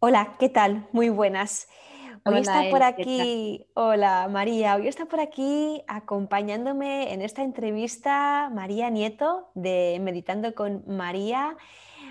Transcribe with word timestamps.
Hola, 0.00 0.36
¿qué 0.38 0.48
tal? 0.48 0.86
Muy 0.92 1.08
buenas. 1.08 1.68
Hoy 2.24 2.38
está 2.38 2.70
por 2.70 2.84
aquí, 2.84 3.66
hola 3.74 4.28
María, 4.30 4.76
hoy 4.76 4.86
está 4.86 5.06
por 5.06 5.18
aquí 5.18 5.82
acompañándome 5.88 7.12
en 7.12 7.20
esta 7.20 7.42
entrevista 7.42 8.48
María 8.54 8.90
Nieto 8.90 9.50
de 9.56 9.98
Meditando 10.00 10.54
con 10.54 10.84
María. 10.86 11.56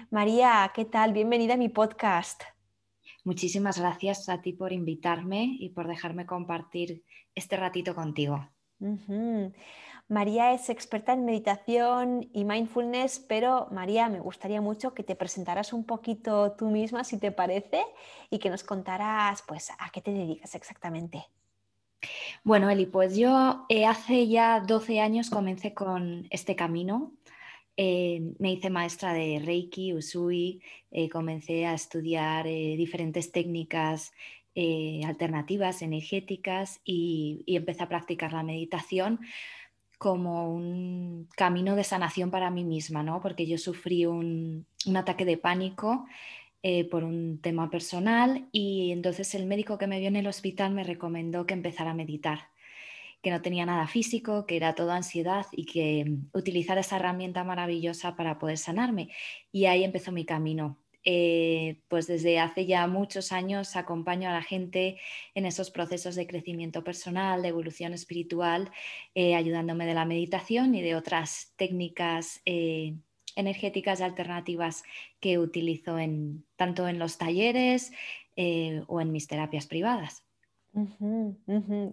María, 0.09 0.70
¿qué 0.76 0.84
tal? 0.84 1.14
Bienvenida 1.14 1.54
a 1.54 1.58
mi 1.58 1.70
podcast. 1.70 2.44
Muchísimas 3.23 3.80
gracias 3.80 4.28
a 4.28 4.42
ti 4.42 4.52
por 4.52 4.73
invitarme 4.73 5.56
y 5.58 5.70
por 5.70 5.88
dejarme 5.88 6.26
compartir 6.26 7.06
este 7.36 7.56
ratito 7.56 7.95
contigo. 7.95 8.50
María 10.10 10.54
es 10.54 10.70
experta 10.70 11.12
en 11.14 11.26
meditación 11.26 12.30
y 12.31 12.45
mindfulness, 12.45 13.20
pero 13.28 13.68
María, 13.72 14.08
me 14.08 14.22
gustaría 14.22 14.62
mucho 14.62 14.94
que 14.94 15.04
te 15.04 15.16
presentaras 15.16 15.73
un 15.73 15.84
poquito 15.84 16.54
tú 16.54 16.70
misma, 16.70 17.04
si 17.04 17.18
te 17.18 17.34
parece, 17.34 17.84
y 18.30 18.40
que 18.40 18.50
nos 18.50 18.64
contaras, 18.64 19.44
pues, 19.46 19.70
a 19.78 19.90
qué 19.92 20.00
te 20.02 20.12
dedicas 20.12 20.56
exactamente. 20.56 21.26
Bueno, 22.44 22.70
Eli, 22.70 22.86
pues 22.86 23.18
yo 23.18 23.66
eh, 23.68 23.86
hace 23.86 24.28
ya 24.28 24.62
12 24.62 25.02
años 25.02 25.30
comencé 25.30 25.73
con 25.73 26.28
este 26.30 26.56
camino. 26.56 27.12
Eh, 27.76 28.34
me 28.40 28.53
hice 28.53 28.70
maestra 28.70 29.12
de 29.12 29.42
Reiki, 29.44 29.94
Usui, 29.94 30.62
eh, 30.90 31.09
comencé 31.09 31.66
a 31.66 31.74
estudiar 31.74 32.46
diferentes 32.46 33.31
técnicas 33.31 34.14
alternativas, 35.06 35.84
energéticas 35.84 36.81
y, 36.84 37.44
y 37.46 37.58
empecé 37.58 37.84
a 37.84 37.90
practicar 37.90 38.34
la 38.34 38.42
meditación 38.42 39.20
como 39.98 40.53
un 40.53 41.28
camino 41.36 41.76
de 41.76 41.84
sanación 41.84 42.31
para 42.31 42.52
mí 42.52 42.64
misma, 42.64 43.03
¿no? 43.03 43.22
Porque 43.22 43.48
yo 43.48 43.58
sufrí 43.58 44.06
un, 44.06 44.67
ataque 44.95 45.26
de 45.26 45.38
pánico 45.38 46.06
eh, 46.64 46.86
por 46.90 47.03
un 47.03 47.40
tema 47.42 47.70
personal 47.70 48.48
y 48.52 48.92
entonces 48.92 49.34
el 49.36 49.45
médico 49.45 49.78
que 49.78 49.88
me 49.88 50.00
vio 50.00 50.08
en 50.08 50.16
el 50.16 50.28
hospital 50.28 50.73
me 50.73 50.84
recomendó 50.84 51.45
que 51.45 51.53
empezara 51.53 51.92
a 51.92 51.94
meditar, 51.94 52.50
que 53.22 53.31
no 53.31 53.42
tenía 53.42 53.66
nada 53.66 53.88
físico, 53.88 54.45
que 54.45 54.58
era 54.58 54.75
todo 54.75 54.92
ansiedad 54.92 55.45
y 55.52 55.66
que 55.66 56.06
mm, 56.06 56.30
utilizara 56.34 56.81
esa 56.81 56.98
herramienta 56.98 57.44
maravillosa 57.44 58.16
para 58.16 58.40
poder 58.40 58.58
sanarme. 58.58 59.09
Y 59.52 59.66
ahí 59.66 59.84
empezó 59.84 60.12
mi 60.12 60.25
camino. 60.25 60.78
Eh, 61.09 61.80
pues 61.88 62.05
desde 62.05 62.38
hace 62.38 62.66
ya 62.66 62.86
muchos 62.86 63.31
años 63.31 63.77
acompaño 63.77 64.27
a 64.30 64.33
la 64.33 64.41
gente 64.41 65.00
en 65.36 65.45
esos 65.45 65.72
procesos 65.72 66.16
de 66.16 66.27
crecimiento 66.27 66.83
personal, 66.83 67.41
de 67.41 67.47
evolución 67.47 67.94
espiritual, 67.94 68.69
eh, 69.16 69.33
ayudándome 69.33 69.85
de 69.85 69.94
la 69.94 70.03
meditación 70.03 70.75
y 70.75 70.81
de 70.81 70.95
otras 70.95 71.53
técnicas 71.55 72.41
eh, 72.44 72.97
energéticas 73.38 74.02
alternativas 74.02 74.84
que 75.22 75.40
utilizo 75.40 75.97
en, 75.97 76.46
tanto 76.57 76.90
en 76.90 77.00
los 77.00 77.17
talleres 77.17 77.94
o 78.88 79.00
en 79.01 79.12
mis 79.13 79.28
terapias 79.28 79.66
privadas. 79.66 80.25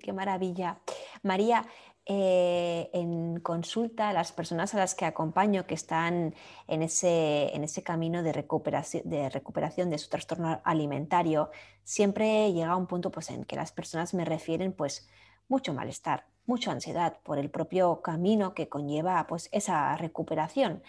qué 0.02 0.12
maravilla. 0.12 0.80
María, 1.22 1.64
eh, 2.06 2.90
en 2.92 3.40
consulta 3.40 4.12
las 4.12 4.32
personas 4.32 4.74
a 4.74 4.78
las 4.78 4.94
que 4.94 5.06
acompaño 5.06 5.66
que 5.66 5.74
están 5.74 6.34
en 6.68 6.82
ese, 6.82 7.54
en 7.56 7.64
ese 7.64 7.82
camino 7.82 8.22
de 8.22 8.32
recuperación, 8.32 9.08
de 9.08 9.30
recuperación 9.30 9.88
de 9.88 9.98
su 9.98 10.10
trastorno 10.10 10.60
alimentario, 10.64 11.50
siempre 11.82 12.52
llega 12.52 12.72
a 12.72 12.76
un 12.76 12.86
punto 12.86 13.10
pues, 13.10 13.30
en 13.30 13.44
que 13.44 13.56
las 13.56 13.72
personas 13.72 14.12
me 14.12 14.26
refieren 14.26 14.72
pues, 14.72 15.08
mucho 15.48 15.72
malestar, 15.72 16.26
mucha 16.46 16.72
ansiedad 16.72 17.18
por 17.22 17.38
el 17.38 17.50
propio 17.50 18.02
camino 18.02 18.54
que 18.54 18.68
conlleva 18.68 19.26
pues, 19.26 19.48
esa 19.52 19.96
recuperación. 19.96 20.82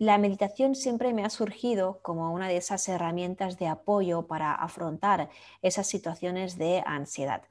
La 0.00 0.16
meditación 0.16 0.74
siempre 0.74 1.12
me 1.12 1.24
ha 1.24 1.30
surgido 1.30 2.00
como 2.02 2.32
una 2.32 2.48
de 2.48 2.56
esas 2.56 2.88
herramientas 2.88 3.58
de 3.58 3.68
apoyo 3.68 4.26
para 4.26 4.54
afrontar 4.54 5.28
esas 5.60 5.86
situaciones 5.86 6.56
de 6.56 6.82
ansiedad. 6.86 7.42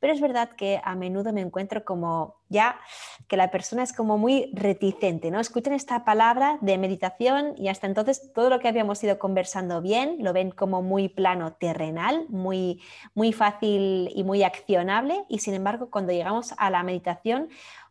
Pero 0.00 0.12
es 0.12 0.20
verdad 0.20 0.50
que 0.50 0.80
a 0.84 0.94
menudo 0.94 1.32
me 1.32 1.40
encuentro 1.40 1.84
como 1.84 2.36
ya 2.48 2.78
que 3.26 3.36
la 3.36 3.50
persona 3.50 3.82
es 3.82 3.92
como 3.92 4.16
muy 4.16 4.50
reticente, 4.54 5.30
¿no? 5.30 5.40
Escuchan 5.40 5.74
esta 5.74 6.04
palabra 6.04 6.58
de 6.60 6.78
meditación 6.78 7.54
y 7.56 7.68
hasta 7.68 7.86
entonces 7.86 8.32
todo 8.32 8.48
lo 8.48 8.60
que 8.60 8.68
habíamos 8.68 9.02
ido 9.02 9.18
conversando 9.18 9.82
bien 9.82 10.16
lo 10.20 10.32
ven 10.32 10.50
como 10.50 10.82
muy 10.82 11.08
plano 11.08 11.52
terrenal, 11.52 12.26
muy, 12.28 12.80
muy 13.14 13.32
fácil 13.32 14.10
y 14.14 14.24
muy 14.24 14.42
accionable 14.42 15.24
y 15.28 15.40
sin 15.40 15.54
embargo 15.54 15.90
cuando 15.90 16.12
llegamos 16.12 16.54
a 16.56 16.70
la 16.70 16.82
meditación 16.82 17.48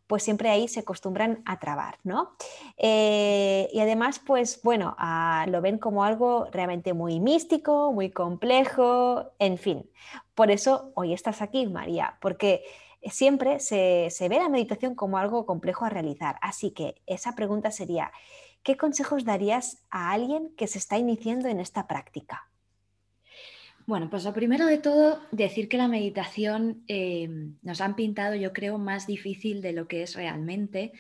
pues 0.08 0.24
siempre 0.24 0.50
ahí 0.50 0.68
se 0.68 0.80
acostumbran 0.80 1.44
a 1.46 1.60
trabar, 1.60 2.00
¿no? 2.04 2.32
Eh, 2.78 3.70
y 3.74 3.80
además, 3.80 4.20
pues 4.20 4.62
bueno, 4.64 4.96
ah, 4.98 5.46
lo 5.50 5.62
ven 5.62 5.78
como 5.78 6.04
algo 6.04 6.48
realmente 6.52 6.94
muy 6.94 7.20
místico, 7.20 7.92
muy 7.92 8.10
complejo, 8.10 9.32
en 9.40 9.58
fin. 9.58 9.90
Por 10.34 10.50
eso 10.50 10.92
hoy 10.96 11.14
estás 11.14 11.42
aquí, 11.42 11.68
María, 11.68 12.18
porque 12.22 12.64
siempre 13.04 13.60
se, 13.60 14.08
se 14.10 14.30
ve 14.30 14.40
la 14.40 14.50
meditación 14.50 14.96
como 14.96 15.18
algo 15.18 15.46
complejo 15.46 15.86
a 15.86 15.90
realizar. 15.90 16.38
Así 16.42 16.72
que 16.72 17.02
esa 17.06 17.36
pregunta 17.36 17.72
sería, 17.72 18.12
¿qué 18.64 18.78
consejos 18.78 19.26
darías 19.26 19.84
a 19.90 20.12
alguien 20.12 20.54
que 20.56 20.68
se 20.68 20.78
está 20.78 20.98
iniciando 20.98 21.50
en 21.50 21.60
esta 21.60 21.88
práctica? 21.88 22.47
Bueno, 23.88 24.10
pues 24.10 24.26
lo 24.26 24.34
primero 24.34 24.66
de 24.66 24.80
todo, 24.80 25.22
decir 25.32 25.70
que 25.70 25.78
la 25.78 25.88
meditación 25.88 26.84
eh, 26.90 27.30
nos 27.62 27.80
han 27.80 27.96
pintado, 27.96 28.36
yo 28.36 28.52
creo, 28.52 28.78
más 28.78 29.08
difícil 29.08 29.62
de 29.62 29.72
lo 29.72 29.88
que 29.88 30.04
es 30.04 30.14
realmente. 30.14 30.92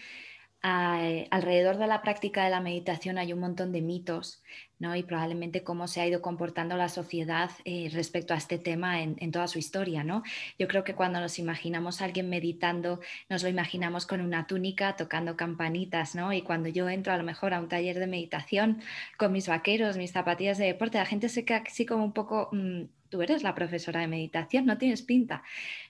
Alrededor 0.61 1.77
de 1.77 1.87
la 1.87 2.01
práctica 2.01 2.43
de 2.43 2.49
la 2.49 2.59
meditación 2.59 3.17
hay 3.17 3.31
un 3.31 3.39
montón 3.39 3.71
de 3.71 3.81
mitos 3.81 4.41
¿no? 4.79 4.95
y 4.95 5.03
probablemente 5.03 5.63
cómo 5.63 5.87
se 5.87 6.01
ha 6.01 6.07
ido 6.07 6.21
comportando 6.21 6.75
la 6.75 6.89
sociedad 6.89 7.51
eh, 7.63 7.89
respecto 7.93 8.33
a 8.33 8.37
este 8.37 8.57
tema 8.57 9.01
en, 9.01 9.31
toda 9.31 9.47
su 9.47 9.59
historia. 9.59 10.03
¿no? 10.03 10.23
Yo 10.57 10.67
creo 10.67 10.83
que 10.83 10.95
cuando 10.95 11.19
nos 11.19 11.37
imaginamos 11.37 12.01
a 12.01 12.05
alguien 12.05 12.29
meditando, 12.29 12.99
nos 13.29 13.43
lo 13.43 13.49
imaginamos 13.49 14.07
con 14.07 14.19
una 14.19 14.47
túnica 14.47 14.95
tocando 14.95 15.37
campanitas 15.37 16.15
¿no? 16.15 16.33
y 16.33 16.41
cuando 16.41 16.69
yo 16.69 16.89
entro 16.89 17.13
a 17.13 17.17
lo 17.17 17.23
mejor 17.23 17.53
a 17.53 17.59
un 17.59 17.69
taller 17.69 17.99
de 17.99 18.07
meditación 18.07 18.81
con 19.17 19.31
mis 19.31 19.47
vaqueros, 19.47 19.95
mis 19.95 20.11
zapatillas 20.11 20.57
de 20.57 20.65
deporte, 20.65 20.97
la 20.97 21.05
gente 21.05 21.29
se 21.29 21.45
queda 21.45 21.63
así 21.65 21.85
como 21.85 22.03
un 22.03 22.13
poco... 22.13 22.49
Mm, 22.51 22.83
tú 23.09 23.21
eres 23.21 23.41
la 23.41 23.55
profesora 23.55 24.01
de 24.01 24.07
meditación, 24.07 24.65
no 24.65 24.77
tienes 24.77 25.01
pinta, 25.01 25.41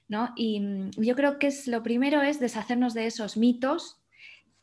¿no? 0.08 0.34
Y 0.36 0.60
mm, 0.60 0.92
yo 0.98 1.16
creo 1.16 1.40
que 1.40 1.52
lo 1.66 1.82
primero 1.82 2.22
es 2.22 2.40
deshacernos 2.40 2.94
de 2.94 3.08
esos 3.08 3.38
mitos 3.38 3.97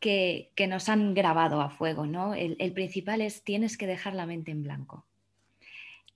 que, 0.04 0.66
nos 0.68 0.90
han 0.90 1.14
grabado 1.14 1.62
a 1.62 1.70
fuego, 1.70 2.04
¿no? 2.06 2.34
El, 2.34 2.72
principal 2.72 3.22
es 3.22 3.42
tienes 3.42 3.78
que 3.78 3.86
dejar 3.86 4.14
la 4.14 4.26
mente 4.26 4.50
en 4.50 4.62
blanco. 4.62 5.06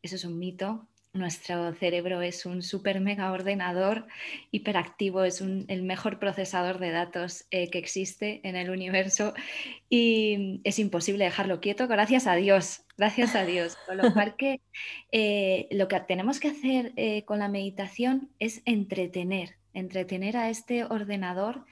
Eso 0.02 0.16
es 0.16 0.24
un 0.24 0.38
mito. 0.38 0.86
Nuestro 1.14 1.72
cerebro 1.72 2.20
es 2.20 2.44
un 2.44 2.62
super 2.62 3.00
mega 3.00 3.32
ordenador 3.32 4.06
hiperactivo, 4.50 5.24
es 5.24 5.40
el 5.40 5.82
mejor 5.82 6.18
procesador 6.18 6.78
de 6.78 6.90
datos 6.90 7.46
eh, 7.50 7.70
que 7.70 7.78
existe 7.78 8.40
en 8.44 8.56
el 8.56 8.68
universo 8.68 9.32
y 9.88 10.60
es 10.64 10.78
imposible 10.78 11.24
dejarlo 11.24 11.60
quieto, 11.60 11.88
gracias 11.88 12.26
a 12.26 12.34
Dios, 12.34 12.82
gracias 12.98 13.34
a 13.34 13.46
Dios. 13.46 13.78
Con 13.86 13.96
lo 13.96 14.12
cual 14.12 14.36
que 14.36 14.60
eh, 15.12 15.66
lo 15.70 15.88
que 15.88 15.98
tenemos 16.00 16.40
que 16.40 16.48
hacer 16.48 16.92
eh, 16.96 17.24
con 17.24 17.38
la 17.38 17.48
meditación 17.48 18.28
es 18.38 18.60
entretener, 18.66 19.56
entretener 19.72 20.36
a 20.36 20.50
este 20.50 20.84
ordenador 20.84 21.64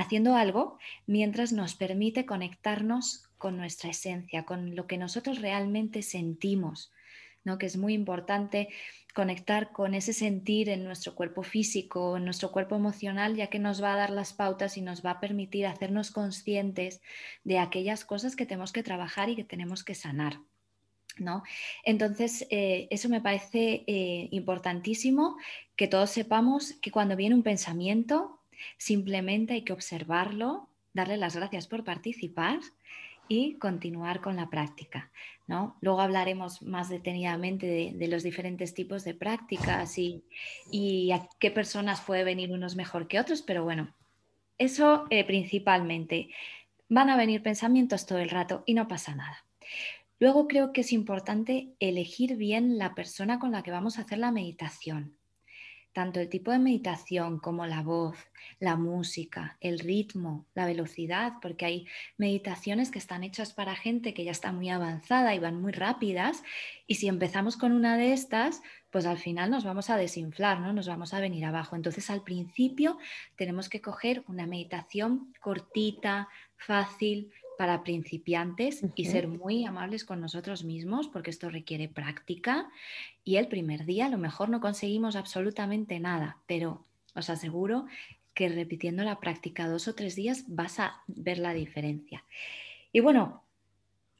haciendo 0.00 0.34
algo 0.34 0.78
mientras 1.06 1.52
nos 1.52 1.74
permite 1.74 2.26
conectarnos 2.26 3.24
con 3.38 3.56
nuestra 3.56 3.90
esencia, 3.90 4.44
con 4.44 4.74
lo 4.74 4.86
que 4.86 4.98
nosotros 4.98 5.40
realmente 5.40 6.02
sentimos, 6.02 6.92
¿no? 7.44 7.58
que 7.58 7.66
es 7.66 7.76
muy 7.76 7.94
importante 7.94 8.68
conectar 9.14 9.72
con 9.72 9.94
ese 9.94 10.12
sentir 10.12 10.68
en 10.68 10.84
nuestro 10.84 11.14
cuerpo 11.14 11.42
físico, 11.42 12.16
en 12.16 12.24
nuestro 12.24 12.52
cuerpo 12.52 12.76
emocional, 12.76 13.36
ya 13.36 13.48
que 13.48 13.58
nos 13.58 13.82
va 13.82 13.94
a 13.94 13.96
dar 13.96 14.10
las 14.10 14.32
pautas 14.32 14.76
y 14.76 14.82
nos 14.82 15.04
va 15.04 15.12
a 15.12 15.20
permitir 15.20 15.66
hacernos 15.66 16.10
conscientes 16.10 17.00
de 17.44 17.58
aquellas 17.58 18.04
cosas 18.04 18.36
que 18.36 18.46
tenemos 18.46 18.72
que 18.72 18.82
trabajar 18.82 19.28
y 19.28 19.36
que 19.36 19.44
tenemos 19.44 19.84
que 19.84 19.94
sanar. 19.94 20.40
¿No? 21.18 21.42
Entonces, 21.84 22.46
eh, 22.50 22.86
eso 22.90 23.08
me 23.08 23.20
parece 23.20 23.84
eh, 23.86 24.28
importantísimo 24.30 25.36
que 25.76 25.88
todos 25.88 26.10
sepamos 26.10 26.74
que 26.80 26.92
cuando 26.92 27.16
viene 27.16 27.34
un 27.34 27.42
pensamiento, 27.42 28.39
Simplemente 28.76 29.54
hay 29.54 29.62
que 29.62 29.72
observarlo, 29.72 30.68
darle 30.92 31.16
las 31.16 31.36
gracias 31.36 31.66
por 31.66 31.84
participar 31.84 32.60
y 33.28 33.54
continuar 33.58 34.20
con 34.20 34.34
la 34.34 34.50
práctica. 34.50 35.10
¿no? 35.46 35.76
Luego 35.80 36.00
hablaremos 36.00 36.62
más 36.62 36.88
detenidamente 36.88 37.92
de, 37.94 38.08
los 38.08 38.24
diferentes 38.24 38.74
tipos 38.74 39.04
de 39.04 39.14
prácticas 39.14 39.98
y, 39.98 41.12
a 41.12 41.28
qué 41.38 41.50
personas 41.50 42.00
puede 42.00 42.24
venir 42.24 42.50
unos 42.50 42.74
mejor 42.74 43.06
que 43.06 43.20
otros, 43.20 43.42
pero 43.42 43.62
bueno, 43.62 43.94
eso 44.58 45.06
eh, 45.10 45.24
principalmente. 45.24 46.30
Van 46.88 47.08
a 47.08 47.16
venir 47.16 47.40
pensamientos 47.40 48.04
todo 48.04 48.18
el 48.18 48.30
rato 48.30 48.64
y 48.66 48.74
no 48.74 48.88
pasa 48.88 49.14
nada. 49.14 49.44
Luego 50.18 50.48
creo 50.48 50.72
que 50.72 50.80
es 50.80 50.92
importante 50.92 51.68
elegir 51.78 52.36
bien 52.36 52.78
la 52.78 52.96
persona 52.96 53.38
con 53.38 53.52
la 53.52 53.62
que 53.62 53.70
vamos 53.70 53.96
a 53.96 54.02
hacer 54.02 54.18
la 54.18 54.32
meditación 54.32 55.19
tanto 55.92 56.20
el 56.20 56.28
tipo 56.28 56.50
de 56.50 56.58
meditación 56.58 57.38
como 57.38 57.66
la 57.66 57.82
voz, 57.82 58.16
la 58.58 58.76
música, 58.76 59.56
el 59.60 59.78
ritmo, 59.78 60.46
la 60.54 60.66
velocidad, 60.66 61.34
porque 61.42 61.64
hay 61.66 61.86
meditaciones 62.16 62.90
que 62.90 62.98
están 62.98 63.24
hechas 63.24 63.52
para 63.52 63.74
gente 63.74 64.14
que 64.14 64.24
ya 64.24 64.30
está 64.30 64.52
muy 64.52 64.68
avanzada 64.70 65.34
y 65.34 65.38
van 65.38 65.60
muy 65.60 65.72
rápidas, 65.72 66.42
y 66.86 66.96
si 66.96 67.08
empezamos 67.08 67.56
con 67.56 67.72
una 67.72 67.96
de 67.96 68.12
estas, 68.12 68.62
pues 68.90 69.06
al 69.06 69.18
final 69.18 69.50
nos 69.50 69.64
vamos 69.64 69.90
a 69.90 69.96
desinflar, 69.96 70.60
¿no? 70.60 70.72
Nos 70.72 70.88
vamos 70.88 71.14
a 71.14 71.20
venir 71.20 71.44
abajo. 71.44 71.76
Entonces 71.76 72.10
al 72.10 72.22
principio 72.22 72.98
tenemos 73.36 73.68
que 73.68 73.80
coger 73.80 74.24
una 74.26 74.46
meditación 74.46 75.32
cortita, 75.40 76.28
fácil, 76.56 77.32
para 77.60 77.82
principiantes 77.82 78.80
y 78.94 79.04
ser 79.04 79.28
muy 79.28 79.66
amables 79.66 80.06
con 80.06 80.18
nosotros 80.18 80.64
mismos, 80.64 81.08
porque 81.08 81.28
esto 81.28 81.50
requiere 81.50 81.90
práctica. 81.90 82.70
Y 83.22 83.36
el 83.36 83.48
primer 83.48 83.84
día 83.84 84.06
a 84.06 84.08
lo 84.08 84.16
mejor 84.16 84.48
no 84.48 84.62
conseguimos 84.62 85.14
absolutamente 85.14 86.00
nada, 86.00 86.38
pero 86.46 86.86
os 87.14 87.28
aseguro 87.28 87.84
que 88.32 88.48
repitiendo 88.48 89.04
la 89.04 89.20
práctica 89.20 89.68
dos 89.68 89.88
o 89.88 89.94
tres 89.94 90.16
días 90.16 90.44
vas 90.48 90.80
a 90.80 91.02
ver 91.06 91.36
la 91.36 91.52
diferencia. 91.52 92.24
Y 92.92 93.00
bueno, 93.00 93.42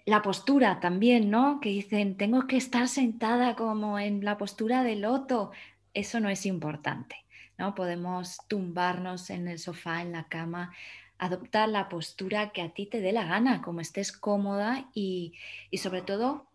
la 0.04 0.20
postura 0.20 0.78
también, 0.78 1.30
¿no? 1.30 1.60
Que 1.62 1.70
dicen, 1.70 2.18
tengo 2.18 2.46
que 2.46 2.58
estar 2.58 2.88
sentada 2.88 3.56
como 3.56 3.98
en 3.98 4.22
la 4.22 4.36
postura 4.36 4.84
de 4.84 4.96
loto. 4.96 5.50
Eso 5.94 6.20
no 6.20 6.28
es 6.28 6.44
importante, 6.44 7.16
¿no? 7.56 7.74
Podemos 7.74 8.36
tumbarnos 8.48 9.30
en 9.30 9.48
el 9.48 9.58
sofá, 9.58 10.02
en 10.02 10.12
la 10.12 10.24
cama, 10.24 10.74
adopta 11.20 11.66
la 11.66 11.88
postura 11.88 12.50
que 12.50 12.62
a 12.62 12.70
ti 12.70 12.86
te 12.86 13.00
dé 13.00 13.12
la 13.12 13.26
gana, 13.26 13.60
como 13.60 13.82
estés 13.82 14.10
cómoda 14.10 14.88
y, 14.94 15.34
sobre 15.74 16.00
todo 16.00 16.46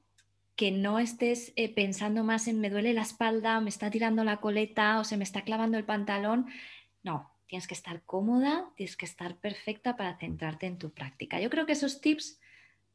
que 0.56 0.71
no 0.71 1.00
estés 1.00 1.53
eh, 1.56 1.73
pensando 1.73 2.23
más 2.23 2.47
en 2.47 2.59
me 2.59 2.69
duele 2.69 2.94
la 2.94 3.03
espalda, 3.03 3.59
me 3.59 3.69
está 3.69 3.91
tirando 3.91 4.23
la 4.23 4.38
coleta 4.38 5.00
o 5.00 5.03
se 5.03 5.17
me 5.17 5.23
está 5.23 5.44
clavando 5.44 5.77
el 5.77 5.83
pantalón. 5.83 6.47
No, 7.03 7.29
tienes 7.45 7.67
que 7.67 7.73
estar 7.75 8.01
cómoda, 8.03 8.69
tienes 8.75 8.97
que 8.97 9.06
estar 9.06 9.35
perfecta 9.35 9.95
para 9.97 10.17
centrarte 10.17 10.65
en 10.65 10.79
tu 10.79 10.91
práctica. 10.91 11.39
Yo 11.39 11.50
creo 11.50 11.65
que 11.65 11.73
esos 11.73 12.01
tips 12.01 12.39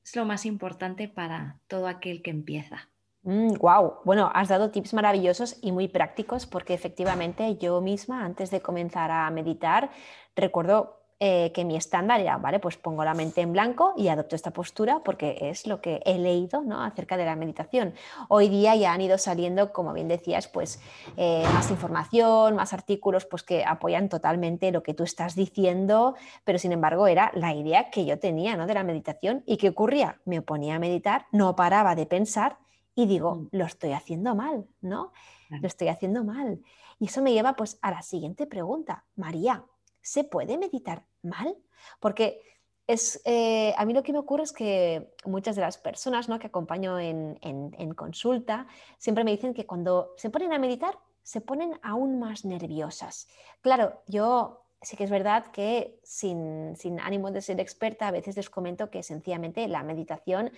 es 0.03 0.17
lo 0.17 0.25
más 0.25 0.47
importante 0.47 1.07
para 1.07 1.61
todo 1.69 1.87
aquel 1.87 2.23
que 2.23 2.31
empieza. 2.31 2.89
wow, 3.23 3.85
mm, 3.85 4.05
bueno, 4.05 4.31
has 4.35 4.49
dado 4.49 4.71
tips 4.71 4.95
maravillosos 4.95 5.59
y 5.61 5.71
muy 5.71 5.87
prácticos 5.87 6.47
porque 6.47 6.75
efectivamente 6.75 7.59
yo 7.59 7.81
misma 7.81 8.25
antes 8.25 8.51
de 8.51 8.61
comenzar 8.61 9.11
a 9.11 9.31
meditar 9.31 9.91
recuerdo 10.35 11.00
eh, 11.23 11.53
que 11.53 11.67
mi 11.67 11.77
estándar 11.77 12.19
era, 12.19 12.39
vale, 12.39 12.61
pues 12.61 12.79
pongo 12.79 13.05
la 13.05 13.13
mente 13.13 13.43
en 13.43 13.53
blanco 13.53 13.93
y 13.95 14.09
adopto 14.09 14.35
esta 14.35 14.53
postura 14.53 15.03
porque 15.05 15.37
es 15.51 15.67
lo 15.67 15.83
que 15.83 16.01
he 16.07 16.17
leído 16.17 16.63
¿no? 16.63 16.83
acerca 16.83 17.19
de 17.19 17.27
la 17.27 17.37
meditación. 17.37 17.93
Hoy 18.29 18.49
día 18.49 18.75
ya 18.75 18.95
han 18.95 19.03
ido 19.03 19.19
saliendo, 19.19 19.71
como 19.71 19.93
bien 19.93 20.09
decías, 20.09 20.49
pues 20.49 20.81
eh, 21.19 21.45
más 21.53 21.71
información, 21.71 22.57
más 22.57 22.73
artículos 22.73 23.27
pues 23.27 23.43
que 23.43 23.67
apoyan 23.67 24.09
totalmente 24.09 24.73
lo 24.73 24.83
que 24.83 24.95
tú 24.95 25.05
estás 25.05 25.35
diciendo, 25.35 26.15
pero 26.45 26.59
sin 26.59 26.73
embargo 26.73 27.07
era 27.07 27.31
la 27.35 27.55
idea 27.55 27.91
que 27.91 28.07
yo 28.07 28.19
tenía 28.19 28.57
¿no? 28.57 28.67
de 28.67 28.73
la 28.73 28.83
meditación 28.83 29.43
y 29.45 29.59
qué 29.59 29.69
ocurría, 29.69 30.21
me 30.25 30.41
ponía 30.41 30.77
a 30.77 30.79
meditar, 30.79 31.27
no 31.33 31.55
paraba 31.55 31.95
de 31.95 32.07
pensar 32.07 32.57
y 32.95 33.05
digo, 33.05 33.35
mm. 33.35 33.49
lo 33.53 33.67
estoy 33.67 33.93
haciendo 33.93 34.35
mal, 34.35 34.67
¿no? 34.81 35.13
Lo 35.51 35.67
estoy 35.67 35.89
haciendo 35.89 36.25
mal. 36.25 36.63
Y 36.99 37.07
eso 37.07 37.23
me 37.23 37.33
lleva 37.33 37.57
pues 37.57 37.79
a 37.83 37.91
la 37.91 38.03
siguiente 38.03 38.47
pregunta. 38.47 39.05
María, 39.17 39.65
¿se 40.03 40.25
puede 40.25 40.59
meditar 40.59 41.05
mal? 41.23 41.57
Porque 41.99 42.43
es, 42.87 43.21
eh, 43.25 43.73
a 43.77 43.85
mí 43.85 43.95
lo 43.95 44.03
que 44.03 44.13
me 44.13 44.19
ocurre 44.19 44.43
es 44.43 44.53
que 44.53 45.15
muchas 45.25 45.55
de 45.55 45.63
las 45.63 45.79
personas 45.79 46.29
¿no? 46.29 46.39
que 46.39 46.49
acompaño 46.49 46.99
en, 46.99 47.95
consulta 47.95 48.67
siempre 48.99 49.25
me 49.25 49.31
dicen 49.31 49.55
que 49.55 49.67
cuando 49.67 50.13
se 50.17 50.31
ponen 50.31 50.53
a 50.53 50.59
meditar 50.59 50.99
se 51.23 51.41
ponen 51.41 51.79
aún 51.83 52.19
más 52.19 52.45
nerviosas. 52.45 53.29
Claro, 53.61 54.03
yo 54.07 54.65
sí 54.83 54.97
que 54.97 55.05
es 55.05 55.11
verdad 55.11 55.47
que 55.53 56.01
sin, 56.03 56.75
sin, 56.77 56.99
ánimo 56.99 57.31
de 57.31 57.43
ser 57.43 57.61
experta, 57.61 58.09
a 58.09 58.11
veces 58.11 58.37
les 58.37 58.51
comento 58.51 58.91
que 58.91 59.03
sencillamente 59.03 59.69
la 59.69 59.83
meditación 59.83 60.51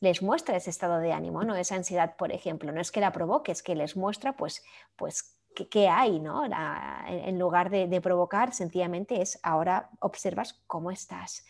les 0.00 0.22
muestra 0.22 0.56
ese 0.56 0.70
estado 0.70 0.98
de 0.98 1.12
ánimo, 1.12 1.44
¿no? 1.44 1.54
Esa 1.54 1.76
ansiedad, 1.76 2.16
por 2.16 2.32
ejemplo. 2.32 2.72
No 2.72 2.80
es 2.80 2.90
que 2.90 3.00
la 3.00 3.12
provoque, 3.12 3.52
es 3.52 3.62
que 3.62 3.74
les 3.74 3.96
muestra 3.96 4.36
pues, 4.36 4.64
pues 4.96 5.36
qué 5.70 5.88
hay, 5.88 6.20
¿no? 6.20 6.42
en 7.06 7.38
lugar 7.38 7.70
de, 7.70 8.00
provocar, 8.00 8.52
sencillamente 8.52 9.22
es 9.22 9.38
ahora 9.42 9.90
observas 10.00 10.62
cómo 10.66 10.90
estás. 10.90 11.44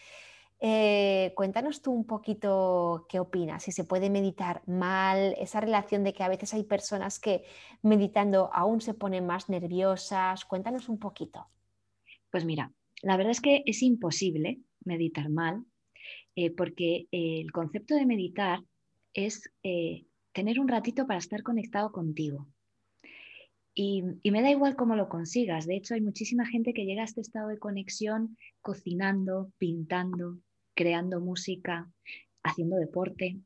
Eh, 0.59 1.33
cuéntanos 1.37 1.83
tú 1.83 1.93
un 1.93 2.07
poquito 2.07 3.07
qué 3.11 3.21
opinas, 3.21 3.65
si 3.65 3.73
se 3.73 3.85
puede 3.85 4.09
meditar 4.09 4.63
mal, 4.67 5.35
esa 5.39 5.61
relación 5.61 6.03
de 6.03 6.15
que 6.15 6.23
a 6.23 6.29
veces 6.29 6.55
hay 6.55 6.65
personas 6.65 7.19
que 7.19 7.45
meditando 7.83 8.51
aún 8.55 8.81
se 8.81 8.95
ponen 8.95 9.27
más 9.27 9.51
nerviosas, 9.51 10.47
cuéntanos 10.47 10.89
un 10.89 10.99
poquito. 10.99 11.47
Pues 12.31 12.45
mira, 12.45 12.73
la 13.03 13.17
verdad 13.17 13.33
es 13.33 13.41
que 13.41 13.63
es 13.67 13.83
imposible 13.83 14.61
meditar 14.85 15.29
mal, 15.29 15.65
eh, 16.37 16.51
porque 16.51 17.09
el 17.11 17.53
concepto 17.53 17.95
de 17.95 18.07
meditar 18.07 18.61
es 19.13 19.51
eh, 19.63 20.07
tener 20.33 20.61
un 20.61 20.69
ratito 20.69 21.07
para 21.07 21.19
estar 21.19 21.43
conectado 21.43 21.93
contigo. 21.93 22.47
Y, 23.79 24.03
me 24.31 24.41
da 24.41 24.51
igual 24.51 24.75
cómo 24.75 24.97
lo 24.97 25.11
consigas. 25.11 25.67
De 25.67 25.77
hecho, 25.77 25.93
hay 25.93 26.01
muchísima 26.01 26.47
gente 26.47 26.73
que 26.73 26.87
llega 26.87 27.03
a 27.03 27.05
este 27.05 27.21
estado 27.21 27.49
de 27.49 27.59
conexión 27.59 28.39
cocinando, 28.63 29.53
pintando, 29.59 30.39
creando 30.75 31.21
música, 31.21 31.93
haciendo 32.43 32.77
deporte. 32.77 33.39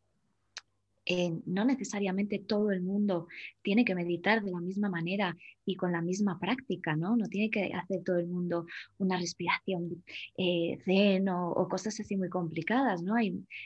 Eh, 1.13 1.33
no 1.45 1.65
necesariamente 1.65 2.39
todo 2.39 2.71
el 2.71 2.83
mundo 2.83 3.27
tiene 3.63 3.85
que 3.85 3.97
meditar 3.97 4.45
de 4.45 4.53
la 4.53 4.61
misma 4.61 4.89
manera 4.89 5.37
y 5.65 5.75
con 5.75 5.91
la 5.91 6.03
misma 6.03 6.39
práctica, 6.39 6.95
¿no? 6.95 7.17
No 7.17 7.27
tiene 7.27 7.51
que 7.51 7.73
hacer 7.75 8.05
todo 8.05 8.19
el 8.19 8.29
mundo 8.29 8.67
una 8.99 9.19
respiración 9.19 10.05
eh, 10.39 10.79
zen 10.85 11.29
o, 11.29 11.67
cosas 11.69 11.99
así 11.99 12.17
muy 12.17 12.29
complicadas, 12.29 13.03
¿no? 13.03 13.15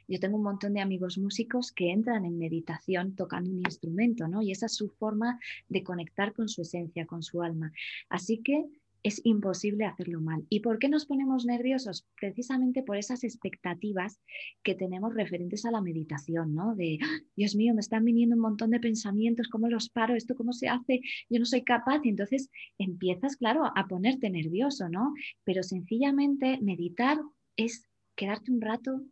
yo 0.09 0.21
tengo 0.21 0.39
un 0.39 0.43
montón 0.43 0.73
de 0.73 0.81
amigos 0.81 1.19
músicos 1.19 1.71
que 1.71 1.91
entran 1.91 2.25
en 2.25 2.39
meditación 2.39 3.15
tocando 3.15 3.51
un 3.51 3.59
instrumento, 3.59 4.27
¿no? 4.27 4.41
Y 4.41 4.51
esa 4.51 4.65
es 4.65 4.75
su 4.77 4.89
forma 4.89 5.39
de 5.69 5.83
conectar 5.83 6.33
con 6.33 6.49
su 6.49 6.63
esencia, 6.63 7.05
con 7.05 7.23
su 7.23 7.43
alma. 7.43 7.73
Así 8.09 8.39
que 8.39 8.65
es 9.05 9.21
imposible 9.23 9.85
hacerlo 9.85 10.23
mal. 10.23 10.47
¿Y 10.49 10.61
por 10.61 10.79
qué 10.79 10.89
nos 10.89 11.05
ponemos 11.05 11.45
nerviosos? 11.45 12.07
Precisamente 12.19 12.83
por 12.83 12.97
esas 12.97 13.23
expectativas 13.23 14.19
que 14.63 14.75
tenemos 14.75 15.15
referentes 15.15 15.67
a 15.67 15.71
la 15.71 15.83
meditación, 15.83 16.55
¿no? 16.55 16.75
De, 16.75 16.99
¡Ah! 17.03 17.21
Dios 17.37 17.55
mío, 17.55 17.75
me 17.75 17.81
están 17.81 18.05
viniendo 18.07 18.35
un 18.35 18.41
montón 18.41 18.71
de 18.71 18.81
pensamientos, 18.81 19.49
¿cómo 19.49 19.69
los 19.69 19.91
paro? 19.91 20.15
¿Esto 20.15 20.35
cómo 20.35 20.55
se 20.55 20.69
hace? 20.69 21.03
Yo 21.29 21.39
no 21.39 21.45
soy 21.45 21.63
capaz. 21.63 22.01
Y 22.03 22.09
entonces 22.09 22.51
empiezas, 22.79 23.37
claro, 23.37 23.71
a 23.77 23.87
ponerte 23.87 24.31
nervioso, 24.31 24.89
¿no? 24.89 25.13
Pero 25.45 25.63
sencillamente 25.63 26.59
meditar 26.63 27.19
es 27.57 27.87
quedarte 28.17 28.53
un 28.53 28.63
rato 28.63 29.03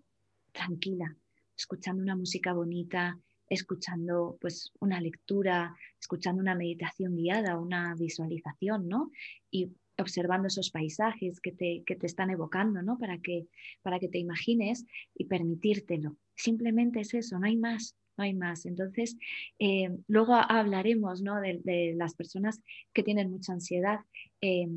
tranquila, 0.52 1.14
escuchando 1.54 2.02
una 2.02 2.16
música 2.16 2.54
bonita, 2.54 3.20
escuchando 3.46 4.38
pues 4.40 4.72
una 4.80 5.02
lectura, 5.02 5.76
escuchando 6.00 6.40
una 6.40 6.54
meditación 6.54 7.14
guiada, 7.14 7.58
una 7.58 7.94
visualización, 7.94 8.88
¿no? 8.88 9.11
Y 9.50 9.70
observando 9.99 10.49
esos 10.49 10.70
paisajes 10.70 11.40
que 11.40 11.52
te, 11.52 11.82
que 11.84 11.96
te 11.96 12.06
están 12.06 12.30
evocando, 12.30 12.82
¿no? 12.82 12.99
Para 12.99 13.18
que, 13.18 13.46
para 13.82 13.99
que 13.99 14.08
te 14.08 14.18
imagines 14.18 14.87
y 15.14 15.25
permitírtelo. 15.26 16.16
Simplemente 16.34 17.00
es 17.00 17.14
eso, 17.14 17.38
no 17.38 17.46
hay 17.46 17.56
más, 17.56 17.96
no 18.16 18.25
hay 18.25 18.34
más. 18.34 18.66
Entonces, 18.66 19.16
eh, 19.58 19.90
luego 20.08 20.34
hablaremos 20.34 21.22
¿no? 21.22 21.40
de, 21.40 21.94
las 21.96 22.14
personas 22.14 22.61
que 22.92 23.02
tienen 23.02 23.30
mucha 23.30 23.52
ansiedad. 23.52 24.00
Eh, 24.40 24.68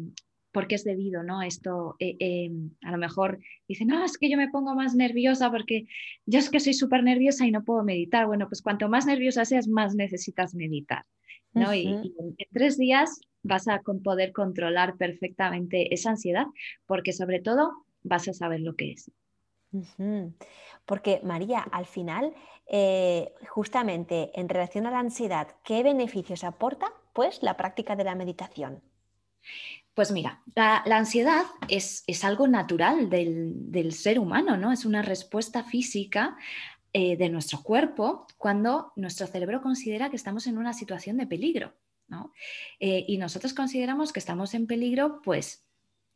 porque 0.52 0.76
es 0.76 0.86
debido, 0.86 1.22
¿no? 1.22 1.42
Esto, 1.42 1.98
eh, 2.00 2.50
a 2.82 2.92
lo 2.92 2.98
mejor 2.98 3.40
dicen, 3.68 3.90
no, 3.90 4.06
es 4.06 4.18
que 4.18 4.30
yo 4.30 4.38
me 4.38 4.48
pongo 4.48 4.74
más 4.74 4.96
nerviosa 4.96 5.52
porque 5.52 5.86
yo 6.26 6.40
es 6.40 6.50
que 6.50 6.62
soy 6.62 6.74
súper 6.74 7.04
nerviosa 7.04 7.46
y 7.46 7.52
no 7.52 7.66
puedo 7.66 7.84
meditar. 7.84 8.26
Bueno, 8.26 8.48
pues 8.48 8.62
cuanto 8.62 8.88
más 8.88 9.06
nerviosa 9.06 9.44
seas, 9.44 9.68
más 9.68 9.96
necesitas 9.96 10.56
meditar, 10.56 11.04
¿no? 11.56 11.74
y, 11.74 11.88
en 11.88 12.36
tres 12.54 12.78
días 12.78 13.20
vas 13.42 13.68
a 13.68 13.82
poder 14.04 14.32
controlar 14.32 14.98
perfectamente 14.98 15.94
esa 15.94 16.12
ansiedad, 16.12 16.46
porque 16.86 17.14
sobre 17.14 17.40
todo 17.40 17.72
vas 18.04 18.28
a 18.28 18.34
saber 18.34 18.60
lo 18.60 18.76
que 18.76 18.92
es. 18.92 19.12
Porque 20.86 21.20
María, 21.24 21.60
al 21.60 21.86
final, 21.86 22.34
eh, 22.68 23.34
justamente 23.50 24.32
en 24.40 24.48
relación 24.48 24.86
a 24.86 24.92
la 24.92 25.00
ansiedad, 25.00 25.48
¿qué 25.64 25.84
beneficios 25.84 26.44
aporta 26.44 26.88
pues 27.14 27.42
la 27.42 27.58
práctica 27.58 27.96
de 27.96 28.04
la 28.04 28.16
meditación? 28.16 28.82
Pues 29.94 30.12
mira, 30.12 30.42
la, 30.56 30.84
ansiedad 30.88 31.46
es, 31.70 32.04
algo 32.24 32.48
natural 32.48 33.10
del, 33.10 33.94
ser 33.94 34.20
humano, 34.20 34.58
¿no? 34.58 34.74
Es 34.74 34.84
una 34.84 35.02
respuesta 35.02 35.64
física 35.64 36.36
eh, 36.98 37.18
de 37.18 37.28
nuestro 37.28 37.62
cuerpo 37.62 38.26
cuando 38.38 38.94
nuestro 38.96 39.28
cerebro 39.28 39.62
considera 39.62 40.10
que 40.10 40.16
estamos 40.16 40.48
en 40.48 40.58
una 40.58 40.72
situación 40.72 41.18
de 41.18 41.28
peligro. 41.28 41.74
¿no? 42.08 42.32
Eh, 42.80 43.04
y 43.06 43.18
nosotros 43.18 43.54
consideramos 43.54 44.14
que 44.14 44.20
estamos 44.20 44.54
en 44.54 44.66
peligro, 44.66 45.20
pues 45.22 45.66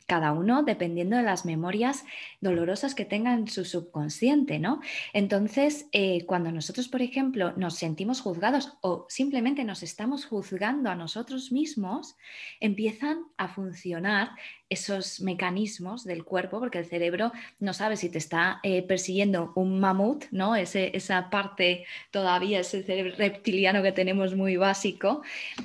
cada 0.07 0.31
uno 0.31 0.63
dependiendo 0.63 1.17
de 1.17 1.23
las 1.23 1.43
memorias 1.43 2.05
dolorosas 2.39 2.95
que 2.95 3.03
tenga 3.03 3.33
en 3.33 3.49
su 3.49 3.65
subconsciente, 3.65 4.57
¿no? 4.57 4.79
Entonces, 5.11 5.87
eh, 5.91 6.25
cuando 6.25 6.51
nosotros, 6.51 6.87
por 6.87 7.01
ejemplo, 7.01 7.51
nos 7.57 7.75
sentimos 7.75 8.21
juzgados 8.21 8.77
o 8.79 9.05
simplemente 9.09 9.65
nos 9.65 9.83
estamos 9.83 10.25
juzgando 10.25 10.89
a 10.89 10.95
nosotros 10.95 11.51
mismos, 11.51 12.15
empiezan 12.61 13.25
a 13.35 13.49
funcionar 13.49 14.31
esos 14.69 15.19
mecanismos 15.21 16.03
del 16.03 16.23
cuerpo, 16.23 16.59
porque 16.59 16.77
el 16.79 16.85
cerebro 16.85 17.31
no 17.59 17.73
sabe 17.73 17.97
si 17.97 18.09
te 18.09 18.17
está 18.17 18.59
eh, 18.63 18.83
persiguiendo 18.83 19.51
un 19.55 19.79
mamut, 19.79 20.25
¿no? 20.31 20.55
esa 20.55 21.29
parte 21.29 21.85
todavía, 22.11 22.59
ese 22.59 22.83
cerebro 22.83 23.13
reptiliano 23.17 23.81
que 23.81 23.91
tenemos 23.91 24.35
muy 24.35 24.57
básico, 24.57 25.21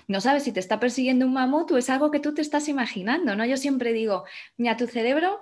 no 0.08 0.20
sabe 0.20 0.40
si 0.40 0.52
te 0.52 0.60
está 0.60 0.80
persiguiendo 0.80 1.26
un 1.26 1.34
mamut 1.34 1.70
o 1.72 1.78
es 1.78 1.90
algo 1.90 2.10
que 2.10 2.20
tú 2.20 2.34
te 2.34 2.42
estás 2.42 2.68
imaginando, 2.68 3.36
¿no? 3.36 3.44
Yo 3.44 3.56
siempre 3.56 3.92
digo, 3.92 4.24
mira, 4.56 4.76
tu 4.76 4.86
cerebro 4.86 5.40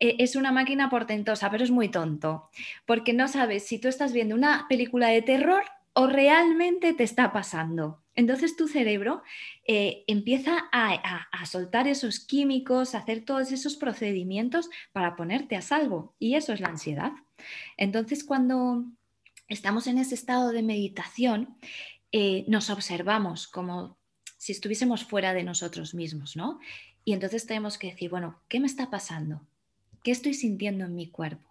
eh, 0.00 0.16
es 0.18 0.36
una 0.36 0.52
máquina 0.52 0.90
portentosa, 0.90 1.50
pero 1.50 1.64
es 1.64 1.70
muy 1.70 1.88
tonto, 1.88 2.50
porque 2.86 3.12
no 3.12 3.28
sabes 3.28 3.66
si 3.66 3.78
tú 3.78 3.88
estás 3.88 4.12
viendo 4.12 4.34
una 4.34 4.66
película 4.68 5.08
de 5.08 5.22
terror 5.22 5.64
o 5.94 6.06
realmente 6.06 6.92
te 6.92 7.02
está 7.02 7.32
pasando. 7.32 8.02
Entonces 8.18 8.56
tu 8.56 8.66
cerebro 8.66 9.22
eh, 9.64 10.02
empieza 10.08 10.68
a, 10.72 11.46
soltar 11.46 11.86
esos 11.86 12.18
químicos, 12.18 12.96
a 12.96 12.98
hacer 12.98 13.24
todos 13.24 13.52
esos 13.52 13.76
procedimientos 13.76 14.70
para 14.90 15.14
ponerte 15.14 15.54
a 15.54 15.62
salvo. 15.62 16.16
Y 16.18 16.34
eso 16.34 16.52
es 16.52 16.58
la 16.58 16.66
ansiedad. 16.66 17.12
Entonces 17.76 18.24
cuando 18.24 18.86
estamos 19.46 19.86
en 19.86 19.98
ese 19.98 20.16
estado 20.16 20.50
de 20.50 20.64
meditación, 20.64 21.56
eh, 22.10 22.44
nos 22.48 22.70
observamos 22.70 23.46
como 23.46 23.96
si 24.36 24.50
estuviésemos 24.50 25.04
fuera 25.04 25.32
de 25.32 25.44
nosotros 25.44 25.94
mismos, 25.94 26.34
¿no? 26.34 26.58
Y 27.04 27.12
entonces 27.12 27.46
tenemos 27.46 27.78
que 27.78 27.92
decir, 27.92 28.10
bueno, 28.10 28.42
¿qué 28.48 28.58
me 28.58 28.66
está 28.66 28.90
pasando? 28.90 29.46
¿Qué 30.02 30.10
estoy 30.10 30.34
sintiendo 30.34 30.86
en 30.86 30.96
mi 30.96 31.08
cuerpo? 31.08 31.48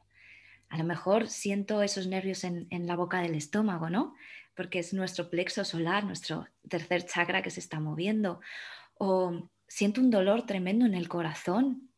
A 0.67 0.77
lo 0.77 0.83
mejor 0.83 1.29
siento 1.29 1.81
esos 1.81 2.07
nervios 2.07 2.43
en, 2.43 2.67
en 2.71 2.87
la 2.87 2.97
boca 2.97 3.21
del 3.21 3.35
estómago, 3.35 3.89
¿no? 3.89 4.15
Porque 4.57 4.79
es 4.79 4.91
nuestro 4.91 5.29
plexo 5.29 5.63
solar, 5.63 6.03
nuestro 6.03 6.47
tercer 6.67 7.05
chakra 7.05 7.43
que 7.43 7.51
se 7.51 7.59
está 7.59 7.79
moviendo. 7.79 8.41
O 8.95 9.51
siento 9.67 10.01
un 10.01 10.09
dolor 10.09 10.47
tremendo 10.47 10.87
en 10.87 10.95
el 10.95 11.07
corazón, 11.07 11.91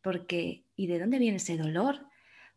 porque 0.00 0.64
¿y 0.76 0.86
de 0.86 1.00
dónde 1.00 1.18
viene 1.18 1.38
ese 1.38 1.56
dolor? 1.56 2.06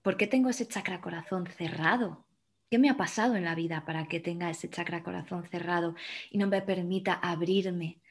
¿Por 0.03 0.17
qué 0.17 0.27
tengo 0.27 0.49
ese 0.49 0.67
chakra 0.67 1.01
corazón 1.01 1.47
cerrado? 1.47 2.27
¿Qué 2.69 2.77
me 2.77 2.91
ha 2.91 2.95
pasado 2.95 3.35
en 3.35 3.43
la 3.43 3.55
vida 3.55 3.85
para 3.85 4.07
que 4.07 4.19
tenga 4.19 4.51
ese 4.51 4.69
chakra 4.69 5.01
corazón 5.01 5.43
cerrado 5.49 5.95
y 6.29 6.37
no 6.37 6.45
me 6.45 6.61
permita 6.61 7.13
abrirme 7.13 8.01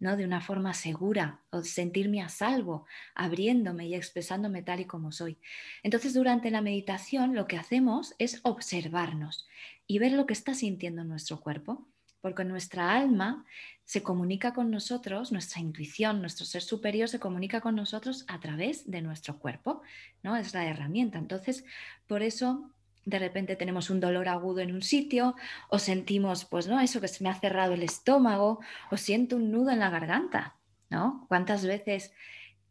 ¿no? 0.00 0.16
de 0.16 0.24
una 0.24 0.40
forma 0.40 0.74
segura 0.74 1.40
o 1.50 1.62
sentirme 1.62 2.22
a 2.22 2.28
salvo, 2.28 2.86
abriéndome 3.14 3.86
y 3.86 3.94
expresándome 3.94 4.62
tal 4.62 4.80
y 4.80 4.84
como 4.84 5.12
soy. 5.12 5.38
Entonces, 5.82 6.14
durante 6.14 6.50
la 6.50 6.62
meditación 6.62 7.34
lo 7.34 7.46
que 7.46 7.56
hacemos 7.56 8.14
es 8.18 8.40
observarnos 8.42 9.46
y 9.86 9.98
ver 9.98 10.12
lo 10.12 10.26
que 10.26 10.34
está 10.34 10.54
sintiendo 10.54 11.04
nuestro 11.04 11.40
cuerpo, 11.40 11.86
porque 12.20 12.44
nuestra 12.44 12.92
alma 12.92 13.44
se 13.84 14.02
comunica 14.02 14.52
con 14.52 14.70
nosotros, 14.70 15.32
nuestra 15.32 15.60
intuición, 15.60 16.20
nuestro 16.20 16.44
ser 16.44 16.62
superior 16.62 17.08
se 17.08 17.20
comunica 17.20 17.60
con 17.60 17.74
nosotros 17.74 18.24
a 18.28 18.38
través 18.38 18.90
de 18.90 19.00
nuestro 19.00 19.38
cuerpo, 19.38 19.82
¿no? 20.22 20.36
Es 20.36 20.52
la 20.52 20.66
herramienta. 20.66 21.18
Entonces, 21.18 21.64
por 22.06 22.22
eso 22.22 22.70
de 23.08 23.18
repente 23.18 23.56
tenemos 23.56 23.88
un 23.88 24.00
dolor 24.00 24.28
agudo 24.28 24.60
en 24.60 24.74
un 24.74 24.82
sitio 24.82 25.34
o 25.70 25.78
sentimos, 25.78 26.44
pues 26.44 26.68
no, 26.68 26.78
eso 26.78 27.00
que 27.00 27.08
se 27.08 27.24
me 27.24 27.30
ha 27.30 27.34
cerrado 27.34 27.72
el 27.72 27.82
estómago 27.82 28.60
o 28.90 28.96
siento 28.98 29.36
un 29.36 29.50
nudo 29.50 29.70
en 29.70 29.78
la 29.78 29.88
garganta, 29.88 30.56
¿no? 30.90 31.24
¿Cuántas 31.28 31.64
veces 31.64 32.12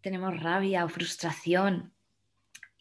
tenemos 0.01 0.39
rabia 0.39 0.85
o 0.85 0.89
frustración 0.89 1.91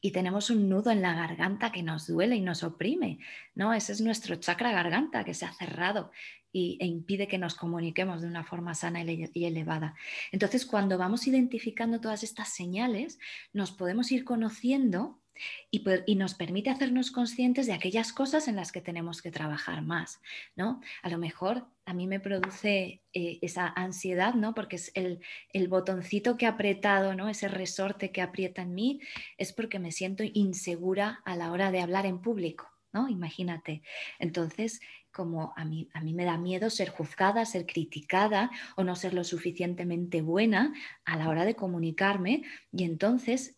y 0.02 0.10
tenemos 0.10 0.50
un 0.50 0.68
nudo 0.68 0.90
en 0.90 1.00
la 1.00 1.14
garganta 1.14 1.72
que 1.72 1.82
nos 1.82 2.06
duele 2.06 2.36
y 2.36 2.42
nos 2.42 2.62
oprime, 2.62 3.20
¿no? 3.54 3.72
Ese 3.72 3.92
es 3.92 4.02
nuestro 4.02 4.36
chakra 4.36 4.70
garganta 4.70 5.24
que 5.24 5.32
se 5.32 5.46
ha 5.46 5.52
cerrado 5.52 6.10
y, 6.52 6.76
e 6.78 6.86
impide 6.86 7.26
que 7.26 7.38
nos 7.38 7.54
comuniquemos 7.54 8.20
de 8.20 8.28
una 8.28 8.44
forma 8.44 8.74
sana 8.74 9.02
y 9.02 9.44
elevada. 9.46 9.94
Entonces, 10.30 10.66
cuando 10.66 10.98
vamos 10.98 11.26
identificando 11.26 12.02
todas 12.02 12.22
estas 12.22 12.50
señales, 12.50 13.18
nos 13.54 13.72
podemos 13.72 14.12
ir 14.12 14.24
conociendo 14.24 15.22
y, 15.70 16.14
nos 16.16 16.34
permite 16.34 16.70
hacernos 16.70 17.10
conscientes 17.10 17.66
de 17.66 17.72
aquellas 17.72 18.12
cosas 18.12 18.48
en 18.48 18.56
las 18.56 18.72
que 18.72 18.80
tenemos 18.80 19.22
que 19.22 19.30
trabajar 19.30 19.82
más, 19.82 20.20
¿no? 20.54 20.80
A 21.02 21.10
lo 21.10 21.18
mejor 21.18 21.66
a 21.84 21.94
mí 21.94 22.06
me 22.06 22.20
produce 22.20 23.02
eh, 23.12 23.38
esa 23.42 23.68
ansiedad, 23.76 24.34
¿no? 24.34 24.54
Porque 24.54 24.76
es 24.76 24.92
el, 24.94 25.20
botoncito 25.68 26.36
que 26.36 26.46
ha 26.46 26.50
apretado, 26.50 27.14
¿no? 27.14 27.28
Ese 27.28 27.48
resorte 27.48 28.10
que 28.12 28.22
aprieta 28.22 28.62
en 28.62 28.74
mí, 28.74 29.00
es 29.38 29.52
porque 29.52 29.78
me 29.78 29.92
siento 29.92 30.24
insegura 30.24 31.20
a 31.24 31.36
la 31.36 31.52
hora 31.52 31.70
de 31.70 31.80
hablar 31.80 32.06
en 32.06 32.20
público, 32.20 32.68
¿no? 32.92 33.08
Imagínate. 33.08 33.82
Entonces, 34.18 34.80
como 35.16 35.54
a 35.56 35.64
mí, 35.64 35.88
a 35.94 36.02
mí 36.02 36.12
me 36.12 36.26
da 36.26 36.36
miedo 36.36 36.68
ser 36.68 36.90
juzgada, 36.90 37.46
ser 37.46 37.64
criticada 37.64 38.50
o 38.76 38.84
no 38.84 38.96
ser 38.96 39.14
lo 39.14 39.24
suficientemente 39.24 40.20
buena 40.20 40.74
a 41.06 41.16
la 41.16 41.30
hora 41.30 41.46
de 41.46 41.56
comunicarme 41.56 42.42
y 42.70 42.84
entonces 42.84 43.55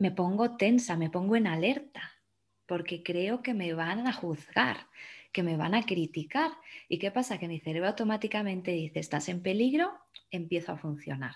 me 0.00 0.10
pongo 0.10 0.56
tensa, 0.56 0.96
me 0.96 1.10
pongo 1.10 1.36
en 1.36 1.46
alerta, 1.46 2.02
porque 2.66 3.02
creo 3.02 3.42
que 3.42 3.54
me 3.54 3.74
van 3.74 4.06
a 4.06 4.12
juzgar, 4.12 4.88
que 5.30 5.42
me 5.42 5.56
van 5.56 5.74
a 5.74 5.84
criticar. 5.84 6.50
¿Y 6.88 6.98
qué 6.98 7.10
pasa? 7.10 7.38
Que 7.38 7.48
mi 7.48 7.60
cerebro 7.60 7.88
automáticamente 7.88 8.72
dice, 8.72 8.98
estás 8.98 9.28
en 9.28 9.42
peligro, 9.42 9.92
empiezo 10.30 10.72
a 10.72 10.78
funcionar, 10.78 11.34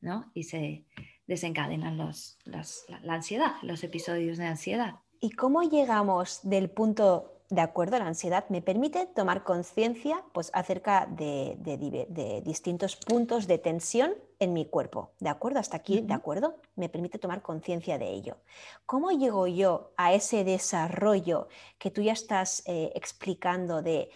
¿no? 0.00 0.30
Y 0.34 0.44
se 0.44 0.84
desencadenan 1.26 1.96
los, 1.96 2.38
la 2.44 3.14
ansiedad, 3.14 3.54
los 3.62 3.82
episodios 3.82 4.36
de 4.36 4.44
ansiedad. 4.44 4.96
¿Y 5.18 5.30
cómo 5.30 5.62
llegamos 5.62 6.40
del 6.42 6.68
punto 6.68 7.41
de 7.52 7.60
acuerdo 7.60 7.98
la 7.98 8.06
ansiedad 8.06 8.46
me 8.48 8.62
permite 8.62 9.04
tomar 9.04 9.44
conciencia 9.44 10.24
pues, 10.32 10.50
acerca 10.54 11.06
de, 11.06 12.42
distintos 12.42 12.96
puntos 12.96 13.46
de 13.46 13.58
tensión 13.58 14.14
en 14.38 14.54
mi 14.54 14.64
cuerpo. 14.64 15.10
¿De 15.20 15.28
acuerdo? 15.28 15.58
Hasta 15.60 15.76
aquí, 15.76 16.00
¿de 16.00 16.14
acuerdo? 16.14 16.56
Me 16.76 16.88
permite 16.88 17.18
tomar 17.18 17.42
conciencia 17.42 17.98
de 17.98 18.08
ello. 18.08 18.38
¿Cómo 18.86 19.10
llego 19.10 19.46
yo 19.46 19.92
a 19.98 20.14
ese 20.14 20.44
desarrollo 20.44 21.48
que 21.78 21.90
tú 21.90 22.00
ya 22.00 22.12
estás 22.12 22.62
eh, 22.64 22.90
explicando 22.94 23.82
de 23.82 24.10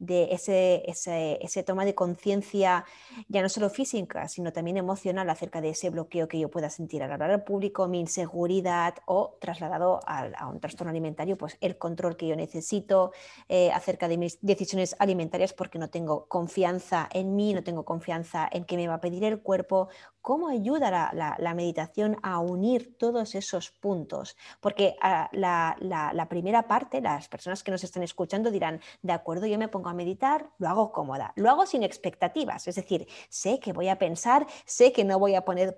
de 0.00 0.32
ese, 0.32 0.82
ese, 0.86 1.62
toma 1.62 1.84
de 1.84 1.94
conciencia, 1.94 2.86
ya 3.28 3.42
no 3.42 3.48
solo 3.50 3.68
física, 3.68 4.26
sino 4.28 4.50
también 4.50 4.78
emocional 4.78 5.28
acerca 5.28 5.60
de 5.60 5.68
ese 5.70 5.90
bloqueo 5.90 6.26
que 6.26 6.40
yo 6.40 6.50
pueda 6.50 6.70
sentir 6.70 7.02
al 7.02 7.12
hablar 7.12 7.30
al 7.30 7.44
público, 7.44 7.86
mi 7.86 8.00
inseguridad 8.00 8.94
o 9.04 9.36
trasladado 9.40 10.00
a, 10.06 10.48
un 10.48 10.58
trastorno 10.58 10.90
alimentario, 10.90 11.36
pues 11.36 11.58
el 11.60 11.76
control 11.76 12.16
que 12.16 12.26
yo 12.26 12.34
necesito 12.34 13.12
eh, 13.48 13.70
acerca 13.72 14.08
de 14.08 14.16
mis 14.16 14.38
decisiones 14.40 14.96
alimentarias 14.98 15.52
porque 15.52 15.78
no 15.78 15.90
tengo 15.90 16.26
confianza 16.26 17.06
en 17.12 17.36
mí, 17.36 17.52
no 17.52 17.62
tengo 17.62 17.84
confianza 17.84 18.48
en 18.50 18.64
qué 18.64 18.76
me 18.76 18.88
va 18.88 18.94
a 18.94 19.00
pedir 19.00 19.22
el 19.24 19.40
cuerpo, 19.40 19.88
¿Cómo 20.22 20.48
ayuda 20.48 21.12
la, 21.12 21.54
meditación 21.54 22.18
a 22.22 22.40
unir 22.40 22.98
todos 22.98 23.34
esos 23.34 23.70
puntos? 23.70 24.36
Porque 24.60 24.96
ah, 25.00 25.30
la, 25.32 26.26
primera 26.28 26.68
parte, 26.68 27.00
las 27.00 27.28
personas 27.28 27.62
que 27.62 27.70
nos 27.70 27.84
están 27.84 28.02
escuchando 28.02 28.50
dirán, 28.50 28.80
de 29.00 29.14
acuerdo, 29.14 29.46
yo 29.46 29.58
me 29.58 29.68
pongo 29.68 29.88
a 29.88 29.94
meditar, 29.94 30.50
lo 30.58 30.68
hago 30.68 30.92
cómoda, 30.92 31.32
lo 31.36 31.48
hago 31.48 31.64
sin 31.64 31.82
expectativas, 31.82 32.68
es 32.68 32.74
decir, 32.74 33.08
sé 33.30 33.60
que 33.60 33.72
voy 33.72 33.88
a 33.88 33.98
pensar, 33.98 34.46
sé 34.66 34.92
que 34.92 35.04
no 35.04 35.18
voy 35.18 35.34
a 35.36 35.44
poder 35.44 35.76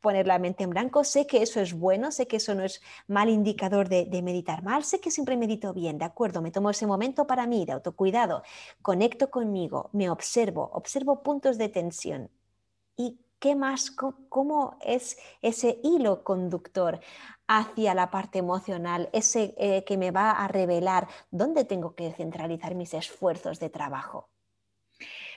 poner 0.00 0.26
la 0.28 0.38
mente 0.38 0.62
en 0.62 0.70
blanco, 0.70 1.02
sé 1.02 1.26
que 1.26 1.42
eso 1.42 1.60
es 1.60 1.72
bueno, 1.72 2.12
sé 2.12 2.28
que 2.28 2.36
eso 2.36 2.54
no 2.54 2.62
es 2.62 2.80
mal 3.08 3.28
indicador 3.28 3.88
de, 3.88 4.04
de 4.04 4.22
meditar 4.22 4.62
mal, 4.62 4.84
sé 4.84 5.00
que 5.00 5.10
siempre 5.10 5.36
medito 5.36 5.72
bien, 5.72 5.98
de 5.98 6.04
acuerdo, 6.04 6.42
me 6.42 6.52
tomo 6.52 6.70
ese 6.70 6.86
momento 6.86 7.26
para 7.26 7.46
mí 7.48 7.64
de 7.64 7.72
autocuidado, 7.72 8.44
conecto 8.82 9.30
conmigo, 9.30 9.90
me 9.92 10.10
observo, 10.10 10.70
observo 10.74 11.22
puntos 11.24 11.58
de 11.58 11.68
tensión. 11.70 12.30
¿Y 12.96 13.23
¿qué 13.44 13.54
más, 13.54 13.90
cómo 13.90 14.78
es 14.80 15.18
ese 15.42 15.78
hilo 15.84 16.24
conductor 16.24 17.00
hacia 17.46 17.92
la 17.92 18.10
parte 18.10 18.38
emocional, 18.38 19.10
ese 19.12 19.54
eh, 19.58 19.84
que 19.84 19.98
me 19.98 20.12
va 20.12 20.30
a 20.30 20.48
revelar 20.48 21.08
dónde 21.30 21.66
tengo 21.66 21.94
que 21.94 22.10
centralizar 22.12 22.74
mis 22.74 22.94
esfuerzos 22.94 23.60
de 23.60 23.68
trabajo? 23.68 24.30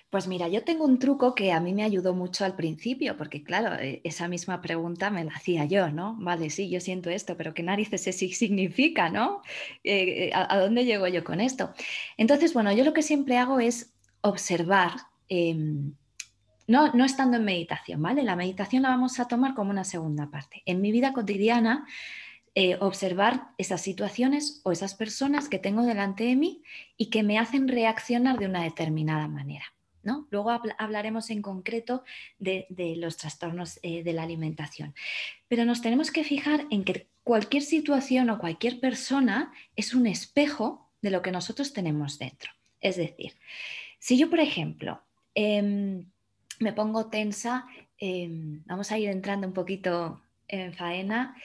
Pues 0.09 0.25
mira, 0.25 0.47
yo 0.47 0.63
tengo 0.63 0.85
un 0.85 0.99
truco 0.99 1.35
que 1.35 1.51
a 1.51 1.59
mí 1.59 1.73
me 1.73 1.83
ayudó 1.83 2.13
mucho 2.13 2.45
al 2.45 2.55
principio, 2.55 3.17
porque 3.17 3.43
claro, 3.43 3.75
eh, 3.75 3.99
esa 4.05 4.29
misma 4.29 4.61
pregunta 4.61 5.09
me 5.09 5.25
la 5.25 5.33
hacía 5.33 5.65
yo, 5.65 5.91
¿no? 5.91 6.15
Vale, 6.17 6.49
sí, 6.49 6.69
yo 6.69 6.79
siento 6.79 7.09
esto, 7.09 7.35
pero 7.35 7.53
¿qué 7.53 7.61
narices 7.61 8.03
significa, 8.37 9.09
no? 9.09 9.41
Eh, 9.83 10.31
¿a, 10.33 10.57
dónde 10.59 10.85
llego 10.85 11.09
yo 11.09 11.25
con 11.25 11.41
esto? 11.41 11.73
Entonces, 12.15 12.53
bueno, 12.53 12.71
yo 12.71 12.85
lo 12.85 12.93
que 12.93 13.01
siempre 13.01 13.35
hago 13.35 13.59
es 13.59 13.93
observar. 14.21 14.91
Em, 15.27 15.93
no, 16.67 16.91
no 16.93 17.05
estando 17.05 17.38
en 17.38 17.45
meditación, 17.45 18.01
¿vale? 18.01 18.24
La 18.24 18.36
meditación 18.36 18.83
la 18.83 18.89
vamos 18.89 19.19
a 19.19 19.27
tomar 19.27 19.55
como 19.55 19.71
una 19.71 19.83
segunda 19.83 20.29
parte. 20.29 20.62
En 20.65 20.81
mi 20.81 20.91
vida 20.91 21.13
cotidiana, 21.13 21.88
eh, 22.59 22.75
observar 22.79 23.50
esas 23.59 23.81
situaciones 23.81 24.62
o 24.63 24.71
esas 24.71 24.95
personas 24.95 25.47
que 25.47 25.59
tengo 25.59 25.83
delante 25.83 26.24
de 26.24 26.36
mí 26.36 26.63
y 26.97 27.12
que 27.12 27.21
me 27.21 27.38
hacen 27.38 27.67
reaccionar 27.67 28.39
de 28.39 28.47
una 28.47 28.63
determinada 28.63 29.27
manera. 29.27 29.65
¿no? 30.01 30.25
Luego 30.31 30.50
hablaremos 30.79 31.29
en 31.29 31.43
concreto 31.43 32.03
de, 32.39 32.65
los 32.97 33.17
trastornos 33.17 33.79
eh, 33.83 34.03
de 34.03 34.13
la 34.13 34.24
alimentación. 34.24 34.95
Pero 35.47 35.65
nos 35.65 35.81
tenemos 35.81 36.09
que 36.09 36.24
fijar 36.24 36.65
en 36.71 36.83
que 36.83 37.07
cualquier 37.24 37.62
situación 37.62 38.29
o 38.31 38.39
cualquier 38.39 38.79
persona 38.79 39.51
es 39.75 39.93
un 39.93 40.07
espejo 40.07 40.89
de 41.03 41.12
lo 41.12 41.21
que 41.21 41.31
nosotros 41.31 41.74
tenemos 41.74 42.17
dentro. 42.17 42.50
Es 42.81 42.95
decir, 42.95 43.33
si 44.00 44.17
yo, 44.17 44.29
por 44.29 44.39
ejemplo, 44.39 45.03
em, 45.36 46.05
me 46.59 46.73
pongo 46.73 47.07
tensa, 47.07 47.67
em, 47.97 48.63
vamos 48.65 48.91
a 48.91 48.97
ir 48.97 49.09
entrando 49.09 49.47
un 49.47 49.53
poquito 49.53 50.21
en 50.47 50.73
faena, 50.73 51.35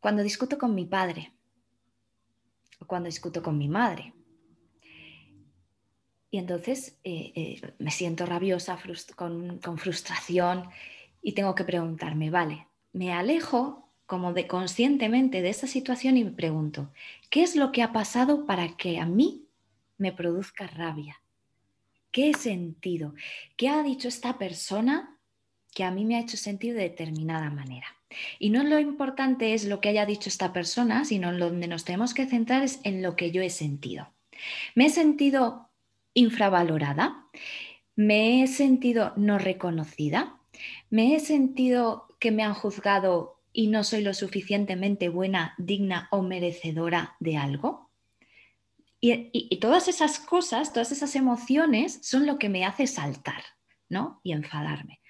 cuando 0.00 0.22
discuto 0.22 0.58
con 0.58 0.74
mi 0.74 0.84
padre 0.84 1.32
o 2.80 2.86
cuando 2.86 3.06
discuto 3.06 3.42
con 3.42 3.58
mi 3.58 3.68
madre. 3.68 4.12
Y 6.30 6.38
entonces 6.38 6.98
eh, 7.04 7.32
eh, 7.34 7.74
me 7.78 7.90
siento 7.90 8.26
rabiosa, 8.26 8.78
con, 9.16 9.58
con 9.58 9.78
frustración 9.78 10.68
y 11.22 11.32
tengo 11.32 11.54
que 11.54 11.64
preguntarme, 11.64 12.30
vale, 12.30 12.68
me 12.92 13.12
alejo 13.12 13.88
como 14.06 14.32
de 14.32 14.46
conscientemente 14.46 15.42
de 15.42 15.50
esa 15.50 15.66
situación 15.66 16.16
y 16.16 16.24
me 16.24 16.30
pregunto, 16.30 16.90
¿qué 17.30 17.42
es 17.42 17.56
lo 17.56 17.72
que 17.72 17.82
ha 17.82 17.92
pasado 17.92 18.46
para 18.46 18.76
que 18.76 18.98
a 18.98 19.06
mí 19.06 19.46
me 19.98 20.12
produzca 20.12 20.66
rabia? 20.66 21.20
¿Qué 22.10 22.34
sentido? 22.34 23.14
¿Qué 23.56 23.68
ha 23.68 23.82
dicho 23.82 24.08
esta 24.08 24.38
persona 24.38 25.18
que 25.74 25.84
a 25.84 25.90
mí 25.90 26.04
me 26.04 26.16
ha 26.16 26.20
hecho 26.20 26.36
sentir 26.36 26.74
de 26.74 26.82
determinada 26.82 27.50
manera? 27.50 27.86
Y 28.38 28.50
no 28.50 28.64
lo 28.64 28.78
importante 28.78 29.52
es 29.52 29.66
lo 29.66 29.80
que 29.80 29.90
haya 29.90 30.06
dicho 30.06 30.28
esta 30.28 30.52
persona, 30.52 31.04
sino 31.04 31.36
donde 31.36 31.68
nos 31.68 31.84
tenemos 31.84 32.14
que 32.14 32.26
centrar 32.26 32.62
es 32.62 32.80
en 32.84 33.02
lo 33.02 33.16
que 33.16 33.30
yo 33.30 33.42
he 33.42 33.50
sentido. 33.50 34.08
Me 34.74 34.86
he 34.86 34.90
sentido 34.90 35.68
infravalorada, 36.14 37.26
me 37.96 38.42
he 38.42 38.46
sentido 38.46 39.12
no 39.16 39.38
reconocida, 39.38 40.40
me 40.90 41.14
he 41.14 41.20
sentido 41.20 42.08
que 42.18 42.30
me 42.30 42.42
han 42.42 42.54
juzgado 42.54 43.40
y 43.52 43.66
no 43.68 43.84
soy 43.84 44.02
lo 44.02 44.14
suficientemente 44.14 45.08
buena, 45.08 45.54
digna 45.58 46.08
o 46.10 46.22
merecedora 46.22 47.16
de 47.20 47.36
algo. 47.36 47.87
Y, 49.00 49.58
todas 49.60 49.88
esas 49.88 50.18
cosas, 50.18 50.72
todas 50.72 50.90
esas 50.90 51.14
emociones 51.14 52.00
son 52.02 52.26
lo 52.26 52.38
que 52.38 52.48
me 52.48 52.64
hace 52.64 52.86
saltar, 52.86 53.42
¿no? 53.88 54.20
Y 54.24 54.32
enfadarme. 54.32 55.00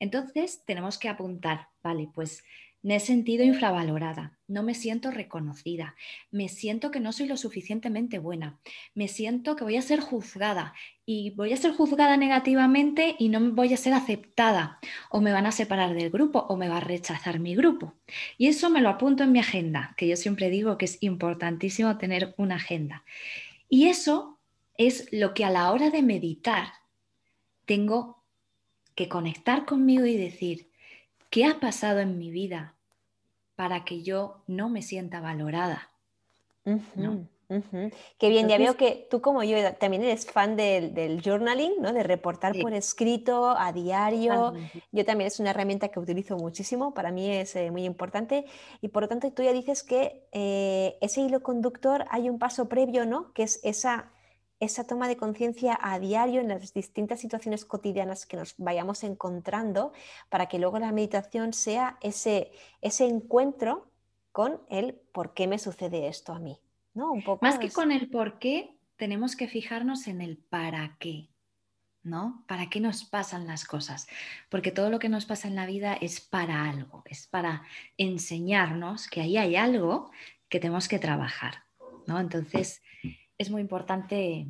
Entonces 0.00 0.62
tenemos 0.66 0.98
que 0.98 1.08
apuntar, 1.08 1.68
vale, 1.82 2.10
pues 2.14 2.42
me 2.82 2.96
he 2.96 3.00
sentido 3.00 3.44
infravalorada, 3.44 4.38
no 4.46 4.62
me 4.62 4.74
siento 4.74 5.10
reconocida, 5.10 5.96
me 6.30 6.48
siento 6.48 6.90
que 6.90 7.00
no 7.00 7.12
soy 7.12 7.26
lo 7.26 7.36
suficientemente 7.36 8.18
buena, 8.18 8.60
me 8.94 9.08
siento 9.08 9.56
que 9.56 9.64
voy 9.64 9.76
a 9.76 9.82
ser 9.82 10.00
juzgada 10.00 10.74
y 11.04 11.30
voy 11.30 11.52
a 11.52 11.56
ser 11.56 11.72
juzgada 11.72 12.16
negativamente 12.16 13.16
y 13.18 13.28
no 13.28 13.52
voy 13.52 13.74
a 13.74 13.76
ser 13.76 13.94
aceptada 13.94 14.78
o 15.10 15.20
me 15.20 15.32
van 15.32 15.46
a 15.46 15.52
separar 15.52 15.94
del 15.94 16.10
grupo 16.10 16.40
o 16.48 16.56
me 16.56 16.68
va 16.68 16.78
a 16.78 16.80
rechazar 16.80 17.40
mi 17.40 17.56
grupo. 17.56 17.94
Y 18.36 18.46
eso 18.46 18.70
me 18.70 18.80
lo 18.80 18.88
apunto 18.88 19.24
en 19.24 19.32
mi 19.32 19.40
agenda, 19.40 19.94
que 19.96 20.06
yo 20.06 20.16
siempre 20.16 20.50
digo 20.50 20.78
que 20.78 20.84
es 20.84 20.98
importantísimo 21.00 21.98
tener 21.98 22.34
una 22.38 22.56
agenda. 22.56 23.04
Y 23.68 23.88
eso 23.88 24.38
es 24.76 25.08
lo 25.12 25.34
que 25.34 25.44
a 25.44 25.50
la 25.50 25.72
hora 25.72 25.90
de 25.90 26.02
meditar 26.02 26.72
tengo 27.66 28.24
que 28.94 29.08
conectar 29.08 29.66
conmigo 29.66 30.06
y 30.06 30.16
decir, 30.16 30.67
¿Qué 31.30 31.44
ha 31.44 31.60
pasado 31.60 32.00
en 32.00 32.18
mi 32.18 32.30
vida 32.30 32.74
para 33.56 33.84
que 33.84 34.02
yo 34.02 34.42
no 34.46 34.68
me 34.68 34.82
sienta 34.82 35.20
valorada? 35.20 35.90
Qué 38.18 38.28
bien, 38.28 38.46
ya 38.46 38.58
veo 38.58 38.76
que 38.76 39.06
tú 39.10 39.22
como 39.22 39.42
yo 39.42 39.56
también 39.76 40.02
eres 40.04 40.26
fan 40.26 40.54
del, 40.54 41.22
journaling, 41.24 41.80
¿no? 41.80 41.94
de 41.94 42.02
reportar 42.02 42.54
por 42.60 42.74
escrito 42.74 43.56
a 43.58 43.72
diario. 43.72 44.52
Yo 44.92 45.04
también 45.06 45.28
es 45.28 45.40
una 45.40 45.50
herramienta 45.50 45.88
que 45.88 45.98
utilizo 45.98 46.36
muchísimo, 46.36 46.92
para 46.92 47.10
mí 47.10 47.30
es 47.30 47.56
eh, 47.56 47.70
muy 47.70 47.84
importante 47.84 48.44
y 48.82 48.88
por 48.88 49.04
lo 49.04 49.08
tanto 49.08 49.30
tú 49.32 49.42
ya 49.42 49.54
dices 49.54 49.82
que 49.82 50.28
eh, 50.32 50.98
ese 51.00 51.22
hilo 51.22 51.42
conductor 51.42 52.04
hay 52.10 52.28
un 52.28 52.38
paso 52.38 52.68
previo, 52.68 53.06
¿no? 53.06 53.32
que 53.32 53.44
es 53.44 53.60
esa 53.64 54.12
esa 54.60 54.86
toma 54.86 55.08
de 55.08 55.16
conciencia 55.16 55.78
a 55.80 55.98
diario 55.98 56.40
en 56.40 56.48
las 56.48 56.72
distintas 56.74 57.20
situaciones 57.20 57.64
cotidianas 57.64 58.26
que 58.26 58.36
nos 58.36 58.54
vayamos 58.58 59.04
encontrando 59.04 59.92
para 60.28 60.46
que 60.46 60.58
luego 60.58 60.78
la 60.78 60.92
meditación 60.92 61.52
sea 61.52 61.98
ese, 62.00 62.52
ese 62.80 63.06
encuentro 63.06 63.90
con 64.32 64.60
el 64.68 64.94
por 65.12 65.34
qué 65.34 65.46
me 65.46 65.58
sucede 65.58 66.08
esto 66.08 66.32
a 66.32 66.38
mí. 66.38 66.58
¿no? 66.94 67.12
Un 67.12 67.22
poco 67.22 67.44
Más 67.44 67.58
que 67.58 67.70
con 67.70 67.92
el 67.92 68.10
por 68.10 68.38
qué, 68.38 68.76
tenemos 68.96 69.36
que 69.36 69.48
fijarnos 69.48 70.08
en 70.08 70.20
el 70.20 70.36
para 70.38 70.96
qué. 70.98 71.30
¿no? 72.02 72.44
¿Para 72.46 72.70
qué 72.70 72.80
nos 72.80 73.04
pasan 73.04 73.46
las 73.46 73.64
cosas? 73.64 74.06
Porque 74.48 74.70
todo 74.70 74.90
lo 74.90 74.98
que 74.98 75.08
nos 75.08 75.26
pasa 75.26 75.48
en 75.48 75.54
la 75.54 75.66
vida 75.66 75.94
es 75.94 76.20
para 76.20 76.68
algo, 76.68 77.02
es 77.04 77.26
para 77.26 77.62
enseñarnos 77.96 79.08
que 79.08 79.20
ahí 79.20 79.36
hay 79.36 79.56
algo 79.56 80.10
que 80.48 80.60
tenemos 80.60 80.88
que 80.88 80.98
trabajar, 80.98 81.64
¿no? 82.06 82.18
Entonces, 82.18 82.82
es 83.38 83.50
muy 83.50 83.62
importante 83.62 84.46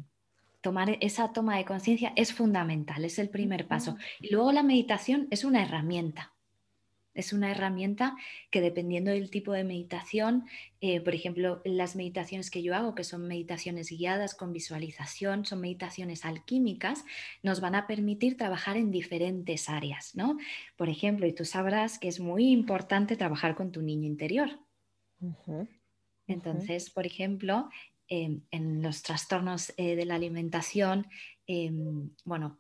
tomar 0.61 0.97
esa 1.01 1.33
toma 1.33 1.57
de 1.57 1.65
conciencia, 1.65 2.13
es 2.17 2.33
fundamental, 2.33 3.05
es 3.05 3.19
el 3.19 3.29
primer 3.29 3.69
paso. 3.69 3.97
Y 4.21 4.33
luego 4.33 4.53
la 4.53 4.63
meditación 4.63 5.29
es 5.31 5.45
una 5.45 5.63
herramienta. 5.63 6.35
Es 7.15 7.33
una 7.33 7.51
herramienta 7.51 8.17
que 8.51 8.61
dependiendo 8.61 9.11
del 9.11 9.31
tipo 9.31 9.53
de 9.53 9.65
meditación, 9.65 10.47
eh, 10.81 11.01
por 11.01 11.17
ejemplo, 11.17 11.61
las 11.65 11.97
meditaciones 11.97 12.49
que 12.49 12.63
yo 12.63 12.77
hago, 12.77 12.95
que 12.95 13.03
son 13.03 13.27
meditaciones 13.27 13.91
guiadas 13.91 14.37
con 14.37 14.53
visualización, 14.53 15.45
son 15.45 15.61
meditaciones 15.61 16.25
alquímicas, 16.25 17.05
nos 17.43 17.61
van 17.61 17.75
a 17.75 17.89
permitir 17.89 18.37
trabajar 18.37 18.77
en 18.77 18.93
diferentes 18.93 19.69
áreas, 19.69 20.15
¿no? 20.15 20.39
Por 20.77 20.89
ejemplo, 20.89 21.27
y 21.27 21.33
tú 21.33 21.45
sabrás 21.45 21.99
que 21.99 22.07
es 22.07 22.21
muy 22.21 22.51
importante 22.51 23.17
trabajar 23.17 23.57
con 23.57 23.73
tu 23.73 23.83
niño 23.83 24.07
interior. 24.07 24.61
Entonces, 26.29 26.91
por 26.91 27.05
ejemplo, 27.05 27.69
Em, 28.11 28.41
en 28.51 28.83
los 28.83 29.03
trastornos 29.03 29.75
eh, 29.77 29.95
de 29.95 30.07
la 30.07 30.15
alimentación, 30.15 31.07
em, 31.47 32.09
bueno, 32.25 32.59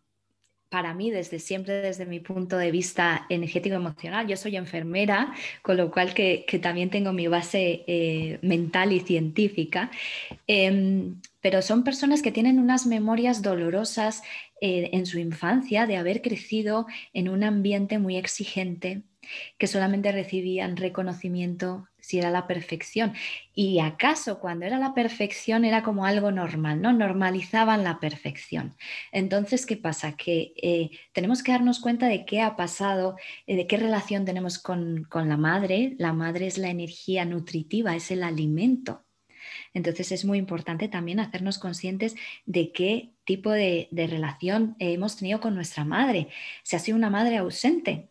para 0.68 0.92
mí 0.92 1.10
desde 1.10 1.38
siempre, 1.38 1.80
desde 1.80 2.04
mi 2.04 2.20
punto 2.20 2.58
de 2.58 2.70
vista 2.70 3.24
energético 3.30 3.74
emocional, 3.74 4.26
yo 4.26 4.36
soy 4.36 4.56
enfermera, 4.56 5.32
con 5.62 5.78
lo 5.78 5.90
cual 5.90 6.12
que, 6.12 6.44
también 6.62 6.90
tengo 6.90 7.14
mi 7.14 7.28
base 7.28 7.82
eh, 7.86 8.38
mental 8.42 8.92
y 8.92 9.00
científica, 9.00 9.90
em, 10.46 11.18
pero 11.40 11.62
son 11.62 11.82
personas 11.82 12.20
que 12.20 12.32
tienen 12.32 12.58
unas 12.58 12.86
memorias 12.86 13.40
dolorosas 13.40 14.22
eh, 14.60 14.90
en 14.92 15.06
su 15.06 15.18
infancia 15.18 15.86
de 15.86 15.96
haber 15.96 16.20
crecido 16.20 16.86
en 17.14 17.30
un 17.30 17.42
ambiente 17.42 17.98
muy 17.98 18.18
exigente, 18.18 19.02
que 19.56 19.66
solamente 19.66 20.12
recibían 20.12 20.76
reconocimiento 20.76 21.88
si 22.08 22.18
era 22.18 22.30
la 22.30 22.46
perfección. 22.46 23.12
Y 23.54 23.80
acaso 23.80 24.40
cuando 24.40 24.64
era 24.64 24.78
la 24.78 24.94
perfección 24.94 25.66
era 25.66 25.82
como 25.82 26.06
algo 26.06 26.32
normal, 26.32 26.80
¿no? 26.80 26.90
Normalizaban 26.94 27.84
la 27.84 28.00
perfección. 28.00 28.74
Entonces, 29.12 29.66
¿qué 29.66 29.76
pasa? 29.76 30.16
Que 30.16 30.54
eh, 30.56 30.90
tenemos 31.12 31.42
que 31.42 31.52
darnos 31.52 31.80
cuenta 31.80 32.06
de 32.08 32.24
qué 32.24 32.40
ha 32.40 32.56
pasado, 32.56 33.16
eh, 33.46 33.56
de 33.56 33.66
qué 33.66 33.76
relación 33.76 34.24
tenemos 34.24 34.58
con, 34.58 35.06
la 35.12 35.36
madre. 35.36 35.96
La 35.98 36.14
madre 36.14 36.46
es 36.46 36.56
la 36.56 36.70
energía 36.70 37.26
nutritiva, 37.26 37.94
es 37.94 38.10
el 38.10 38.22
alimento. 38.22 39.04
Entonces 39.74 40.10
es 40.10 40.24
muy 40.24 40.38
importante 40.38 40.88
también 40.88 41.20
hacernos 41.20 41.58
conscientes 41.58 42.14
de 42.46 42.72
qué 42.72 43.12
tipo 43.24 43.50
de, 43.50 43.88
de 43.90 44.06
relación 44.06 44.76
hemos 44.78 45.16
tenido 45.18 45.40
con 45.40 45.54
nuestra 45.54 45.84
madre. 45.84 46.28
Si 46.62 46.74
ha 46.74 46.78
sido 46.78 46.96
una 46.96 47.10
madre 47.10 47.36
ausente, 47.36 48.08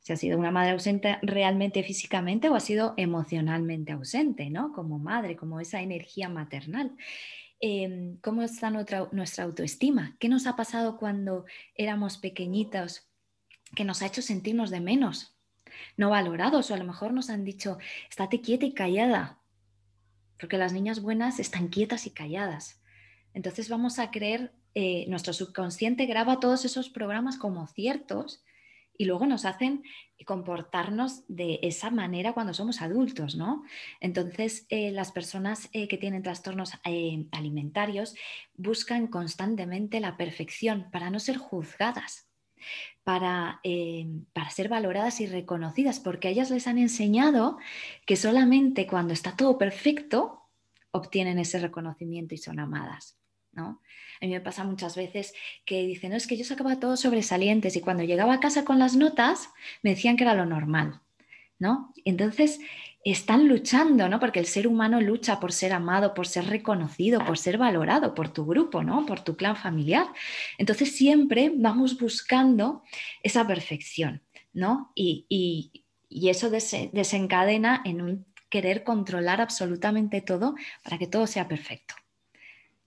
si 0.00 0.12
ha 0.12 0.16
sido 0.16 0.38
una 0.38 0.50
madre 0.50 0.70
ausente 0.70 1.18
realmente 1.22 1.82
físicamente 1.82 2.48
o 2.48 2.54
ha 2.54 2.60
sido 2.60 2.94
emocionalmente 2.96 3.92
ausente, 3.92 4.50
¿no? 4.50 4.72
Como 4.72 4.98
madre, 4.98 5.36
como 5.36 5.60
esa 5.60 5.82
energía 5.82 6.28
maternal. 6.28 6.96
Em, 7.60 8.16
¿Cómo 8.18 8.42
está 8.42 8.70
nuestra, 8.70 9.08
nuestra 9.12 9.44
autoestima? 9.44 10.16
¿Qué 10.20 10.28
nos 10.28 10.46
ha 10.46 10.56
pasado 10.56 10.96
cuando 10.96 11.44
éramos 11.74 12.18
pequeñitos 12.18 13.08
que 13.74 13.84
nos 13.84 14.02
ha 14.02 14.06
hecho 14.06 14.22
sentirnos 14.22 14.70
de 14.70 14.80
menos, 14.80 15.36
no 15.96 16.10
valorados 16.10 16.70
o 16.70 16.74
a 16.74 16.78
lo 16.78 16.84
mejor 16.84 17.12
nos 17.12 17.30
han 17.30 17.44
dicho, 17.44 17.78
estate 18.08 18.40
quieta 18.40 18.66
y 18.66 18.72
callada, 18.72 19.38
porque 20.38 20.58
las 20.58 20.72
niñas 20.72 21.02
buenas 21.02 21.40
están 21.40 21.68
quietas 21.68 22.06
y 22.06 22.10
calladas. 22.10 22.80
Entonces 23.34 23.68
vamos 23.68 23.98
a 23.98 24.10
creer, 24.10 24.52
eh, 24.74 25.06
nuestro 25.08 25.32
subconsciente 25.32 26.06
graba 26.06 26.40
todos 26.40 26.64
esos 26.64 26.88
programas 26.88 27.36
como 27.36 27.66
ciertos 27.66 28.42
y 28.98 29.04
luego 29.04 29.24
nos 29.26 29.44
hacen 29.44 29.84
comportarnos 30.26 31.22
de 31.28 31.60
esa 31.62 31.90
manera 31.90 32.32
cuando 32.34 32.52
somos 32.52 32.82
adultos, 32.82 33.36
¿no? 33.36 33.62
Entonces, 34.00 34.66
eh, 34.68 34.90
las 34.90 35.12
personas 35.12 35.70
eh, 35.72 35.86
que 35.86 35.96
tienen 35.96 36.24
trastornos 36.24 36.72
eh, 36.84 37.26
alimentarios 37.30 38.16
buscan 38.56 39.06
constantemente 39.06 40.00
la 40.00 40.16
perfección 40.16 40.90
para 40.90 41.08
no 41.10 41.20
ser 41.20 41.38
juzgadas. 41.38 42.26
para, 43.04 43.60
para, 44.34 44.50
ser 44.50 44.68
valoradas 44.68 45.20
y 45.20 45.26
reconocidas, 45.26 46.00
porque 46.00 46.28
a 46.28 46.30
ellas 46.32 46.50
les 46.50 46.66
han 46.66 46.76
enseñado 46.76 47.56
que 48.04 48.16
solamente 48.16 48.86
cuando 48.86 49.14
está 49.14 49.36
todo 49.36 49.56
perfecto 49.56 50.42
obtienen 50.90 51.38
ese 51.38 51.60
reconocimiento 51.60 52.34
y 52.34 52.38
son 52.38 52.58
amadas. 52.58 53.16
A 53.66 54.26
mí 54.26 54.32
me 54.32 54.40
pasa 54.40 54.64
muchas 54.64 54.96
veces 54.96 55.34
que 55.64 55.86
dicen, 55.86 56.10
no, 56.10 56.16
es 56.16 56.26
que 56.26 56.36
yo 56.36 56.44
sacaba 56.44 56.80
todos 56.80 57.00
sobresalientes 57.00 57.76
y 57.76 57.80
cuando 57.80 58.02
llegaba 58.02 58.34
a 58.34 58.40
casa 58.40 58.64
con 58.64 58.78
las 58.78 58.96
notas 58.96 59.50
me 59.82 59.90
decían 59.90 60.16
que 60.16 60.24
era 60.24 60.34
lo 60.34 60.46
normal. 60.46 61.00
¿no? 61.58 61.92
Entonces, 62.04 62.60
están 63.04 63.48
luchando, 63.48 64.08
¿no? 64.08 64.20
Porque 64.20 64.40
el 64.40 64.46
ser 64.46 64.66
humano 64.66 65.00
lucha 65.00 65.40
por 65.40 65.52
ser 65.52 65.72
amado, 65.72 66.14
por 66.14 66.26
ser 66.26 66.46
reconocido, 66.46 67.24
por 67.24 67.38
ser 67.38 67.58
valorado 67.58 68.14
por 68.14 68.28
tu 68.28 68.44
grupo, 68.44 68.82
¿no? 68.82 69.06
Por 69.06 69.20
tu 69.20 69.36
clan 69.36 69.56
familiar. 69.56 70.06
Entonces 70.58 70.94
siempre 70.94 71.52
vamos 71.54 71.98
buscando 71.98 72.82
esa 73.22 73.46
perfección, 73.46 74.22
¿no? 74.52 74.92
Y, 74.94 75.84
eso 76.10 76.50
desencadena 76.50 77.82
en 77.84 78.00
un 78.00 78.26
querer 78.48 78.82
controlar 78.82 79.40
absolutamente 79.42 80.22
todo 80.22 80.54
para 80.82 80.98
que 80.98 81.06
todo 81.06 81.26
sea 81.26 81.48
perfecto. 81.48 81.94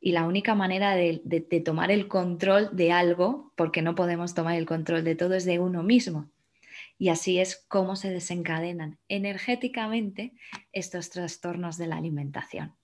Y 0.04 0.14
la 0.14 0.26
única 0.26 0.56
manera 0.56 0.96
de, 0.96 1.62
tomar 1.64 1.92
el 1.92 2.08
control 2.08 2.76
de 2.76 2.92
algo, 2.92 3.54
porque 3.56 3.84
no 3.84 3.94
podemos 3.94 4.34
tomar 4.34 4.56
el 4.56 4.66
control 4.66 5.04
de 5.04 5.16
todo, 5.16 5.36
es 5.36 5.46
de 5.46 5.60
uno 5.60 5.84
mismo. 5.84 6.28
Y 6.98 7.10
así 7.10 7.40
es 7.40 7.64
como 7.68 7.96
se 7.96 8.10
desencadenan 8.10 8.98
energéticamente 9.08 10.34
estos 10.72 11.12
trastornos 11.12 11.78
de 11.78 11.86
la 11.86 11.98
alimentación. 11.98 12.76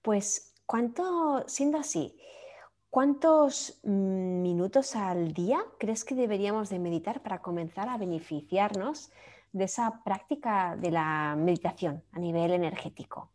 Pues, 0.00 0.54
¿cuánto, 0.64 1.44
siendo 1.48 1.76
así, 1.76 2.16
cuántos 2.88 3.78
mm, 3.82 4.40
minutos 4.40 4.96
al 4.96 5.34
día 5.34 5.62
crees 5.78 6.04
que 6.04 6.14
deberíamos 6.14 6.70
de 6.70 6.78
meditar 6.78 7.22
para 7.22 7.42
comenzar 7.42 7.90
a 7.90 7.98
beneficiarnos 7.98 9.12
de 9.52 9.64
esa 9.64 10.02
práctica 10.02 10.76
de 10.76 10.90
la 10.90 11.36
meditación 11.36 12.02
a 12.12 12.18
nivel 12.18 12.52
energético? 12.52 13.30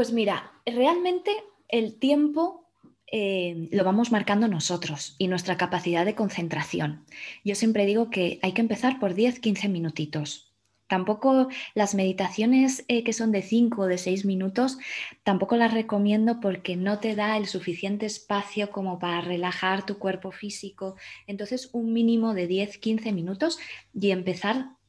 Pues 0.00 0.14
mira, 0.14 0.50
realmente 0.64 1.30
el 1.68 1.98
tiempo 1.98 2.72
eh, 3.12 3.68
lo 3.70 3.84
vamos 3.84 4.10
marcando 4.10 4.48
nosotros 4.48 5.14
y 5.18 5.28
nuestra 5.28 5.58
capacidad 5.58 6.06
de 6.06 6.14
concentración. 6.14 7.04
Yo 7.44 7.54
siempre 7.54 7.84
digo 7.84 8.08
que 8.08 8.38
hay 8.40 8.52
que 8.52 8.62
empezar 8.62 8.98
por 8.98 9.14
10-15 9.14 9.68
minutitos. 9.68 10.54
Tampoco 10.88 11.48
las 11.74 11.94
meditaciones 11.94 12.82
eh, 12.88 13.04
que 13.04 13.12
son 13.12 13.30
de 13.30 13.42
5 13.42 13.82
o 13.82 13.86
de 13.88 13.98
6 13.98 14.24
minutos, 14.24 14.78
tampoco 15.22 15.56
las 15.56 15.74
recomiendo 15.74 16.40
porque 16.40 16.76
no 16.76 16.98
te 16.98 17.14
da 17.14 17.36
el 17.36 17.44
suficiente 17.44 18.06
espacio 18.06 18.70
como 18.70 18.98
para 18.98 19.20
relajar 19.20 19.84
tu 19.84 19.98
cuerpo 19.98 20.32
físico. 20.32 20.96
Entonces, 21.26 21.68
un 21.74 21.92
mínimo 21.92 22.32
de 22.32 22.48
10-15 22.48 23.12
minutos 23.12 23.58
y 23.92 24.12
empezar 24.12 24.79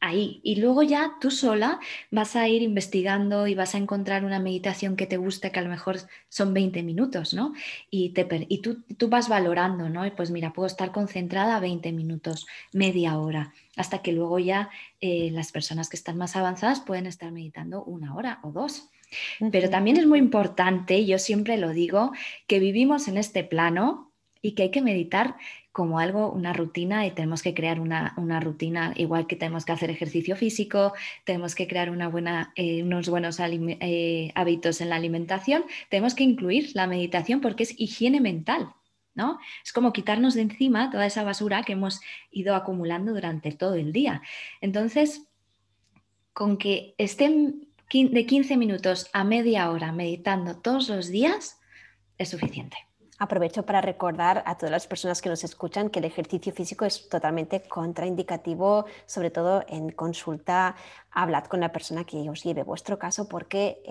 ahí. 0.00 0.40
Y 0.42 0.56
luego 0.56 0.82
ya 0.82 1.12
tú 1.20 1.30
sola 1.30 1.78
vas 2.10 2.36
a 2.36 2.48
ir 2.48 2.62
investigando 2.62 3.46
y 3.46 3.54
vas 3.54 3.74
a 3.74 3.78
encontrar 3.78 4.24
una 4.24 4.38
meditación 4.38 4.96
que 4.96 5.06
te 5.06 5.16
guste, 5.16 5.52
que 5.52 5.58
a 5.58 5.62
lo 5.62 5.68
mejor 5.68 5.98
son 6.28 6.54
20 6.54 6.82
minutos, 6.82 7.34
¿no? 7.34 7.52
Y, 7.90 8.10
te, 8.10 8.26
y 8.48 8.58
tú, 8.62 8.82
tú, 8.96 9.08
vas 9.08 9.28
valorando, 9.28 9.88
¿no? 9.88 10.06
Y 10.06 10.10
pues 10.10 10.30
mira, 10.30 10.52
puedo 10.52 10.66
estar 10.66 10.90
concentrada 10.92 11.60
20 11.60 11.92
minutos, 11.92 12.46
media 12.72 13.18
hora, 13.18 13.52
hasta 13.76 14.02
que 14.02 14.12
luego 14.12 14.38
ya 14.38 14.70
eh, 15.00 15.30
las 15.32 15.52
personas 15.52 15.88
que 15.88 15.96
están 15.96 16.16
más 16.16 16.36
avanzadas 16.36 16.80
pueden 16.80 17.06
estar 17.06 17.30
meditando 17.32 17.84
una 17.84 18.14
hora 18.14 18.40
o 18.42 18.52
dos. 18.52 18.88
Pero 19.50 19.70
también 19.70 19.96
es 19.96 20.06
muy 20.06 20.20
importante, 20.20 21.04
yo 21.04 21.18
siempre 21.18 21.56
lo 21.56 21.70
digo, 21.70 22.12
que 22.46 22.60
vivimos 22.60 23.08
en 23.08 23.18
este 23.18 23.42
plano 23.42 24.09
y 24.42 24.52
que 24.52 24.64
hay 24.64 24.70
que 24.70 24.82
meditar 24.82 25.36
como 25.72 25.98
algo, 25.98 26.30
una 26.32 26.52
rutina 26.52 27.06
y 27.06 27.12
tenemos 27.12 27.42
que 27.42 27.54
crear 27.54 27.78
una, 27.80 28.40
rutina, 28.40 28.92
igual 28.96 29.26
que 29.26 29.36
tenemos 29.36 29.64
que 29.64 29.72
hacer 29.72 29.90
ejercicio 29.90 30.36
físico, 30.36 30.92
tenemos 31.24 31.54
que 31.54 31.68
crear 31.68 31.90
una 31.90 32.08
buena, 32.08 32.52
eh, 32.56 32.82
unos 32.82 33.08
buenos 33.08 33.38
eh, 33.40 34.32
hábitos 34.34 34.80
en 34.80 34.88
la 34.88 34.96
alimentación, 34.96 35.64
tenemos 35.88 36.14
que 36.14 36.24
incluir 36.24 36.70
la 36.74 36.86
meditación 36.86 37.40
porque 37.40 37.62
es 37.62 37.78
higiene 37.78 38.20
mental. 38.20 38.74
¿no? 39.14 39.38
Es 39.64 39.72
como 39.72 39.92
quitarnos 39.92 40.34
de 40.34 40.42
encima 40.42 40.90
toda 40.90 41.04
esa 41.04 41.24
basura 41.24 41.62
que 41.62 41.72
hemos 41.72 42.00
ido 42.30 42.54
acumulando 42.54 43.12
durante 43.12 43.52
todo 43.52 43.74
el 43.74 43.92
día. 43.92 44.22
Entonces, 44.60 45.26
con 46.32 46.56
que 46.56 46.94
estén 46.96 47.68
de 47.92 48.26
15 48.26 48.56
minutos 48.56 49.10
a 49.12 49.24
media 49.24 49.70
hora 49.70 49.92
meditando 49.92 50.56
todos 50.56 50.88
los 50.88 51.08
días, 51.08 51.58
es 52.18 52.28
suficiente. 52.28 52.89
Aprovecho 53.22 53.66
para 53.66 53.82
recordar 53.82 54.42
a 54.46 54.56
todas 54.56 54.70
las 54.70 54.86
personas 54.86 55.20
que 55.20 55.28
nos 55.28 55.44
escuchan 55.44 55.90
que 55.90 55.98
el 55.98 56.06
ejercicio 56.06 56.54
físico 56.54 56.86
es 56.86 57.06
totalmente 57.06 57.60
contraindicativo, 57.60 58.86
sobre 59.04 59.30
todo 59.30 59.62
en 59.68 59.90
consulta. 59.90 60.74
Hablad 61.12 61.44
con 61.44 61.60
la 61.60 61.70
persona 61.70 62.04
que 62.04 62.30
os 62.30 62.42
lleve 62.42 62.62
vuestro 62.62 62.98
caso 62.98 63.28
porque 63.28 63.82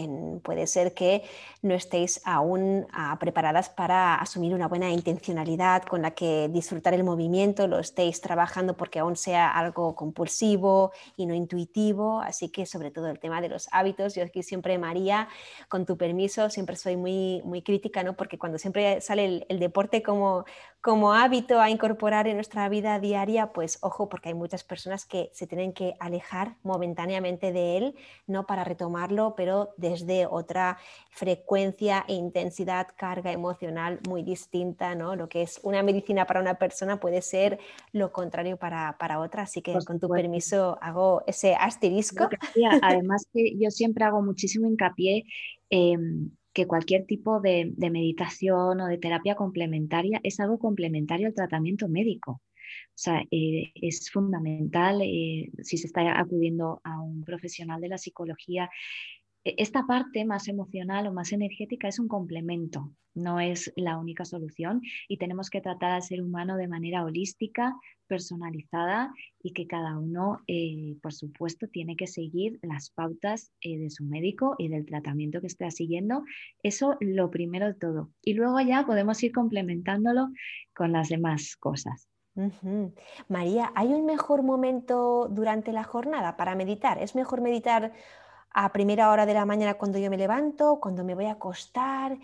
puede 0.42 0.66
ser 0.66 0.94
que 0.94 1.24
no 1.62 1.76
estéis 1.76 2.22
aún 2.24 2.88
ah, 2.92 3.18
preparadas 3.20 3.70
para 3.70 4.16
asumir 4.16 4.56
una 4.56 4.68
buena 4.68 4.90
intencionalidad 4.90 5.84
con 5.84 6.02
la 6.02 6.12
que 6.12 6.50
disfrutar 6.50 6.94
el 6.94 7.04
movimiento, 7.04 7.68
lo 7.68 7.78
estéis 7.78 8.22
trabajando 8.22 8.78
porque 8.78 9.00
aún 9.00 9.16
sea 9.18 9.52
algo 9.52 9.96
compulsivo 9.96 10.92
y 11.18 11.26
no 11.26 11.36
intuitivo, 11.36 12.22
así 12.22 12.50
que 12.50 12.66
sobre 12.66 12.90
todo 12.90 13.10
el 13.10 13.20
tema 13.20 13.42
de 13.42 13.50
los 13.50 13.68
hábitos, 13.74 14.16
yo 14.16 14.24
aquí 14.24 14.42
siempre 14.42 14.78
María, 14.80 15.28
con 15.68 15.86
tu 15.86 15.98
permiso, 15.98 16.50
siempre 16.50 16.78
soy 16.78 16.96
muy, 16.96 17.42
muy 17.44 17.62
crítica, 17.62 18.02
¿no? 18.02 18.16
porque 18.16 18.40
cuando 18.40 18.58
siempre 18.58 19.02
sale 19.02 19.19
el 19.20 19.60
deporte 19.60 20.02
como 20.02 20.46
como 20.82 21.14
hábito 21.14 21.60
a 21.60 21.70
incorporar 21.70 22.28
en 22.28 22.36
nuestra 22.36 22.70
vida 22.70 23.00
diaria, 23.00 23.52
pues 23.52 23.80
ojo, 23.82 24.08
porque 24.08 24.30
hay 24.30 24.36
muchas 24.36 24.64
personas 24.64 25.06
que 25.06 25.30
se 25.34 25.46
tienen 25.46 25.74
que 25.74 25.96
alejar 26.00 26.56
momentáneamente 26.64 27.52
de 27.52 27.78
él, 27.78 27.96
no 28.28 28.46
para 28.46 28.64
retomarlo, 28.64 29.34
pero 29.36 29.74
desde 29.76 30.26
otra 30.26 30.78
frecuencia 31.10 32.06
e 32.08 32.14
intensidad, 32.14 32.88
carga 32.96 33.34
emocional 33.34 34.00
muy 34.08 34.24
distinta, 34.24 34.96
¿no? 34.96 35.18
Lo 35.18 35.28
que 35.28 35.42
es 35.42 35.60
una 35.64 35.84
medicina 35.84 36.26
para 36.26 36.40
una 36.40 36.58
persona 36.58 36.98
puede 36.98 37.22
ser 37.22 37.60
lo 37.92 38.14
contrario 38.14 38.56
para, 38.56 39.20
otra, 39.20 39.44
así 39.44 39.62
que 39.62 39.78
con 39.86 40.00
tu 40.00 40.08
permiso 40.08 40.78
hago 40.82 41.24
ese 41.28 41.56
asterisco. 41.56 42.30
Además 42.82 43.28
que 43.34 43.58
yo 43.58 43.70
siempre 43.70 44.06
hago 44.06 44.22
muchísimo 44.22 44.70
hincapié 44.70 45.26
en 45.70 46.39
que 46.60 46.68
cualquier 46.68 47.06
tipo 47.06 47.40
de, 47.40 47.74
meditación 47.90 48.82
o 48.82 48.88
de 48.88 48.98
terapia 48.98 49.36
complementaria 49.36 50.20
es 50.24 50.42
algo 50.42 50.60
complementario 50.60 51.28
al 51.28 51.34
tratamiento 51.34 51.88
médico. 51.88 52.42
O 52.90 52.96
sea, 52.96 53.24
eh, 53.32 53.72
es 53.76 54.12
fundamental 54.12 55.02
eh, 55.02 55.50
si 55.64 55.78
se 55.78 55.88
está 55.88 56.20
acudiendo 56.20 56.82
a 56.84 57.00
un 57.00 57.24
profesional 57.24 57.80
de 57.80 57.88
la 57.88 57.98
psicología 57.98 58.70
esta 59.58 59.86
parte 59.86 60.26
más 60.26 60.48
emocional 60.48 61.08
o 61.08 61.14
más 61.14 61.32
energética 61.32 61.88
es 61.88 62.00
un 62.00 62.08
complemento, 62.08 62.92
no 63.14 63.40
es 63.40 63.72
la 63.76 63.98
única 63.98 64.26
solución 64.26 64.82
y 65.08 65.18
tenemos 65.18 65.50
que 65.50 65.62
tratar 65.62 65.92
al 65.92 66.04
ser 66.04 66.22
humano 66.22 66.58
de 66.58 66.68
manera 66.68 67.04
holística, 67.04 67.76
personalizada 68.08 69.14
y 69.42 69.54
que 69.54 69.68
cada 69.68 69.98
uno, 69.98 70.42
eh, 70.48 70.98
por 71.02 71.14
supuesto, 71.14 71.68
tiene 71.68 71.96
que 71.96 72.08
seguir 72.08 72.60
las 72.64 72.90
pautas 72.90 73.52
eh, 73.62 73.78
de 73.78 73.90
su 73.90 74.04
médico 74.04 74.56
y 74.58 74.68
del 74.68 74.86
tratamiento 74.86 75.42
que 75.42 75.48
esté 75.48 75.70
siguiendo. 75.72 76.24
Eso 76.64 76.98
lo 77.00 77.30
primero 77.30 77.68
de 77.68 77.76
todo. 77.76 78.12
Y 78.24 78.34
luego 78.34 78.60
ya 78.62 78.86
podemos 78.86 79.22
ir 79.24 79.32
complementándolo 79.32 80.30
con 80.74 80.92
las 80.92 81.10
demás 81.10 81.56
cosas. 81.56 82.10
María, 83.28 83.72
¿hay 83.76 83.90
un 83.90 84.06
mejor 84.06 84.44
momento 84.44 85.28
durante 85.30 85.74
la 85.74 85.84
jornada 85.84 86.38
para 86.38 86.56
meditar? 86.56 87.02
¿Es 87.02 87.16
mejor 87.16 87.42
meditar 87.42 87.92
a 88.52 88.72
primera 88.72 89.12
hora 89.12 89.26
de 89.26 89.34
la 89.34 89.46
mañana 89.46 89.76
cuando 89.76 90.00
yo 90.00 90.10
me 90.10 90.18
levanto, 90.18 90.80
cuando 90.82 91.04
me 91.04 91.16
voy 91.16 91.26
a 91.26 91.34
acostar? 91.34 92.18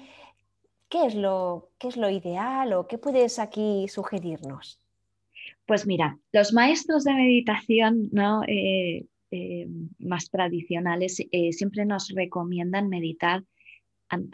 ¿Qué 0.89 1.05
es 1.07 1.15
lo, 1.15 1.69
qué 1.77 1.87
es 1.87 1.97
lo 1.97 2.09
ideal 2.09 2.73
o 2.73 2.87
qué 2.87 2.97
puedes 2.97 3.39
aquí 3.39 3.87
sugerirnos? 3.87 4.79
Pues 5.65 5.87
mira, 5.87 6.19
los 6.31 6.53
maestros 6.53 7.03
de 7.03 7.13
meditación 7.13 8.09
¿no? 8.11 8.43
Eh, 8.47 9.05
eh, 9.31 9.67
más 9.99 10.29
tradicionales 10.29 11.21
eh, 11.31 11.51
siempre 11.51 11.85
nos 11.85 12.09
recomiendan 12.09 12.89
meditar 12.89 13.43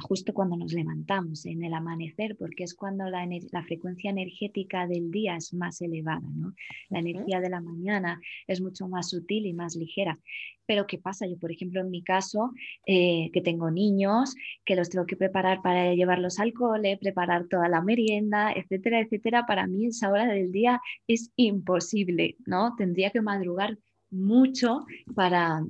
justo 0.01 0.33
cuando 0.33 0.57
nos 0.57 0.73
levantamos, 0.73 1.45
en 1.45 1.63
el 1.63 1.73
amanecer, 1.73 2.35
porque 2.37 2.63
es 2.63 2.73
cuando 2.75 3.09
la, 3.09 3.27
frecuencia 3.63 4.09
energética 4.09 4.87
del 4.87 5.11
día 5.11 5.35
es 5.35 5.53
más 5.53 5.81
elevada, 5.81 6.27
¿no? 6.35 6.53
La 6.89 6.99
energía 6.99 7.39
de 7.39 7.49
la 7.49 7.61
mañana 7.61 8.19
es 8.47 8.61
mucho 8.61 8.87
más 8.87 9.09
sutil 9.09 9.45
y 9.45 9.53
más 9.53 9.75
ligera. 9.75 10.19
Pero 10.65 10.87
¿qué 10.87 10.97
pasa? 10.97 11.27
Yo, 11.27 11.37
por 11.37 11.51
ejemplo, 11.51 11.81
en 11.81 11.89
mi 11.89 12.03
caso, 12.03 12.51
eh, 12.85 13.29
que 13.33 13.41
tengo 13.41 13.71
niños, 13.71 14.35
que 14.65 14.75
los 14.75 14.89
tengo 14.89 15.05
que 15.05 15.17
preparar 15.17 15.61
para 15.61 15.93
llevarlos 15.93 16.39
al 16.39 16.53
cole, 16.53 16.97
preparar 16.97 17.47
toda 17.47 17.67
la 17.67 17.81
merienda, 17.81 18.51
etcétera, 18.53 18.99
etcétera, 19.01 19.45
para 19.45 19.67
mí 19.67 19.87
esa 19.87 20.09
hora 20.09 20.27
del 20.27 20.51
día 20.51 20.81
es 21.07 21.31
imposible, 21.35 22.35
¿no? 22.45 22.75
Tendría 22.77 23.09
que 23.11 23.21
madrugar 23.21 23.77
mucho 24.11 24.85
para, 25.15 25.63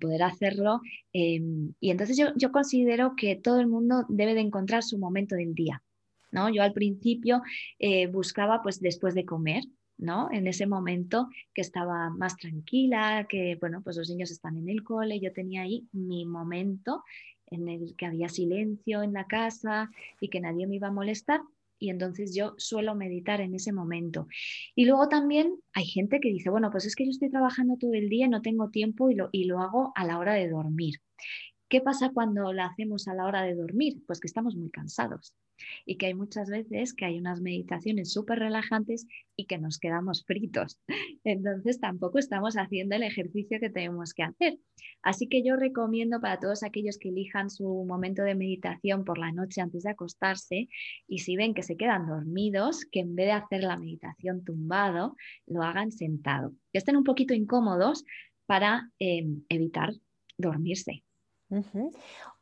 poder 0.00 0.22
hacerlo. 0.22 0.80
Em, 1.12 1.72
y 1.80 1.90
entonces 1.90 2.16
yo, 2.16 2.52
considero 2.52 3.14
que 3.16 3.36
todo 3.36 3.60
el 3.60 3.66
mundo 3.66 4.04
debe 4.08 4.34
de 4.34 4.40
encontrar 4.40 4.82
su 4.82 4.98
momento 4.98 5.34
del 5.34 5.54
día. 5.54 5.82
¿no? 6.30 6.50
Yo 6.50 6.62
al 6.62 6.72
principio 6.72 7.42
eh, 7.78 8.06
buscaba 8.06 8.62
pues 8.62 8.80
después 8.80 9.14
de 9.14 9.24
comer, 9.24 9.64
¿no? 9.96 10.28
En 10.30 10.46
ese 10.46 10.66
momento 10.66 11.28
que 11.54 11.62
estaba 11.62 12.10
más 12.10 12.36
tranquila, 12.36 13.26
que 13.28 13.56
bueno, 13.58 13.80
pues 13.82 13.96
los 13.96 14.10
niños 14.10 14.30
están 14.30 14.58
en 14.58 14.68
el 14.68 14.82
cole, 14.82 15.20
yo 15.20 15.32
tenía 15.32 15.62
ahí 15.62 15.88
mi 15.92 16.26
momento 16.26 17.02
en 17.46 17.68
el 17.68 17.94
que 17.96 18.06
había 18.06 18.28
silencio 18.28 19.02
en 19.02 19.12
la 19.12 19.26
casa 19.26 19.90
y 20.20 20.28
que 20.28 20.40
nadie 20.40 20.66
me 20.66 20.76
iba 20.76 20.88
a 20.88 20.92
molestar 20.92 21.40
y 21.78 21.90
entonces 21.90 22.34
yo 22.34 22.54
suelo 22.58 22.94
meditar 22.94 23.40
en 23.40 23.54
ese 23.54 23.72
momento. 23.72 24.26
Y 24.74 24.86
luego 24.86 25.08
también 25.08 25.54
hay 25.72 25.86
gente 25.86 26.20
que 26.20 26.28
dice, 26.28 26.50
bueno, 26.50 26.70
pues 26.70 26.86
es 26.86 26.94
que 26.96 27.04
yo 27.04 27.10
estoy 27.10 27.30
trabajando 27.30 27.76
todo 27.78 27.94
el 27.94 28.08
día, 28.08 28.28
no 28.28 28.42
tengo 28.42 28.70
tiempo 28.70 29.10
y 29.10 29.14
lo, 29.14 29.28
y 29.32 29.44
lo 29.44 29.60
hago 29.60 29.92
a 29.94 30.04
la 30.04 30.18
hora 30.18 30.34
de 30.34 30.48
dormir. 30.48 30.96
¿Qué 31.68 31.80
pasa 31.80 32.10
cuando 32.12 32.52
la 32.52 32.66
hacemos 32.66 33.08
a 33.08 33.14
la 33.14 33.24
hora 33.24 33.42
de 33.42 33.54
dormir? 33.54 34.02
Pues 34.06 34.20
que 34.20 34.28
estamos 34.28 34.56
muy 34.56 34.70
cansados 34.70 35.34
y 35.84 35.96
que 35.96 36.06
hay 36.06 36.14
muchas 36.14 36.48
veces 36.48 36.94
que 36.94 37.04
hay 37.04 37.18
unas 37.18 37.40
meditaciones 37.40 38.12
súper 38.12 38.38
relajantes 38.38 39.06
y 39.36 39.46
que 39.46 39.58
nos 39.58 39.78
quedamos 39.78 40.24
fritos. 40.24 40.78
Entonces 41.24 41.80
tampoco 41.80 42.18
estamos 42.18 42.56
haciendo 42.56 42.96
el 42.96 43.02
ejercicio 43.02 43.60
que 43.60 43.70
tenemos 43.70 44.14
que 44.14 44.22
hacer. 44.22 44.58
Así 45.02 45.28
que 45.28 45.42
yo 45.42 45.56
recomiendo 45.56 46.20
para 46.20 46.38
todos 46.38 46.62
aquellos 46.62 46.98
que 46.98 47.10
elijan 47.10 47.50
su 47.50 47.84
momento 47.86 48.22
de 48.22 48.34
meditación 48.34 49.04
por 49.04 49.18
la 49.18 49.32
noche 49.32 49.60
antes 49.60 49.82
de 49.84 49.90
acostarse 49.90 50.68
y 51.06 51.18
si 51.18 51.36
ven 51.36 51.54
que 51.54 51.62
se 51.62 51.76
quedan 51.76 52.06
dormidos, 52.06 52.84
que 52.90 53.00
en 53.00 53.14
vez 53.14 53.26
de 53.26 53.32
hacer 53.32 53.62
la 53.62 53.76
meditación 53.76 54.44
tumbado, 54.44 55.16
lo 55.46 55.62
hagan 55.62 55.92
sentado. 55.92 56.52
Que 56.72 56.78
estén 56.78 56.96
un 56.96 57.04
poquito 57.04 57.34
incómodos 57.34 58.04
para 58.46 58.90
eh, 58.98 59.26
evitar 59.48 59.92
dormirse. 60.38 61.02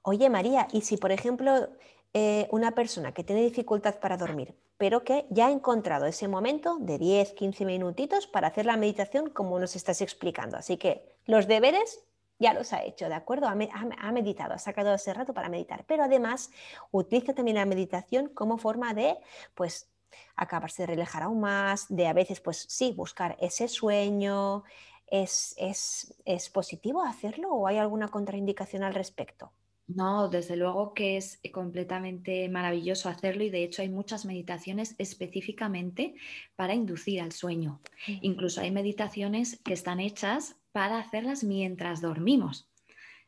Oye, 0.02 0.30
María, 0.30 0.66
y 0.72 0.80
si 0.80 0.96
por 0.96 1.12
ejemplo 1.12 1.68
eh, 2.14 2.48
una 2.50 2.70
persona 2.70 3.12
que 3.12 3.24
tiene 3.24 3.42
dificultad 3.42 3.98
para 3.98 4.16
dormir, 4.16 4.54
pero 4.78 5.04
que 5.04 5.26
ya 5.30 5.48
ha 5.48 5.50
encontrado 5.50 6.06
ese 6.06 6.28
momento 6.28 6.78
de 6.78 6.98
10, 6.98 7.32
15 7.32 7.64
minutitos 7.64 8.26
para 8.26 8.48
hacer 8.48 8.66
la 8.66 8.76
meditación 8.76 9.30
como 9.30 9.58
nos 9.58 9.76
estás 9.76 10.00
explicando. 10.00 10.56
Así 10.56 10.76
que 10.76 11.16
los 11.26 11.46
deberes 11.48 12.04
ya 12.38 12.54
los 12.54 12.72
ha 12.72 12.84
hecho, 12.84 13.08
¿de 13.08 13.14
acuerdo? 13.14 13.48
Ha, 13.48 14.12
meditado, 14.12 14.54
ha 14.54 14.58
sacado 14.58 14.94
ese 14.94 15.12
rato 15.12 15.34
para 15.34 15.48
meditar, 15.48 15.84
pero 15.86 16.04
además 16.04 16.50
utiliza 16.90 17.34
también 17.34 17.56
la 17.56 17.66
meditación 17.66 18.28
como 18.28 18.58
forma 18.58 18.94
de, 18.94 19.18
pues, 19.54 19.90
acabarse 20.36 20.82
de 20.82 20.86
relajar 20.86 21.24
aún 21.24 21.40
más, 21.40 21.86
de 21.88 22.06
a 22.06 22.12
veces, 22.12 22.40
pues 22.40 22.64
sí, 22.68 22.92
buscar 22.96 23.36
ese 23.40 23.68
sueño, 23.68 24.64
¿Es, 25.06 25.54
es, 25.58 26.50
positivo 26.50 27.02
hacerlo 27.02 27.52
o 27.52 27.66
hay 27.66 27.78
alguna 27.78 28.08
contraindicación 28.08 28.82
al 28.82 28.94
respecto? 28.94 29.52
No, 29.86 30.28
desde 30.28 30.56
luego 30.56 30.94
que 30.94 31.18
es 31.18 31.40
completamente 31.52 32.48
maravilloso 32.48 33.10
hacerlo 33.10 33.44
y 33.44 33.50
de 33.50 33.64
hecho 33.64 33.82
hay 33.82 33.90
muchas 33.90 34.24
meditaciones 34.24 34.94
específicamente 34.98 36.14
para 36.56 36.74
inducir 36.74 37.20
al 37.20 37.32
sueño. 37.32 37.82
Incluso 38.22 38.62
hay 38.62 38.70
meditaciones 38.70 39.60
que 39.62 39.74
están 39.74 40.00
hechas 40.00 40.56
para 40.72 40.98
hacerlas 40.98 41.44
mientras 41.44 42.00
dormimos. 42.00 42.66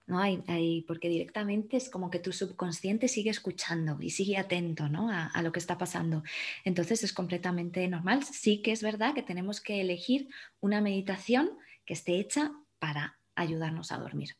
¿no? 0.06 0.20
Hay, 0.20 0.82
porque 0.86 1.08
directamente 1.08 1.76
es 1.76 1.90
como 1.90 2.10
que 2.10 2.20
tu 2.20 2.32
subconsciente 2.32 3.08
sigue 3.08 3.30
escuchando 3.30 3.98
y 4.00 4.10
sigue 4.10 4.38
atento 4.38 4.88
¿no? 4.88 5.10
a, 5.10 5.26
a, 5.26 5.42
lo 5.42 5.52
que 5.52 5.58
está 5.58 5.76
pasando. 5.76 6.22
Entonces 6.64 7.04
es 7.04 7.12
completamente 7.12 7.86
normal. 7.88 8.24
Sí 8.24 8.62
que 8.62 8.72
es 8.72 8.82
verdad 8.82 9.14
que 9.14 9.22
tenemos 9.22 9.60
que 9.60 9.80
elegir 9.80 10.28
una 10.60 10.80
meditación 10.80 11.50
que 11.84 11.94
esté 11.94 12.18
hecha 12.18 12.52
para 12.78 13.18
ayudarnos 13.34 13.92
a 13.92 13.98
dormir. 13.98 14.36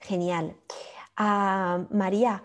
Genial. 0.00 0.56
Ah, 1.16 1.86
María, 1.90 2.42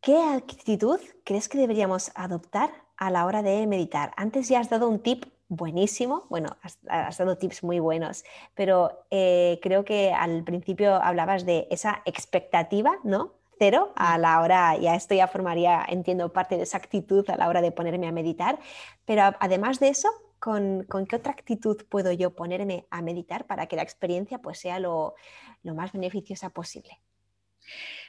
¿qué 0.00 0.18
actitud 0.18 1.00
crees 1.24 1.48
que 1.48 1.58
deberíamos 1.58 2.10
adoptar 2.14 2.70
a 2.96 3.10
la 3.10 3.26
hora 3.26 3.42
de 3.42 3.66
meditar? 3.66 4.12
Antes 4.16 4.48
ya 4.48 4.60
has 4.60 4.70
dado 4.70 4.88
un 4.88 5.00
tip 5.00 5.26
buenísimo, 5.48 6.26
bueno, 6.28 6.56
has, 6.88 7.18
dado 7.18 7.38
tips 7.38 7.64
muy 7.64 7.78
buenos, 7.78 8.24
pero 8.54 9.04
eh, 9.10 9.58
creo 9.62 9.84
que 9.84 10.12
al 10.12 10.44
principio 10.44 10.94
hablabas 10.94 11.46
de 11.46 11.66
esa 11.70 12.02
expectativa, 12.04 12.98
¿no? 13.02 13.32
Cero 13.58 13.92
a 13.96 14.18
la 14.18 14.40
hora, 14.40 14.76
ya 14.76 14.94
esto 14.94 15.14
ya 15.14 15.26
formaría, 15.26 15.84
entiendo, 15.88 16.32
parte 16.32 16.56
de 16.56 16.62
esa 16.62 16.76
actitud 16.76 17.28
a 17.28 17.36
la 17.36 17.48
hora 17.48 17.60
de 17.60 17.72
ponerme 17.72 18.06
a 18.06 18.12
meditar, 18.12 18.58
pero 19.04 19.34
además 19.40 19.80
de 19.80 19.88
eso, 19.88 20.08
¿con, 20.38 20.86
qué 21.08 21.16
otra 21.16 21.32
actitud 21.32 21.76
puedo 21.88 22.12
yo 22.12 22.34
ponerme 22.34 22.86
a 22.90 23.02
meditar 23.02 23.46
para 23.46 23.66
que 23.66 23.76
la 23.76 23.82
experiencia 23.82 24.38
pues, 24.38 24.58
sea 24.58 24.78
lo, 24.78 25.14
más 25.62 25.92
beneficiosa 25.92 26.50
posible? 26.50 27.00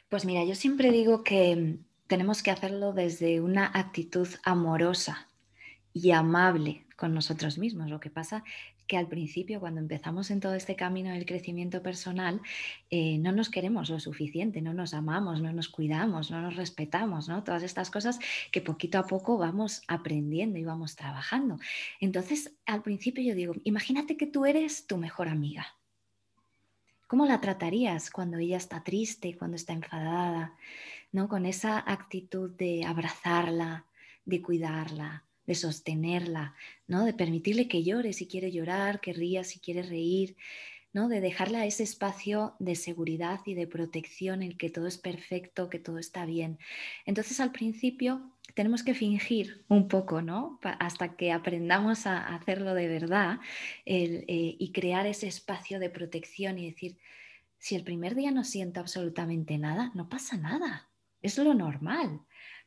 Pues 0.09 0.25
mira, 0.25 0.43
yo 0.43 0.55
siempre 0.55 0.91
digo 0.91 1.23
que 1.23 1.79
tenemos 2.07 2.41
que 2.41 2.51
hacerlo 2.51 2.93
desde 2.93 3.41
una 3.41 3.65
actitud 3.73 4.27
amorosa 4.43 5.29
y 5.93 6.11
amable 6.11 6.85
con 6.95 7.13
nosotros 7.13 7.57
mismos. 7.57 7.89
Lo 7.89 7.99
que 7.99 8.09
pasa 8.09 8.43
que 8.89 8.97
al 8.97 9.07
principio, 9.07 9.59
cuando 9.59 9.79
empezamos 9.79 10.31
en 10.31 10.39
todo 10.39 10.55
este 10.55 10.75
camino 10.75 11.11
del 11.11 11.27
crecimiento 11.27 11.83
personal, 11.83 12.41
eh, 12.89 13.19
no 13.19 13.31
nos 13.31 13.49
queremos 13.49 13.87
lo 13.91 13.99
suficiente, 13.99 14.63
no 14.63 14.73
nos 14.73 14.95
amamos, 14.95 15.41
no 15.41 15.53
nos 15.53 15.69
cuidamos, 15.69 16.31
no 16.31 16.41
nos 16.41 16.55
respetamos, 16.55 17.29
¿no? 17.29 17.43
Todas 17.43 17.61
estas 17.61 17.91
cosas 17.91 18.17
que 18.51 18.61
poquito 18.61 18.97
a 18.97 19.05
poco 19.05 19.37
vamos 19.37 19.83
aprendiendo 19.87 20.57
y 20.57 20.63
vamos 20.63 20.95
trabajando. 20.95 21.59
Entonces, 21.99 22.51
al 22.65 22.81
principio 22.81 23.23
yo 23.23 23.35
digo, 23.35 23.53
imagínate 23.63 24.17
que 24.17 24.25
tú 24.25 24.47
eres 24.47 24.87
tu 24.87 24.97
mejor 24.97 25.27
amiga. 25.27 25.67
¿Cómo 27.05 27.27
la 27.27 27.39
tratarías 27.41 28.09
cuando 28.09 28.39
ella 28.39 28.57
está 28.57 28.83
triste, 28.83 29.37
cuando 29.37 29.55
está 29.55 29.73
enfadada? 29.73 30.55
¿no? 31.11 31.29
Con 31.29 31.45
esa 31.45 31.77
actitud 31.77 32.49
de 32.57 32.85
abrazarla, 32.85 33.85
de 34.25 34.41
cuidarla, 34.41 35.25
de 35.49 35.55
sostenerla, 35.55 36.53
¿no? 36.85 37.05
De 37.05 37.13
permitirle 37.15 37.67
que 37.67 37.83
llore 37.83 38.13
si 38.13 38.27
quiere 38.27 38.51
llorar, 38.51 39.01
que 39.01 39.13
ría 39.13 39.43
si 39.43 39.59
quiere 39.59 39.81
reír, 39.81 40.37
¿no? 40.93 41.09
De 41.09 41.21
dejarle 41.21 41.65
ese 41.65 41.81
espacio 41.81 42.55
de 42.59 42.75
seguridad 42.75 43.39
y 43.47 43.55
de 43.55 43.65
protección 43.65 44.43
en 44.43 44.51
el 44.51 44.57
que 44.57 44.69
todo 44.69 44.85
es 44.85 44.99
perfecto, 44.99 45.67
que 45.67 45.79
todo 45.79 45.97
está 45.97 46.27
bien. 46.27 46.59
Entonces 47.07 47.39
al 47.39 47.51
principio 47.51 48.31
tenemos 48.53 48.83
que 48.83 48.93
fingir 48.93 49.65
un 49.69 49.87
poco, 49.87 50.21
¿no? 50.21 50.59
Hasta 50.61 51.15
que 51.15 51.31
aprendamos 51.31 52.05
a 52.05 52.27
hacerlo 52.35 52.75
de 52.75 52.87
verdad 52.87 53.39
eh, 53.87 54.25
y 54.27 54.71
crear 54.71 55.07
ese 55.07 55.25
espacio 55.25 55.79
de 55.79 55.89
protección 55.89 56.59
y 56.59 56.69
decir, 56.69 56.99
si 57.57 57.73
el 57.73 57.83
primer 57.83 58.13
día 58.13 58.29
no 58.29 58.43
siento 58.43 58.79
absolutamente 58.81 59.57
nada, 59.57 59.91
no 59.95 60.09
pasa 60.09 60.37
nada. 60.37 60.91
Es 61.23 61.39
lo 61.39 61.55
normal. 61.55 62.21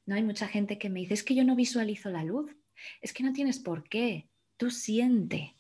No 0.05 0.17
hay 0.17 0.25
mucha 0.25 0.49
gente 0.49 0.79
que 0.79 0.91
me 0.91 0.99
dice, 0.99 1.15
es 1.15 1.23
que 1.23 1.37
yo 1.37 1.45
no 1.45 1.55
visualizo 1.55 2.11
la 2.11 2.25
luz. 2.25 2.57
Es 3.01 3.13
que 3.13 3.23
no 3.23 3.33
tienes 3.33 3.59
por 3.59 3.89
qué, 3.89 4.29
tú 4.57 4.71
siente. 4.71 5.55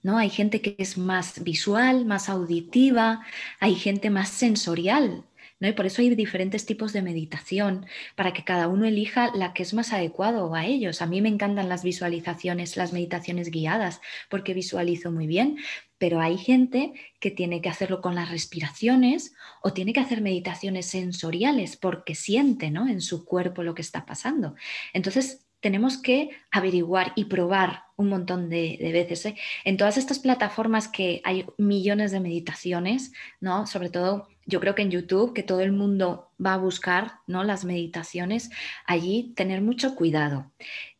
¿No? 0.00 0.16
Hay 0.16 0.30
gente 0.30 0.60
que 0.60 0.76
es 0.78 0.96
más 0.96 1.42
visual, 1.42 2.04
más 2.06 2.28
auditiva, 2.28 3.26
hay 3.58 3.74
gente 3.74 4.10
más 4.10 4.28
sensorial, 4.28 5.24
¿no? 5.60 5.68
Y 5.68 5.72
por 5.72 5.86
eso 5.86 6.02
hay 6.02 6.14
diferentes 6.14 6.66
tipos 6.66 6.92
de 6.92 7.02
meditación, 7.02 7.86
para 8.14 8.32
que 8.32 8.44
cada 8.44 8.68
uno 8.68 8.86
elija 8.86 9.32
la 9.34 9.52
que 9.52 9.62
es 9.62 9.74
más 9.74 9.92
adecuado 9.92 10.54
a 10.54 10.66
ellos. 10.66 11.02
A 11.02 11.06
mí 11.06 11.20
me 11.20 11.28
encantan 11.28 11.68
las 11.68 11.82
visualizaciones, 11.82 12.76
las 12.76 12.92
meditaciones 12.92 13.50
guiadas, 13.50 14.00
porque 14.28 14.54
visualizo 14.54 15.10
muy 15.10 15.26
bien, 15.26 15.58
pero 15.98 16.20
hay 16.20 16.38
gente 16.38 16.92
que 17.18 17.30
tiene 17.30 17.60
que 17.60 17.68
hacerlo 17.68 18.00
con 18.00 18.14
las 18.14 18.30
respiraciones 18.30 19.34
o 19.62 19.72
tiene 19.72 19.92
que 19.92 20.00
hacer 20.00 20.20
meditaciones 20.20 20.86
sensoriales 20.86 21.76
porque 21.76 22.14
siente 22.14 22.70
¿no? 22.70 22.88
en 22.88 23.00
su 23.00 23.24
cuerpo 23.24 23.64
lo 23.64 23.74
que 23.74 23.82
está 23.82 24.06
pasando. 24.06 24.54
Entonces, 24.92 25.47
tenemos 25.60 25.98
que 25.98 26.30
averiguar 26.50 27.12
y 27.16 27.24
probar 27.24 27.82
un 27.96 28.08
montón 28.08 28.48
de, 28.48 28.78
veces. 28.92 29.26
¿eh? 29.26 29.36
En 29.64 29.76
todas 29.76 29.96
estas 29.96 30.20
plataformas 30.20 30.86
que 30.86 31.20
hay 31.24 31.46
millones 31.56 32.12
de 32.12 32.20
meditaciones, 32.20 33.12
¿no? 33.40 33.66
Sobre 33.66 33.90
todo, 33.90 34.28
yo 34.46 34.60
creo 34.60 34.74
que 34.74 34.82
en 34.82 34.90
YouTube, 34.90 35.34
que 35.34 35.42
todo 35.42 35.60
el 35.60 35.72
mundo 35.72 36.30
va 36.44 36.54
a 36.54 36.58
buscar 36.58 37.14
¿no? 37.26 37.42
las 37.42 37.64
meditaciones, 37.64 38.50
allí 38.86 39.32
tener 39.34 39.60
mucho 39.60 39.96
cuidado. 39.96 40.52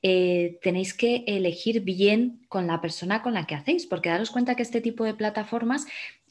Eh, 0.03 0.59
tenéis 0.61 0.93
que 0.93 1.25
elegir 1.29 1.83
bien 1.83 2.45
con 2.49 2.67
la 2.67 2.81
persona 2.81 3.23
con 3.23 3.33
la 3.33 3.47
que 3.47 3.55
hacéis, 3.55 3.87
porque 3.87 4.09
daros 4.09 4.31
cuenta 4.31 4.57
que 4.57 4.63
este 4.63 4.81
tipo 4.81 5.05
de 5.05 5.15
plataformas 5.15 5.87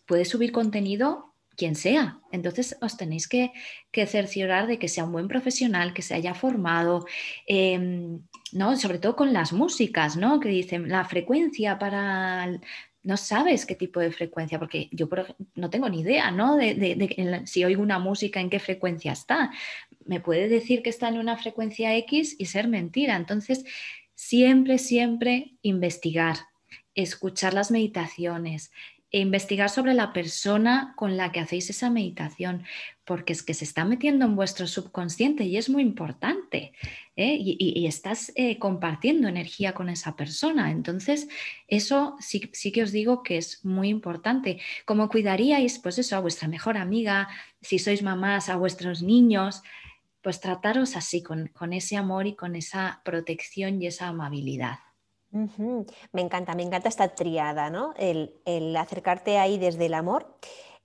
puede 0.06 0.26
subir 0.26 0.52
contenido 0.52 1.27
quien 1.58 1.76
sea. 1.76 2.20
Entonces 2.32 2.78
os 2.82 2.96
tenéis 2.96 3.28
que, 3.28 3.52
cerciorar 3.92 4.68
de 4.68 4.78
que 4.78 4.88
sea 4.88 5.04
un 5.04 5.12
buen 5.12 5.28
profesional, 5.28 5.94
que 5.94 6.04
se 6.04 6.14
haya 6.14 6.36
formado, 6.36 7.06
em, 7.48 8.22
¿no? 8.54 8.78
sobre 8.78 9.00
todo 9.00 9.16
con 9.16 9.34
las 9.34 9.52
músicas, 9.52 10.16
¿no? 10.16 10.40
que 10.40 10.50
dicen 10.50 10.88
la 10.88 11.04
frecuencia 11.04 11.78
para... 11.80 12.48
No 13.04 13.16
sabes 13.16 13.66
qué 13.66 13.74
tipo 13.74 14.02
de 14.02 14.12
frecuencia, 14.12 14.60
porque 14.60 14.90
yo 14.92 15.08
no 15.56 15.70
tengo 15.70 15.88
ni 15.88 16.02
idea 16.02 16.30
¿no? 16.30 16.58
de, 16.58 17.44
si 17.46 17.64
oigo 17.64 17.82
una 17.82 18.00
música 18.00 18.42
en 18.42 18.50
qué 18.50 18.60
frecuencia 18.60 19.14
está. 19.14 19.50
Me 20.06 20.20
puede 20.20 20.50
decir 20.50 20.84
que 20.84 20.90
está 20.90 21.08
en 21.08 21.18
una 21.18 21.38
frecuencia 21.38 21.96
X 21.96 22.36
y 22.38 22.48
ser 22.48 22.68
mentira. 22.68 23.16
Entonces, 23.16 23.64
siempre, 24.14 24.78
siempre 24.78 25.54
investigar, 25.62 26.36
escuchar 26.96 27.54
las 27.54 27.72
meditaciones, 27.72 28.72
e 29.18 29.20
investigar 29.20 29.72
sobre 29.72 29.96
la 29.96 30.14
persona 30.14 30.94
con 30.96 31.18
la 31.18 31.32
que 31.32 31.40
hacéis 31.40 31.72
esa 31.72 31.90
meditación, 31.90 32.66
porque 33.04 33.34
es 33.34 33.42
que 33.42 33.56
se 33.56 33.66
está 33.66 33.84
metiendo 33.84 34.26
en 34.26 34.36
vuestro 34.36 34.68
subconsciente 34.68 35.44
y 35.44 35.58
es 35.58 35.72
muy 35.72 35.82
importante. 35.82 36.74
¿eh? 37.16 37.36
Y, 37.40 37.88
estás 37.88 38.32
eh, 38.36 38.60
compartiendo 38.60 39.28
energía 39.28 39.74
con 39.74 39.90
esa 39.90 40.16
persona. 40.16 40.70
Entonces, 40.70 41.28
eso 41.68 42.16
sí, 42.20 42.52
sí, 42.54 42.72
que 42.72 42.84
os 42.84 42.92
digo 42.92 43.24
que 43.24 43.38
es 43.38 43.66
muy 43.66 43.90
importante. 43.90 44.62
Como 44.86 45.10
cuidaríais, 45.10 45.80
pues 45.80 45.98
eso, 45.98 46.16
a 46.16 46.20
vuestra 46.20 46.48
mejor 46.48 46.78
amiga, 46.78 47.28
si 47.60 47.80
sois 47.80 48.04
mamás, 48.04 48.50
a 48.50 48.56
vuestros 48.56 49.02
niños, 49.02 49.64
pues 50.22 50.40
trataros 50.40 50.96
así, 50.96 51.24
con, 51.24 51.48
con 51.48 51.74
ese 51.74 51.98
amor 51.98 52.28
y 52.28 52.36
con 52.36 52.56
esa 52.56 53.02
protección 53.04 53.82
y 53.82 53.88
esa 53.88 54.10
amabilidad. 54.10 54.78
Me 55.32 56.22
encanta, 56.22 56.56
me 56.56 56.64
encanta 56.64 56.90
esta 56.90 57.10
triada, 57.10 57.70
¿no? 57.70 57.94
El, 57.98 58.76
acercarte 58.78 59.38
ahí 59.38 59.58
desde 59.58 59.86
el 59.86 59.94
amor, 59.94 60.28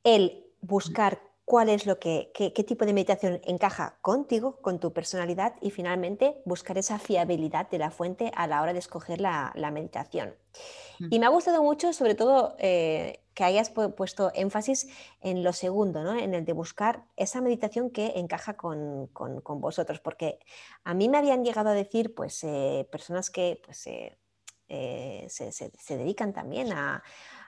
el 0.04 0.44
buscar 0.60 1.20
cuál 1.44 1.68
es 1.68 1.86
lo 1.86 1.98
que, 1.98 2.30
qué, 2.34 2.50
tipo 2.64 2.86
de 2.86 2.92
meditación 2.92 3.40
encaja 3.44 3.98
contigo, 4.00 4.58
con 4.60 4.78
tu 4.78 4.92
personalidad 4.92 5.54
y 5.60 5.70
finalmente 5.70 6.40
buscar 6.44 6.78
esa 6.78 6.98
fiabilidad 6.98 7.68
de 7.68 7.78
la 7.78 7.90
fuente 7.90 8.32
a 8.34 8.46
la 8.46 8.62
hora 8.62 8.72
de 8.72 8.78
escoger 8.78 9.20
la, 9.20 9.52
meditación. 9.72 10.34
Mm. 10.98 11.06
Y 11.10 11.18
me 11.18 11.26
ha 11.26 11.30
gustado 11.30 11.62
mucho, 11.62 11.92
sobre 11.92 12.14
todo, 12.14 12.56
eh, 12.58 13.22
que 13.34 13.44
hayas 13.44 13.70
puesto 13.70 14.30
énfasis 14.34 14.88
en 15.20 15.42
lo 15.42 15.52
segundo, 15.52 16.02
¿no? 16.02 16.18
en 16.18 16.34
el 16.34 16.44
de 16.44 16.52
buscar 16.52 17.04
esa 17.16 17.40
meditación 17.40 17.90
que 17.90 18.12
encaja 18.16 18.54
con, 18.54 19.10
vosotros, 19.46 20.00
porque 20.00 20.38
a 20.84 20.94
mí 20.94 21.08
me 21.08 21.18
habían 21.18 21.44
llegado 21.44 21.70
a 21.70 21.74
decir 21.74 22.14
pues, 22.14 22.44
eh, 22.44 22.86
personas 22.90 23.30
que 23.30 23.60
pues, 23.64 23.86
eh, 23.86 24.18
eh, 24.74 25.26
se, 25.28 25.96
dedican 25.98 26.32
también 26.32 26.72
a, 26.72 27.02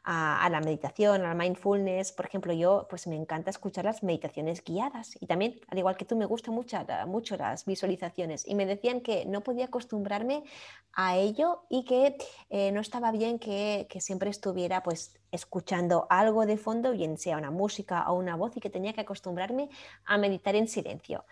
la 0.05 0.61
meditación, 0.61 1.25
al 1.25 1.35
mindfulness. 1.35 2.13
Por 2.13 2.27
ejemplo, 2.27 2.53
yo 2.53 2.87
pues 2.91 3.07
me 3.07 3.17
encanta 3.17 3.49
escuchar 3.49 3.87
las 3.87 4.03
meditaciones 4.03 4.63
guiadas 4.63 5.17
y 5.19 5.27
también, 5.27 5.59
al 5.69 5.79
igual 5.79 5.97
que 5.97 6.05
tú, 6.05 6.17
me 6.17 6.27
gustan 6.27 6.53
mucho, 6.55 6.77
mucho 7.07 7.39
las 7.39 7.65
visualizaciones. 7.65 8.47
Y 8.47 8.55
me 8.55 8.67
decían 8.67 9.01
que 9.01 9.25
no 9.25 9.41
podía 9.41 9.65
acostumbrarme 9.65 10.45
a 10.93 11.17
ello 11.17 11.63
y 11.71 11.87
que 11.87 12.19
eh, 12.51 12.71
no 12.73 12.83
estaba 12.83 13.11
bien 13.11 13.39
que, 13.39 13.87
que, 13.89 14.03
siempre 14.03 14.29
estuviera 14.29 14.83
pues 14.83 15.19
escuchando 15.33 16.07
algo 16.11 16.45
de 16.45 16.59
fondo, 16.59 16.93
bien 16.93 17.17
sea 17.17 17.39
una 17.39 17.51
música 17.51 18.11
o 18.11 18.19
una 18.19 18.37
voz, 18.37 18.55
y 18.59 18.61
que 18.61 18.69
tenía 18.69 18.93
que 18.93 19.01
acostumbrarme 19.01 19.71
a 20.05 20.19
meditar 20.19 20.55
en 20.55 20.69
silencio. 20.69 21.25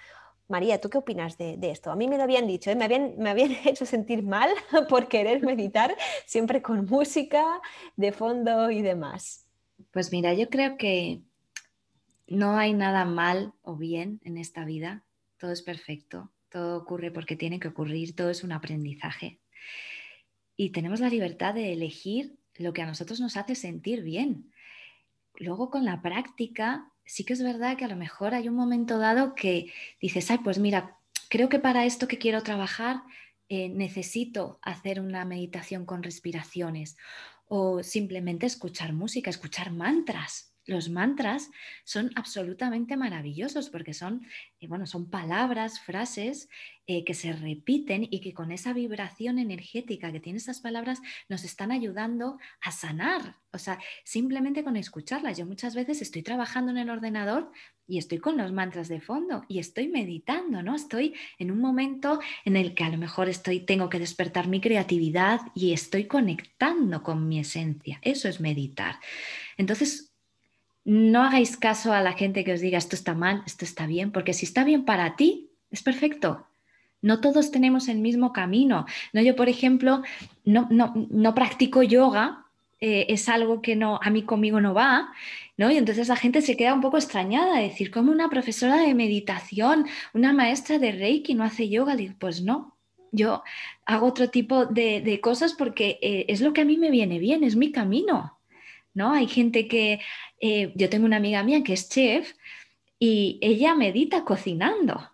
María, 0.48 0.81
¿tú 0.81 0.90
qué 0.90 0.98
opinas 0.98 1.38
de, 1.38 1.59
esto? 1.62 1.90
A 1.90 1.96
mí 1.96 2.09
me 2.09 2.16
lo 2.16 2.24
habían 2.24 2.46
dicho, 2.46 2.70
¿eh? 2.70 2.74
me, 2.74 2.85
habían, 2.85 3.16
me, 3.18 3.31
habían, 3.31 3.52
hecho 3.64 3.87
sentir 3.87 4.22
mal 4.22 4.50
por 4.88 5.09
querer 5.09 5.42
meditar 5.42 5.96
siempre 6.26 6.62
con 6.62 6.87
música 6.87 7.61
de 7.96 8.12
fondo 8.12 8.70
y 8.70 8.83
demás. 8.83 9.46
Pues 9.90 10.12
mira, 10.12 10.35
yo 10.35 10.48
creo 10.48 10.76
que 10.76 11.22
no 12.26 12.57
hay 12.57 12.72
nada 12.72 13.05
mal 13.05 13.52
o 13.62 13.76
bien 13.76 14.20
en 14.24 14.38
esta 14.38 14.64
vida, 14.64 15.05
todo 15.38 15.52
es 15.52 15.62
perfecto, 15.62 16.31
todo 16.48 16.78
ocurre 16.78 17.11
porque 17.11 17.37
tiene 17.37 17.59
que 17.59 17.68
ocurrir, 17.68 18.14
todo 18.14 18.31
es 18.31 18.44
un 18.44 18.52
aprendizaje. 18.52 19.40
Y 20.57 20.70
tenemos 20.70 21.00
la 21.00 21.09
libertad 21.09 21.55
de 21.55 21.72
elegir 21.72 22.37
lo 22.57 22.72
que 22.72 22.83
a 22.83 22.87
nosotros 22.87 23.20
nos 23.20 23.37
hace 23.37 23.55
sentir 23.55 24.02
bien. 24.02 24.52
Luego 25.37 25.70
con 25.70 25.85
la 25.85 26.02
práctica 26.02 26.91
sí 27.04 27.24
que 27.24 27.32
es 27.32 27.42
verdad 27.42 27.76
que 27.76 27.84
a 27.84 27.88
lo 27.88 27.96
mejor 27.96 28.34
hay 28.34 28.48
un 28.48 28.54
momento 28.54 28.98
dado 28.98 29.34
que 29.34 29.72
dices, 30.00 30.30
ay, 30.30 30.38
pues 30.38 30.58
mira, 30.58 30.98
creo 31.28 31.48
que 31.48 31.58
para 31.58 31.84
esto 31.84 32.08
que 32.08 32.18
quiero 32.18 32.42
trabajar 32.42 33.02
eh, 33.48 33.68
necesito 33.68 34.58
hacer 34.62 35.00
una 35.00 35.24
meditación 35.24 35.84
con 35.84 36.02
respiraciones 36.02 36.96
o 37.46 37.82
simplemente 37.82 38.46
escuchar 38.46 38.92
música, 38.92 39.30
escuchar 39.30 39.72
mantras. 39.72 40.51
Los 40.66 40.88
mantras 40.88 41.51
son 41.85 42.11
absolutamente 42.14 42.96
maravillosos 42.96 43.68
porque 43.68 43.94
son, 43.94 44.27
eh, 44.61 44.68
bueno, 44.68 44.87
son 44.87 45.11
palabras, 45.11 45.81
frases 45.81 46.48
eh, 46.87 47.05
que 47.05 47.14
se 47.14 47.33
repiten 47.33 48.07
y 48.11 48.20
que 48.20 48.33
con 48.33 48.53
esa 48.53 48.72
vibración 48.72 49.38
energética 49.38 50.12
que 50.12 50.20
tienen 50.20 50.38
esas 50.38 50.61
palabras 50.61 51.01
nos 51.29 51.42
están 51.44 51.72
ayudando 51.72 52.38
a 52.61 52.70
sanar. 52.70 53.37
O 53.53 53.59
sea, 53.59 53.79
simplemente 54.05 54.62
con 54.62 54.77
escucharlas. 54.77 55.37
Yo 55.37 55.46
muchas 55.46 55.75
veces 55.75 56.01
estoy 56.01 56.22
trabajando 56.22 56.70
en 56.70 56.79
el 56.79 56.90
ordenador 56.90 57.51
y 57.87 57.98
estoy 57.98 58.18
con 58.18 58.37
los 58.37 58.53
mantras 58.53 58.88
de 58.88 59.01
fondo 59.01 59.44
y 59.48 59.59
estoy 59.59 59.88
meditando, 59.88 60.62
¿no? 60.62 60.75
Estoy 60.75 61.14
en 61.38 61.51
un 61.51 61.61
momento 61.61 62.20
en 62.44 62.57
el 62.57 62.75
que 62.75 62.85
a 62.85 62.88
lo 62.88 62.98
mejor 62.98 63.29
estoy, 63.29 63.61
tengo 63.61 63.88
que 63.88 63.98
despertar 63.98 64.48
mi 64.48 64.61
creatividad 64.61 65.40
y 65.55 65.72
estoy 65.72 66.07
conectando 66.07 67.03
con 67.03 67.29
mi 67.29 67.38
esencia. 67.40 67.98
Eso 68.03 68.29
es 68.29 68.40
meditar. 68.40 68.96
Entonces, 69.57 70.12
no 70.84 71.22
hagáis 71.22 71.56
caso 71.56 71.92
a 71.92 72.00
la 72.00 72.12
gente 72.12 72.44
que 72.44 72.52
os 72.52 72.60
diga 72.60 72.78
esto 72.78 72.96
está 72.96 73.14
mal, 73.14 73.42
esto 73.46 73.64
está 73.64 73.86
bien, 73.86 74.10
porque 74.10 74.34
si 74.34 74.46
está 74.46 74.64
bien 74.64 74.84
para 74.84 75.16
ti, 75.16 75.50
es 75.70 75.82
perfecto. 75.82 76.46
No 77.00 77.20
todos 77.20 77.50
tenemos 77.50 77.88
el 77.88 77.98
mismo 77.98 78.32
camino. 78.32 78.86
No, 79.12 79.20
yo, 79.20 79.34
por 79.34 79.48
ejemplo, 79.48 80.02
no, 80.44 80.68
no, 80.70 81.34
practico 81.34 81.82
yoga, 81.82 82.46
eh, 82.80 83.06
es 83.08 83.28
algo 83.28 83.60
que 83.60 83.74
no, 83.74 83.98
a 84.02 84.10
mí 84.10 84.22
conmigo 84.22 84.60
no 84.60 84.74
va, 84.74 85.12
¿no? 85.56 85.70
Y 85.70 85.76
entonces 85.76 86.08
la 86.08 86.16
gente 86.16 86.42
se 86.42 86.56
queda 86.56 86.74
un 86.74 86.80
poco 86.80 86.98
extrañada, 86.98 87.58
decir, 87.58 87.90
como 87.90 88.12
una 88.12 88.28
profesora 88.28 88.76
de 88.76 88.94
meditación, 88.94 89.86
una 90.14 90.32
maestra 90.32 90.78
de 90.78 90.92
Reiki 90.92 91.34
no 91.34 91.44
hace 91.44 91.68
yoga? 91.68 91.96
pues 92.18 92.42
no, 92.42 92.76
yo 93.10 93.42
hago 93.84 94.06
otro 94.06 94.30
tipo 94.30 94.66
de, 94.66 95.20
cosas 95.20 95.54
porque 95.54 95.98
eh, 96.02 96.26
es 96.28 96.40
lo 96.40 96.52
que 96.52 96.62
a 96.62 96.64
mí 96.64 96.76
me 96.76 96.90
viene 96.90 97.18
bien, 97.18 97.44
es 97.44 97.56
mi 97.56 97.72
camino. 97.72 98.38
¿no? 98.94 99.12
Hay 99.12 99.26
gente 99.26 99.68
que, 99.68 100.00
eh, 100.42 100.72
yo 100.74 100.90
tengo 100.90 101.07
una 101.07 101.18
amiga 101.18 101.44
mía 101.44 101.62
que 101.62 101.72
es 101.72 101.88
chef 101.88 102.35
y 102.98 103.38
ella 103.40 103.76
medita 103.76 104.24
cocinando. 104.24 105.09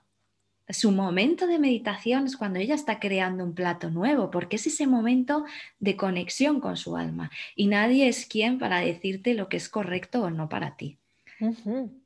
Su 0.71 0.91
momento 0.91 1.47
de 1.47 1.59
meditación 1.59 2.27
es 2.27 2.37
cuando 2.37 2.59
ella 2.59 2.75
está 2.75 2.99
creando 2.99 3.45
un 3.45 3.55
plato 3.55 3.91
nuevo, 3.91 4.31
porque 4.31 4.57
es 4.57 4.67
ese 4.67 4.87
momento 4.87 5.45
de 5.79 5.97
conexión 5.97 6.61
con 6.61 6.77
su 6.77 6.97
alma 6.97 7.31
y 7.55 7.67
nadie 7.67 8.09
es 8.09 8.27
quien 8.27 8.59
para 8.59 8.81
decirte 8.81 9.35
lo 9.35 9.49
que 9.49 9.59
es 9.59 9.69
correcto 9.69 10.23
o 10.23 10.31
no 10.31 10.49
para 10.49 10.77
ti. 10.77 10.99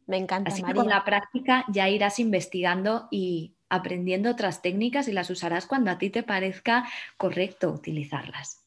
Me 0.06 0.18
encanta. 0.18 0.52
Así 0.52 0.62
que 0.62 0.74
con 0.74 0.88
la 0.88 1.04
práctica 1.04 1.64
ya 1.68 1.88
irás 1.88 2.18
investigando 2.18 3.08
y 3.10 3.54
aprendiendo 3.68 4.30
otras 4.30 4.62
técnicas 4.62 5.08
y 5.08 5.12
las 5.12 5.30
usarás 5.30 5.66
cuando 5.66 5.90
a 5.90 5.98
ti 5.98 6.10
te 6.10 6.22
parezca 6.22 6.86
correcto 7.16 7.70
utilizarlas. 7.70 8.61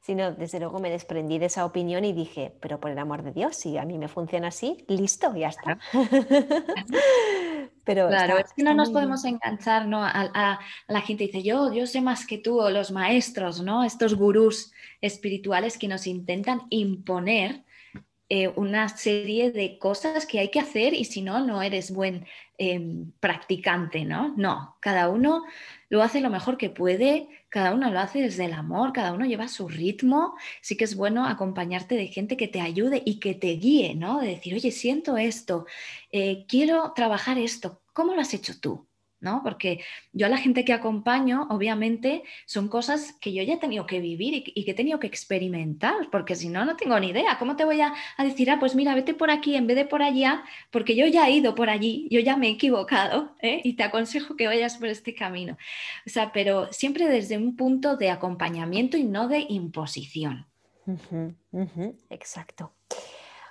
Sí, 0.00 0.14
no, 0.14 0.32
desde 0.32 0.60
luego 0.60 0.78
me 0.78 0.90
desprendí 0.90 1.38
de 1.38 1.46
esa 1.46 1.64
opinión 1.64 2.04
y 2.04 2.12
dije, 2.12 2.52
pero 2.60 2.78
por 2.78 2.92
el 2.92 2.98
amor 2.98 3.24
de 3.24 3.32
Dios, 3.32 3.56
si 3.56 3.76
a 3.76 3.84
mí 3.84 3.98
me 3.98 4.06
funciona 4.06 4.48
así, 4.48 4.84
listo, 4.86 5.34
ya 5.34 5.48
está. 5.48 5.78
pero 7.84 8.06
claro, 8.08 8.38
es 8.38 8.52
que 8.52 8.62
no 8.62 8.74
nos 8.74 8.90
podemos 8.90 9.24
enganchar 9.24 9.88
¿no? 9.88 10.04
a, 10.04 10.60
la 10.86 11.00
gente 11.00 11.24
dice, 11.24 11.42
yo, 11.42 11.72
yo 11.72 11.88
sé 11.88 12.00
más 12.00 12.26
que 12.26 12.38
tú, 12.38 12.60
o 12.60 12.70
los 12.70 12.92
maestros, 12.92 13.60
¿no? 13.60 13.82
Estos 13.82 14.14
gurús 14.14 14.72
espirituales 15.00 15.78
que 15.78 15.88
nos 15.88 16.06
intentan 16.06 16.62
imponer 16.70 17.63
eh, 18.28 18.48
una 18.56 18.88
serie 18.88 19.50
de 19.52 19.78
cosas 19.78 20.26
que 20.26 20.38
hay 20.38 20.50
que 20.50 20.60
hacer 20.60 20.94
y 20.94 21.04
si 21.04 21.20
no, 21.22 21.44
no 21.44 21.60
eres 21.62 21.90
buen 21.92 22.26
em, 22.58 23.12
practicante, 23.20 24.04
¿no? 24.04 24.34
No, 24.36 24.76
cada 24.80 25.10
uno 25.10 25.44
lo 25.90 26.02
hace 26.02 26.20
lo 26.20 26.30
mejor 26.30 26.56
que 26.56 26.70
puede, 26.70 27.28
cada 27.50 27.74
uno 27.74 27.90
lo 27.90 28.00
hace 28.00 28.20
desde 28.20 28.46
el 28.46 28.54
amor, 28.54 28.92
cada 28.92 29.12
uno 29.12 29.26
lleva 29.26 29.48
su 29.48 29.68
ritmo. 29.68 30.34
Sí 30.62 30.76
que 30.76 30.84
es 30.84 30.96
bueno 30.96 31.26
acompañarte 31.26 31.94
de 31.96 32.08
gente 32.08 32.36
que 32.36 32.48
te 32.48 32.60
ayude 32.60 33.02
y 33.04 33.20
que 33.20 33.34
te 33.34 33.48
guíe, 33.56 33.94
¿no? 33.94 34.20
De 34.20 34.28
decir, 34.28 34.54
oye, 34.54 34.70
siento 34.70 35.16
esto, 35.18 35.66
eh, 36.10 36.46
quiero 36.48 36.92
trabajar 36.94 37.38
esto, 37.38 37.82
¿cómo 37.92 38.14
lo 38.14 38.20
has 38.22 38.34
hecho 38.34 38.58
tú? 38.60 38.88
Porque 39.42 39.80
yo 40.12 40.26
a 40.26 40.28
la 40.28 40.38
gente 40.38 40.64
que 40.64 40.72
acompaño, 40.72 41.46
obviamente, 41.50 42.22
son 42.46 42.68
cosas 42.68 43.14
que 43.20 43.32
yo 43.32 43.42
ya 43.42 43.54
he 43.54 43.58
tenido 43.58 43.86
que 43.86 44.00
vivir 44.00 44.44
y, 44.54 44.64
que 44.64 44.70
he 44.70 44.74
tenido 44.74 45.00
que 45.00 45.06
experimentar, 45.06 45.94
porque 46.10 46.34
si 46.34 46.48
no, 46.48 46.64
no 46.64 46.76
tengo 46.76 46.98
ni 47.00 47.08
idea. 47.08 47.38
¿Cómo 47.38 47.56
te 47.56 47.64
voy 47.64 47.80
a, 47.80 47.94
decir, 48.18 48.50
ah, 48.50 48.58
pues 48.60 48.74
mira, 48.74 48.94
vete 48.94 49.14
por 49.14 49.30
aquí 49.30 49.56
en 49.56 49.66
vez 49.66 49.76
de 49.76 49.84
por 49.84 50.02
allá? 50.02 50.44
Porque 50.70 50.94
yo 50.96 51.06
ya 51.06 51.28
he 51.28 51.32
ido 51.32 51.54
por 51.54 51.70
allí, 51.70 52.06
yo 52.10 52.20
ya 52.20 52.36
me 52.36 52.48
he 52.48 52.52
equivocado 52.52 53.34
¿eh? 53.40 53.60
y 53.64 53.74
te 53.74 53.82
aconsejo 53.82 54.36
que 54.36 54.46
vayas 54.46 54.76
por 54.76 54.88
este 54.88 55.14
camino. 55.14 55.56
O 56.06 56.10
sea, 56.10 56.32
pero 56.32 56.72
siempre 56.72 57.08
desde 57.08 57.36
un 57.36 57.56
punto 57.56 57.96
de 57.96 58.10
acompañamiento 58.10 58.96
y 58.96 59.04
no 59.04 59.28
de 59.28 59.46
imposición. 59.48 60.46
exacto. 62.10 62.72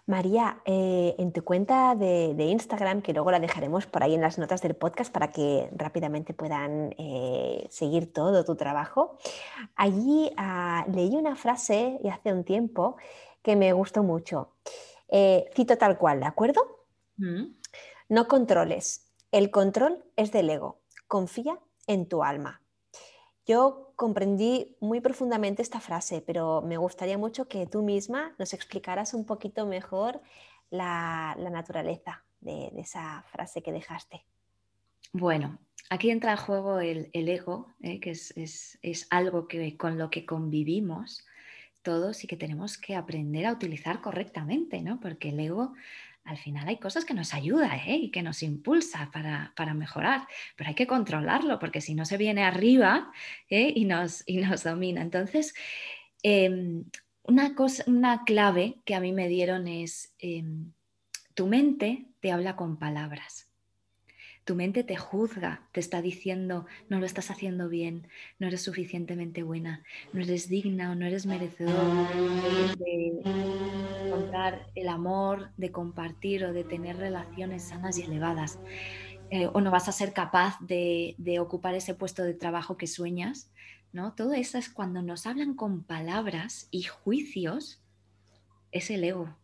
María, 0.05 0.61
eh, 0.65 1.15
en 1.17 1.31
tu 1.31 1.43
cuenta 1.45 1.95
de, 1.95 2.35
Instagram, 2.37 3.01
que 3.01 3.13
luego 3.13 3.31
la 3.31 3.39
dejaremos 3.39 3.85
por 3.85 4.03
ahí 4.03 4.15
en 4.15 4.21
las 4.21 4.37
notas 4.37 4.61
del 4.61 4.75
podcast 4.75 5.13
para 5.13 5.29
que 5.29 5.69
rápidamente 5.71 6.33
puedan 6.33 6.93
eh, 6.97 7.65
seguir 7.69 8.11
todo 8.11 8.43
tu 8.43 8.55
trabajo, 8.55 9.17
allí 9.75 10.31
ah, 10.35 10.85
leí 10.91 11.15
una 11.15 11.37
frase 11.37 11.99
y 12.03 12.09
hace 12.09 12.33
un 12.33 12.43
tiempo 12.43 12.97
que 13.41 13.55
me 13.55 13.71
gustó 13.71 14.03
mucho. 14.03 14.51
Eh, 15.07 15.49
cito 15.55 15.77
tal 15.77 15.97
cual, 15.97 16.19
¿de 16.19 16.25
acuerdo? 16.25 16.85
Mm. 17.17 17.53
No 18.09 18.27
controles, 18.27 19.09
el 19.31 19.51
control 19.51 20.03
es 20.17 20.33
del 20.33 20.49
ego, 20.49 20.81
confía 21.07 21.59
en 21.87 22.09
tu 22.09 22.23
alma. 22.23 22.62
Yo 23.45 23.93
comprendí 23.95 24.75
muy 24.79 25.01
profundamente 25.01 25.61
esta 25.61 25.79
frase, 25.79 26.21
pero 26.25 26.61
me 26.61 26.77
gustaría 26.77 27.17
mucho 27.17 27.47
que 27.47 27.67
tú 27.67 27.83
misma 27.83 28.33
nos 28.39 28.53
explicaras 28.53 29.13
un 29.13 29.25
poquito 29.25 29.65
mejor 29.65 30.21
la, 30.69 31.35
naturaleza 31.37 32.23
de, 32.39 32.71
esa 32.77 33.23
frase 33.31 33.61
que 33.61 33.71
dejaste. 33.71 34.25
Bueno, 35.11 35.59
aquí 35.89 36.09
entra 36.09 36.31
en 36.31 36.37
juego 36.37 36.79
el, 36.79 37.09
ego, 37.13 37.67
¿eh? 37.81 37.99
que 37.99 38.11
es, 38.11 38.33
es, 38.81 39.07
algo 39.09 39.47
que, 39.47 39.77
con 39.77 39.97
lo 39.97 40.09
que 40.09 40.25
convivimos 40.25 41.25
todos 41.83 42.23
y 42.23 42.27
que 42.27 42.37
tenemos 42.37 42.77
que 42.77 42.95
aprender 42.95 43.45
a 43.45 43.51
utilizar 43.51 44.01
correctamente, 44.01 44.81
¿no? 44.81 45.01
Porque 45.01 45.29
el 45.29 45.39
ego 45.41 45.73
al 46.25 46.37
final 46.37 46.67
hay 46.67 46.77
cosas 46.77 47.05
que 47.05 47.13
nos 47.13 47.33
ayuda 47.33 47.75
¿eh? 47.85 47.97
y 47.97 48.11
que 48.11 48.21
nos 48.21 48.43
impulsa 48.43 49.11
para, 49.11 49.73
mejorar, 49.73 50.27
pero 50.55 50.69
hay 50.69 50.75
que 50.75 50.87
controlarlo 50.87 51.59
porque 51.59 51.81
si 51.81 51.95
no 51.95 52.05
se 52.05 52.17
viene 52.17 52.43
arriba 52.43 53.11
¿eh? 53.49 53.71
y, 53.75 53.85
nos, 53.85 54.23
y, 54.25 54.37
nos, 54.37 54.63
domina. 54.63 55.01
Entonces, 55.01 55.53
em, 56.21 56.85
una, 57.23 57.55
cosa, 57.55 57.83
una 57.87 58.23
clave 58.23 58.81
que 58.85 58.95
a 58.95 58.99
mí 58.99 59.11
me 59.11 59.27
dieron 59.27 59.67
es, 59.67 60.13
em, 60.19 60.71
tu 61.33 61.47
mente 61.47 62.07
te 62.19 62.31
habla 62.31 62.55
con 62.55 62.77
palabras. 62.77 63.52
Tu 64.45 64.55
mente 64.55 64.83
te 64.83 64.97
juzga, 64.97 65.67
te 65.71 65.79
está 65.79 66.01
diciendo, 66.01 66.65
no 66.89 66.99
lo 66.99 67.05
estás 67.05 67.31
haciendo 67.31 67.69
bien, 67.69 68.07
no 68.39 68.47
eres 68.47 68.61
suficientemente 68.61 69.41
buena, 69.43 69.83
no 70.11 70.21
eres 70.21 70.49
digna 70.49 70.91
o 70.91 70.95
no 70.95 71.05
eres 71.05 71.25
merecedor 71.25 71.73
de 72.77 73.21
encontrar 74.05 74.67
el 74.75 74.89
amor, 74.89 75.51
de 75.55 75.71
compartir 75.71 76.43
o 76.43 76.53
de 76.53 76.63
tener 76.65 76.97
relaciones 76.97 77.63
sanas 77.63 77.97
y 77.97 78.03
elevadas. 78.03 78.59
Eh, 79.29 79.49
o 79.51 79.61
no 79.61 79.71
vas 79.71 79.87
a 79.87 79.93
ser 79.93 80.13
capaz 80.13 80.59
de, 80.59 81.15
de, 81.17 81.39
ocupar 81.39 81.73
ese 81.73 81.95
puesto 81.95 82.21
de 82.23 82.35
trabajo 82.35 82.77
que 82.77 82.85
sueñas, 82.85 83.51
¿no? 83.91 84.13
Todo 84.13 84.33
eso 84.33 84.59
es 84.59 84.69
cuando 84.69 85.01
nos 85.01 85.25
hablan 85.25 85.55
con 85.55 85.83
palabras 85.83 86.67
y 86.69 86.83
juicios, 86.83 87.81
es 88.71 88.91
el 88.91 89.03
ego, 89.03 89.35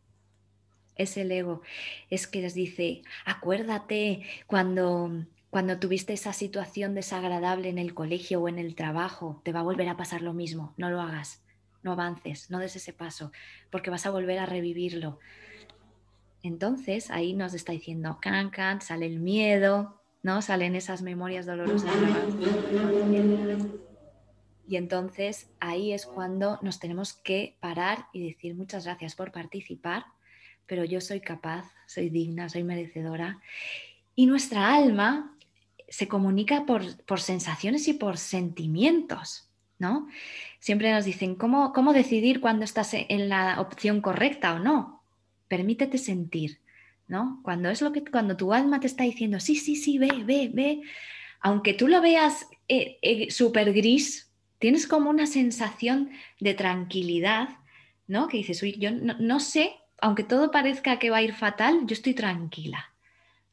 es 0.99 1.17
el 1.17 1.31
ego. 1.31 1.63
Es 2.11 2.27
que 2.27 2.41
les 2.41 2.53
dice, 2.53 3.01
acuérdate 3.25 4.21
cuando, 4.45 5.25
cuando 5.49 5.79
tuviste 5.79 6.13
esa 6.13 6.33
situación 6.33 6.93
desagradable 6.93 7.69
en 7.69 7.79
el 7.79 7.95
colegio 7.95 8.41
o 8.41 8.47
en 8.47 8.59
el 8.59 8.75
trabajo, 8.75 9.41
te 9.43 9.51
va 9.51 9.61
a 9.61 9.63
volver 9.63 9.89
a 9.89 9.97
pasar 9.97 10.21
lo 10.21 10.33
mismo, 10.33 10.73
no 10.77 10.91
lo 10.91 11.01
hagas, 11.01 11.41
no 11.81 11.93
avances, 11.93 12.51
no 12.51 12.59
des 12.59 12.75
ese 12.75 12.93
paso, 12.93 13.31
porque 13.71 13.89
vas 13.89 14.05
a 14.05 14.11
volver 14.11 14.37
a 14.37 14.45
revivirlo. 14.45 15.19
Entonces 16.43 17.09
ahí 17.09 17.33
nos 17.33 17.53
está 17.53 17.71
diciendo, 17.71 18.19
can, 18.21 18.49
can, 18.49 18.81
sale 18.81 19.05
el 19.05 19.19
miedo, 19.19 20.01
¿no? 20.21 20.41
Salen 20.41 20.75
esas 20.75 21.01
memorias 21.01 21.45
dolorosas. 21.45 21.93
Y 24.67 24.75
entonces 24.75 25.49
ahí 25.59 25.93
es 25.93 26.05
cuando 26.05 26.59
nos 26.61 26.79
tenemos 26.79 27.13
que 27.13 27.57
parar 27.59 28.07
y 28.13 28.27
decir 28.27 28.55
muchas 28.55 28.85
gracias 28.85 29.15
por 29.15 29.31
participar, 29.31 30.05
pero 30.69 30.85
yo 30.85 31.01
soy 31.01 31.19
capaz, 31.19 31.65
soy 31.87 32.09
digna, 32.09 32.47
soy 32.47 32.63
merecedora. 32.63 33.41
Y 34.15 34.27
nuestra 34.27 34.75
alma 34.75 35.35
se 35.89 36.07
comunica 36.07 36.67
por, 36.67 37.19
sensaciones 37.19 37.87
y 37.87 37.93
por 37.93 38.19
sentimientos, 38.19 39.49
¿no? 39.79 40.07
Siempre 40.59 40.93
nos 40.93 41.05
dicen, 41.05 41.33
¿cómo, 41.33 41.73
¿cómo 41.73 41.91
decidir 41.91 42.39
cuando 42.39 42.65
estás 42.65 42.91
en 42.93 43.29
la 43.29 43.59
opción 43.59 43.99
correcta 43.99 44.53
o 44.53 44.59
no? 44.59 45.01
Permítete 45.47 45.97
sentir, 45.97 46.59
¿no? 47.07 47.39
Cuando 47.43 47.69
es 47.71 47.81
lo 47.81 47.91
que 47.91 48.03
cuando 48.05 48.37
tu 48.37 48.53
alma 48.53 48.79
te 48.79 48.85
está 48.85 49.03
diciendo, 49.05 49.39
sí, 49.39 49.55
sí, 49.55 49.75
sí, 49.75 49.97
ve, 49.97 50.23
ve, 50.23 50.51
ve, 50.53 50.81
aunque 51.39 51.73
tú 51.73 51.87
lo 51.87 51.99
veas 51.99 52.45
eh, 52.67 52.99
eh, 53.01 53.31
súper 53.31 53.73
gris, 53.73 54.29
tienes 54.59 54.85
como 54.85 55.09
una 55.09 55.25
sensación 55.25 56.11
de 56.39 56.53
tranquilidad, 56.53 57.49
¿no? 58.05 58.27
Que 58.27 58.37
dices, 58.37 58.61
uy, 58.61 58.75
yo 58.77 58.91
no 58.91 59.39
sé 59.39 59.73
aunque 60.01 60.23
todo 60.23 60.51
parezca 60.51 60.99
que 60.99 61.09
va 61.09 61.17
a 61.17 61.21
ir 61.21 61.33
fatal, 61.33 61.85
yo 61.85 61.93
estoy 61.93 62.13
tranquila, 62.13 62.93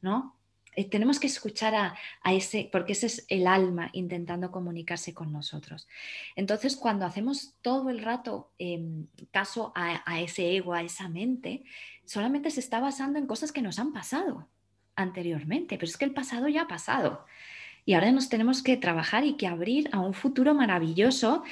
¿no? 0.01 0.35
Eh, 0.75 0.87
tenemos 0.87 1.19
que 1.19 1.27
escuchar 1.27 1.73
a, 1.73 1.95
ese, 2.31 2.69
porque 2.71 2.91
ese 2.91 3.07
es 3.07 3.25
el 3.29 3.47
alma 3.47 3.89
intentando 3.93 4.51
comunicarse 4.51 5.13
con 5.13 5.31
nosotros. 5.31 5.87
Entonces, 6.35 6.75
cuando 6.75 7.05
hacemos 7.05 7.55
todo 7.63 7.89
el 7.89 7.99
rato 7.99 8.51
em, 8.59 9.07
caso 9.31 9.73
a 9.75 10.21
ese 10.21 10.55
ego, 10.55 10.73
a 10.73 10.83
esa 10.83 11.09
mente, 11.09 11.63
solamente 12.05 12.51
se 12.51 12.59
está 12.59 12.79
basando 12.79 13.17
en 13.17 13.25
cosas 13.25 13.51
que 13.51 13.63
nos 13.63 13.79
han 13.79 13.91
pasado 13.91 14.47
anteriormente, 14.95 15.77
pero 15.77 15.89
es 15.89 15.97
que 15.97 16.05
el 16.05 16.13
pasado 16.13 16.47
ya 16.47 16.63
ha 16.63 16.67
pasado. 16.67 17.25
Y 17.85 17.93
ahora 17.93 18.11
nos 18.11 18.27
tenemos 18.27 18.61
que 18.61 18.75
trabajar 18.75 19.23
y 19.23 19.37
que 19.37 19.47
abrir 19.47 19.89
a 19.93 19.99
un 19.99 20.13
futuro 20.13 20.53
maravilloso 20.53 21.43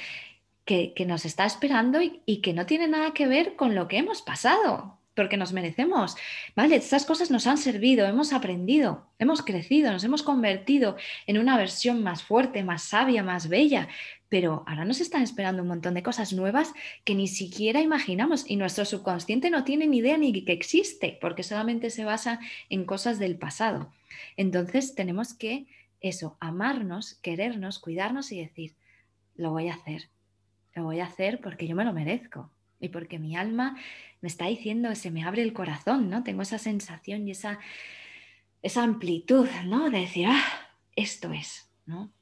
que, 0.66 0.92
nos 1.06 1.24
está 1.24 1.46
esperando 1.46 2.00
y, 2.02 2.40
que 2.42 2.52
no 2.52 2.66
tiene 2.66 2.88
nada 2.88 3.14
que 3.14 3.28
ver 3.28 3.54
con 3.54 3.74
lo 3.76 3.86
que 3.86 3.98
hemos 3.98 4.20
pasado, 4.20 4.98
porque 5.14 5.36
nos 5.36 5.52
merecemos. 5.52 6.16
Vale, 6.56 6.74
estas 6.74 7.06
cosas 7.06 7.30
nos 7.30 7.46
han 7.46 7.56
servido, 7.56 8.04
hemos 8.04 8.32
aprendido, 8.32 9.06
hemos 9.20 9.42
crecido, 9.42 9.92
nos 9.92 10.02
hemos 10.02 10.24
convertido 10.24 10.96
en 11.28 11.38
una 11.38 11.56
versión 11.56 12.02
más 12.02 12.24
fuerte, 12.24 12.64
más 12.64 12.82
sabia, 12.82 13.22
más 13.22 13.48
bella, 13.48 13.88
pero 14.28 14.64
ahora 14.66 14.84
nos 14.84 15.00
están 15.00 15.22
esperando 15.22 15.62
un 15.62 15.68
montón 15.68 15.94
de 15.94 16.02
cosas 16.02 16.32
nuevas 16.32 16.72
que 17.04 17.14
ni 17.14 17.28
siquiera 17.28 17.80
imaginamos 17.80 18.44
y 18.50 18.56
nuestro 18.56 18.84
subconsciente 18.84 19.50
no 19.50 19.62
tiene 19.62 19.86
ni 19.86 19.98
idea 19.98 20.18
ni 20.18 20.44
que 20.44 20.52
existe, 20.52 21.16
porque 21.20 21.44
solamente 21.44 21.90
se 21.90 22.04
basa 22.04 22.40
en 22.70 22.84
cosas 22.84 23.20
del 23.20 23.38
pasado. 23.38 23.92
Entonces 24.36 24.96
tenemos 24.96 25.32
que 25.32 25.66
eso, 26.00 26.36
amarnos, 26.40 27.14
querernos, 27.22 27.78
cuidarnos 27.78 28.32
y 28.32 28.40
decir, 28.40 28.74
lo 29.36 29.52
voy 29.52 29.68
a 29.68 29.74
hacer, 29.74 30.08
lo 30.76 30.84
voy 30.84 31.00
a 31.00 31.06
hacer 31.06 31.40
porque 31.40 31.66
yo 31.66 31.74
me 31.74 31.84
lo 31.84 31.92
merezco 31.92 32.50
y 32.78 32.90
porque 32.90 33.18
mi 33.18 33.34
alma 33.34 33.76
me 34.20 34.28
está 34.28 34.46
diciendo, 34.46 34.94
se 34.94 35.10
me 35.10 35.24
abre 35.24 35.42
el 35.42 35.52
corazón, 35.52 36.10
¿no? 36.10 36.22
Tengo 36.22 36.42
esa 36.42 36.58
sensación 36.58 37.26
y 37.26 37.30
esa, 37.30 37.58
esa 38.62 38.82
amplitud, 38.82 39.48
¿no? 39.64 39.90
De 39.90 40.00
decir, 40.00 40.26
ah, 40.28 40.44
esto 40.94 41.32
es, 41.32 41.70
¿no? 41.86 42.12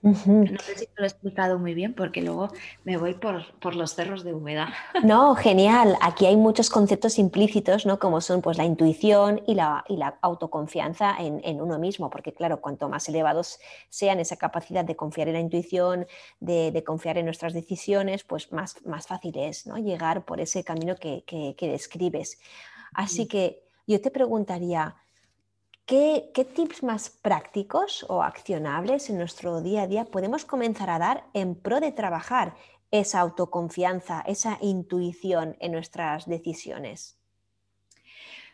No 0.00 0.14
sé 0.14 0.78
si 0.78 0.88
lo 0.96 1.04
he 1.04 1.06
explicado 1.08 1.58
muy 1.58 1.74
bien 1.74 1.92
porque 1.92 2.22
luego 2.22 2.48
me 2.84 2.96
voy 2.96 3.14
por, 3.14 3.74
los 3.74 3.94
cerros 3.94 4.22
de 4.22 4.32
humedad. 4.32 4.68
No, 5.02 5.34
genial. 5.34 5.96
Aquí 6.00 6.26
hay 6.26 6.36
muchos 6.36 6.70
conceptos 6.70 7.18
implícitos, 7.18 7.86
¿no? 7.86 7.98
Como 7.98 8.20
son 8.20 8.42
pues, 8.42 8.58
la 8.58 8.64
intuición 8.64 9.42
y 9.46 9.54
la, 9.54 9.84
la 9.88 10.18
autoconfianza 10.22 11.16
en, 11.18 11.60
uno 11.60 11.78
mismo, 11.78 12.10
porque 12.10 12.32
claro, 12.32 12.60
cuanto 12.60 12.88
más 12.88 13.08
elevados 13.08 13.58
sean 13.88 14.20
esa 14.20 14.36
capacidad 14.36 14.84
de 14.84 14.96
confiar 14.96 15.28
en 15.28 15.34
la 15.34 15.40
intuición, 15.40 16.06
de, 16.40 16.82
confiar 16.86 17.18
en 17.18 17.24
nuestras 17.24 17.52
decisiones, 17.52 18.24
pues 18.24 18.52
más, 18.52 18.76
más 18.86 19.06
fácil 19.06 19.36
es 19.36 19.66
¿no? 19.66 19.76
llegar 19.76 20.24
por 20.24 20.40
ese 20.40 20.62
camino 20.62 20.94
que, 20.96 21.24
que 21.26 21.68
describes. 21.68 22.38
Así 22.92 23.26
que 23.26 23.62
yo 23.86 24.00
te 24.00 24.10
preguntaría, 24.10 24.96
¿Qué, 25.88 26.44
tips 26.54 26.82
más 26.82 27.08
prácticos 27.08 28.04
o 28.10 28.22
accionables 28.22 29.08
en 29.08 29.16
nuestro 29.16 29.62
día 29.62 29.84
a 29.84 29.86
día 29.86 30.04
podemos 30.04 30.44
comenzar 30.44 30.90
a 30.90 30.98
dar 30.98 31.24
en 31.32 31.54
pro 31.54 31.80
de 31.80 31.92
trabajar 31.92 32.54
esa 32.90 33.20
autoconfianza, 33.20 34.20
esa 34.26 34.58
intuición 34.60 35.56
en 35.60 35.72
nuestras 35.72 36.26
decisiones? 36.26 37.18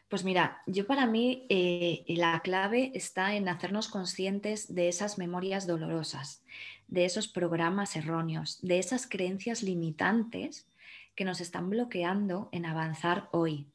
Pues 0.09 0.23
mira, 0.23 0.63
yo 0.69 0.87
para 0.87 1.07
mí 1.07 1.45
eh, 1.49 2.05
la 2.07 2.39
clave 2.39 2.93
está 2.95 3.35
en 3.35 3.49
hacernos 3.49 3.89
conscientes 3.89 4.73
de 4.73 4.87
esas 4.87 5.19
memorias 5.19 5.67
dolorosas, 5.67 6.45
de 6.87 7.05
esos 7.05 7.27
programas 7.27 7.97
erróneos, 7.97 8.61
de 8.63 8.79
esas 8.79 9.09
creencias 9.09 9.65
limitantes 9.65 10.69
que 11.17 11.25
nos 11.25 11.41
están 11.41 11.69
bloqueando 11.69 12.49
en 12.53 12.65
avanzar 12.65 13.29
hoy 13.33 13.74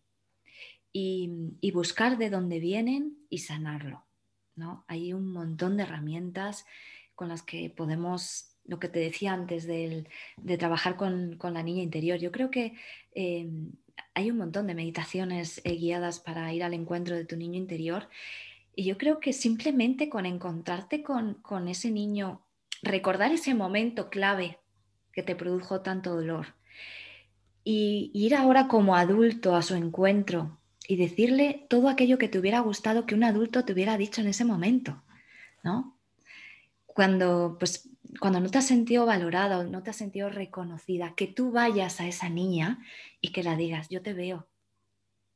y, 0.92 1.72
buscar 1.72 2.18
de 2.18 2.30
dónde 2.30 2.60
vienen 2.60 3.18
y 3.30 3.40
sanarlo. 3.40 4.06
¿no? 4.56 4.86
Hay 4.88 5.14
un 5.14 5.32
montón 5.32 5.78
de 5.78 5.84
herramientas 5.84 6.66
con 7.16 7.30
las 7.30 7.42
que 7.42 7.70
podemos, 7.70 8.56
lo 8.66 8.80
que 8.80 8.90
te 8.90 9.00
decía 9.00 9.34
antes 9.34 9.68
de 9.68 10.06
trabajar 10.58 10.96
con, 10.96 11.38
la 11.42 11.64
niña 11.64 11.84
interior, 11.84 12.20
yo 12.20 12.32
creo 12.32 12.50
que 12.50 12.76
eh, 13.14 13.50
hay 14.14 14.32
un 14.32 14.38
montón 14.38 14.68
de 14.68 14.76
meditaciones 14.76 15.62
eh, 15.64 15.76
guiadas 15.76 16.20
para 16.20 16.54
ir 16.54 16.64
al 16.64 16.74
encuentro 16.74 17.16
de 17.16 17.26
tu 17.26 17.36
niño 17.36 17.58
interior 17.58 18.10
y 18.76 18.86
yo 18.86 18.98
creo 18.98 19.20
que 19.20 19.34
simplemente 19.34 20.10
con 20.10 20.26
encontrarte 20.26 21.04
con, 21.04 21.36
con 21.36 21.68
ese 21.68 21.92
niño, 21.92 22.42
recordar 22.82 23.32
ese 23.32 23.54
momento 23.54 24.10
clave 24.10 24.60
que 25.12 25.24
te 25.24 25.36
produjo 25.36 25.82
tanto 25.82 26.16
dolor 26.16 26.56
y 27.64 28.12
ir 28.14 28.36
ahora 28.36 28.68
como 28.68 28.96
adulto 28.96 29.56
a 29.56 29.62
su 29.62 29.76
encuentro 29.76 30.59
y 30.90 30.96
decirle 30.96 31.68
todo 31.70 31.88
aquello 31.88 32.18
que 32.18 32.30
te 32.30 32.40
hubiera 32.40 32.62
gustado 32.62 33.06
que 33.06 33.14
un 33.14 33.24
adulto 33.24 33.64
te 33.64 33.74
hubiera 33.74 33.96
dicho 33.96 34.22
en 34.22 34.28
ese 34.28 34.44
momento, 34.44 35.04
¿no? 35.64 35.96
Cuando, 36.88 37.58
pues, 37.60 37.90
cuando 38.20 38.40
no 38.40 38.50
te 38.50 38.58
has 38.58 38.66
sentido 38.66 39.06
valorada 39.06 39.60
o 39.60 39.64
no 39.66 39.84
te 39.84 39.92
has 39.92 39.98
sentido 39.98 40.32
reconocida, 40.32 41.14
que 41.16 41.28
tú 41.28 41.52
vayas 41.52 42.02
a 42.02 42.08
esa 42.08 42.28
niña 42.28 42.84
y 43.22 43.32
que 43.32 43.44
la 43.44 43.56
digas, 43.56 43.88
yo 43.90 44.02
te 44.02 44.14
veo, 44.14 44.50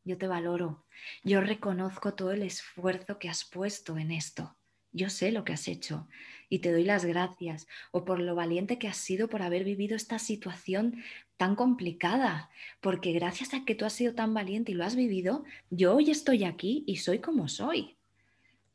yo 0.03 0.17
te 0.17 0.25
valoro, 0.25 0.87
yo 1.23 1.39
reconozco 1.39 2.15
todo 2.15 2.31
el 2.31 2.41
esfuerzo 2.41 3.19
que 3.19 3.29
has 3.29 3.45
puesto 3.45 3.99
en 3.99 4.09
esto, 4.09 4.57
yo 4.91 5.11
sé 5.11 5.31
lo 5.31 5.43
que 5.43 5.53
has 5.53 5.67
hecho 5.67 6.07
y 6.53 6.59
te 6.59 6.71
doy 6.71 6.83
las 6.83 7.03
gracias, 7.03 7.65
o 7.89 8.05
por 8.05 8.19
lo 8.19 8.35
valiente 8.35 8.77
que 8.77 8.87
has 8.87 8.97
sido 8.97 9.27
por 9.27 9.41
haber 9.41 9.63
vivido 9.63 9.95
esta 9.95 10.19
situación 10.19 11.01
tan 11.35 11.55
complicada, 11.55 12.51
porque 12.79 13.11
gracias 13.11 13.55
a 13.55 13.65
que 13.65 13.73
tú 13.73 13.85
has 13.85 13.93
sido 13.93 14.13
tan 14.13 14.35
valiente 14.35 14.71
y 14.71 14.75
lo 14.75 14.83
has 14.83 14.95
vivido, 14.95 15.45
yo 15.71 15.95
hoy 15.95 16.11
estoy 16.11 16.43
aquí 16.43 16.83
y 16.85 16.97
soy 16.97 17.17
como 17.17 17.47
soy. 17.47 17.97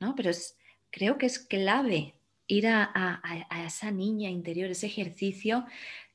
¿no? 0.01 0.16
Pero 0.16 0.31
es, 0.31 0.57
creo 0.91 1.18
que 1.18 1.26
es 1.26 1.39
clave 1.39 2.14
ir 2.49 2.66
a, 2.66 2.91
a, 2.93 3.64
esa 3.64 3.93
niña 3.93 4.29
interior, 4.29 4.68
ese 4.70 4.87
ejercicio 4.87 5.64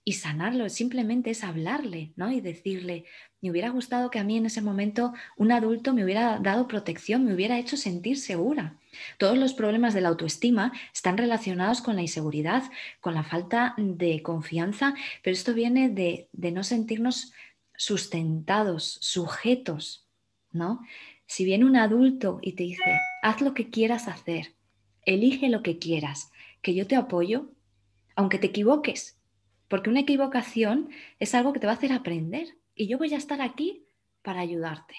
y 0.03 0.14
sanarlo, 0.14 0.68
simplemente 0.68 1.30
es 1.30 1.45
hablarle, 1.45 2.11
¿no? 2.18 2.30
Y 2.30 2.41
decirle, 2.41 3.05
me 3.39 3.51
hubiera 3.51 3.70
gustado 3.70 4.09
que 4.09 4.20
a 4.20 4.26
mí 4.26 4.36
en 4.36 4.47
ese 4.47 4.61
momento 4.61 5.14
un 5.38 5.53
adulto 5.53 5.93
me 5.93 6.03
hubiera 6.03 6.39
dado 6.39 6.68
protección, 6.68 7.24
me 7.24 7.34
hubiera 7.34 7.57
hecho 7.57 7.78
sentir 7.78 8.18
segura. 8.18 8.82
Todos 9.18 9.38
los 9.38 9.54
problemas 9.54 9.94
de 9.94 10.02
la 10.02 10.10
autoestima 10.10 10.72
están 10.94 11.18
relacionados 11.18 11.82
con 11.82 11.96
la 11.96 12.02
inseguridad, 12.02 12.64
con 13.02 13.14
la 13.14 13.24
falta 13.24 13.74
de 13.78 14.22
confianza, 14.22 14.94
pero 15.24 15.34
esto 15.34 15.54
viene 15.54 15.89
de, 15.89 16.28
no 16.52 16.64
sentirnos 16.64 17.34
sustentados, 17.76 18.98
sujetos, 19.02 20.08
¿no? 20.52 20.82
Si 21.26 21.46
viene 21.46 21.66
un 21.66 21.76
adulto 21.76 22.39
y 22.41 22.54
te 22.54 22.64
dice, 22.64 23.00
haz 23.22 23.41
lo 23.41 23.54
que 23.54 23.70
quieras 23.70 24.08
hacer, 24.08 24.54
elige 25.06 25.50
lo 25.50 25.64
que 25.64 25.80
quieras, 25.80 26.32
que 26.62 26.76
yo 26.76 26.86
te 26.86 26.96
apoyo, 26.96 27.50
aunque 28.16 28.38
te 28.38 28.48
equivoques, 28.48 29.18
porque 29.68 29.89
una 29.89 30.02
equivocación 30.02 30.89
es 31.20 31.34
algo 31.34 31.54
que 31.54 31.60
te 31.60 31.66
va 31.66 31.74
a 31.74 31.76
hacer 31.76 31.91
aprender 31.91 32.58
y 32.76 32.88
yo 32.88 32.98
voy 32.98 33.14
a 33.14 33.18
estar 33.18 33.41
aquí 33.41 33.86
para 34.22 34.41
ayudarte. 34.41 34.96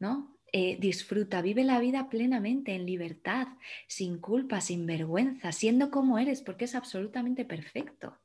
¿no? 0.00 0.34
Eh, 0.52 0.76
disfruta, 0.80 1.42
vive 1.42 1.62
la 1.62 1.78
vida 1.78 2.08
plenamente, 2.08 2.74
en 2.74 2.86
libertad, 2.86 3.48
sin 3.86 4.18
culpa, 4.18 4.60
sin 4.60 4.84
vergüenza, 4.84 5.52
siendo 5.52 5.90
como 5.90 6.18
eres, 6.18 6.42
porque 6.42 6.64
es 6.64 6.74
absolutamente 6.74 7.44
perfecto. 7.44 8.18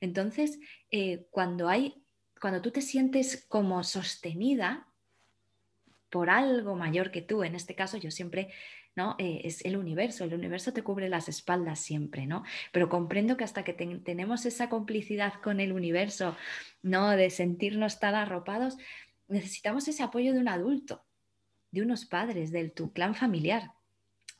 Entonces, 0.00 0.58
eh, 0.90 1.26
cuando 1.30 1.68
hay, 1.68 2.02
cuando 2.40 2.60
tú 2.60 2.70
te 2.70 2.82
sientes 2.82 3.46
como 3.48 3.82
sostenida 3.82 4.88
por 6.10 6.28
algo 6.28 6.76
mayor 6.76 7.10
que 7.10 7.22
tú, 7.22 7.44
en 7.44 7.54
este 7.54 7.74
caso 7.74 7.96
yo 7.96 8.10
siempre 8.10 8.50
¿no? 8.96 9.14
Eh, 9.18 9.42
es 9.44 9.64
el 9.64 9.76
universo, 9.76 10.24
el 10.24 10.34
universo 10.34 10.72
te 10.72 10.82
cubre 10.82 11.08
las 11.08 11.28
espaldas 11.28 11.78
siempre, 11.80 12.26
¿no? 12.26 12.42
Pero 12.72 12.88
comprendo 12.88 13.36
que 13.36 13.44
hasta 13.44 13.62
que 13.62 13.72
tenemos 13.72 14.46
esa 14.46 14.68
complicidad 14.68 15.34
con 15.42 15.60
el 15.60 15.72
universo, 15.72 16.36
¿no? 16.82 17.10
De 17.10 17.30
sentirnos 17.30 18.00
tan 18.00 18.14
arropados, 18.14 18.76
necesitamos 19.28 19.86
ese 19.88 20.02
apoyo 20.02 20.32
de 20.32 20.40
un 20.40 20.48
adulto, 20.48 21.04
de 21.70 21.82
unos 21.82 22.04
padres, 22.04 22.52
de 22.52 22.68
tu 22.68 22.92
clan 22.92 23.14
familiar. 23.14 23.72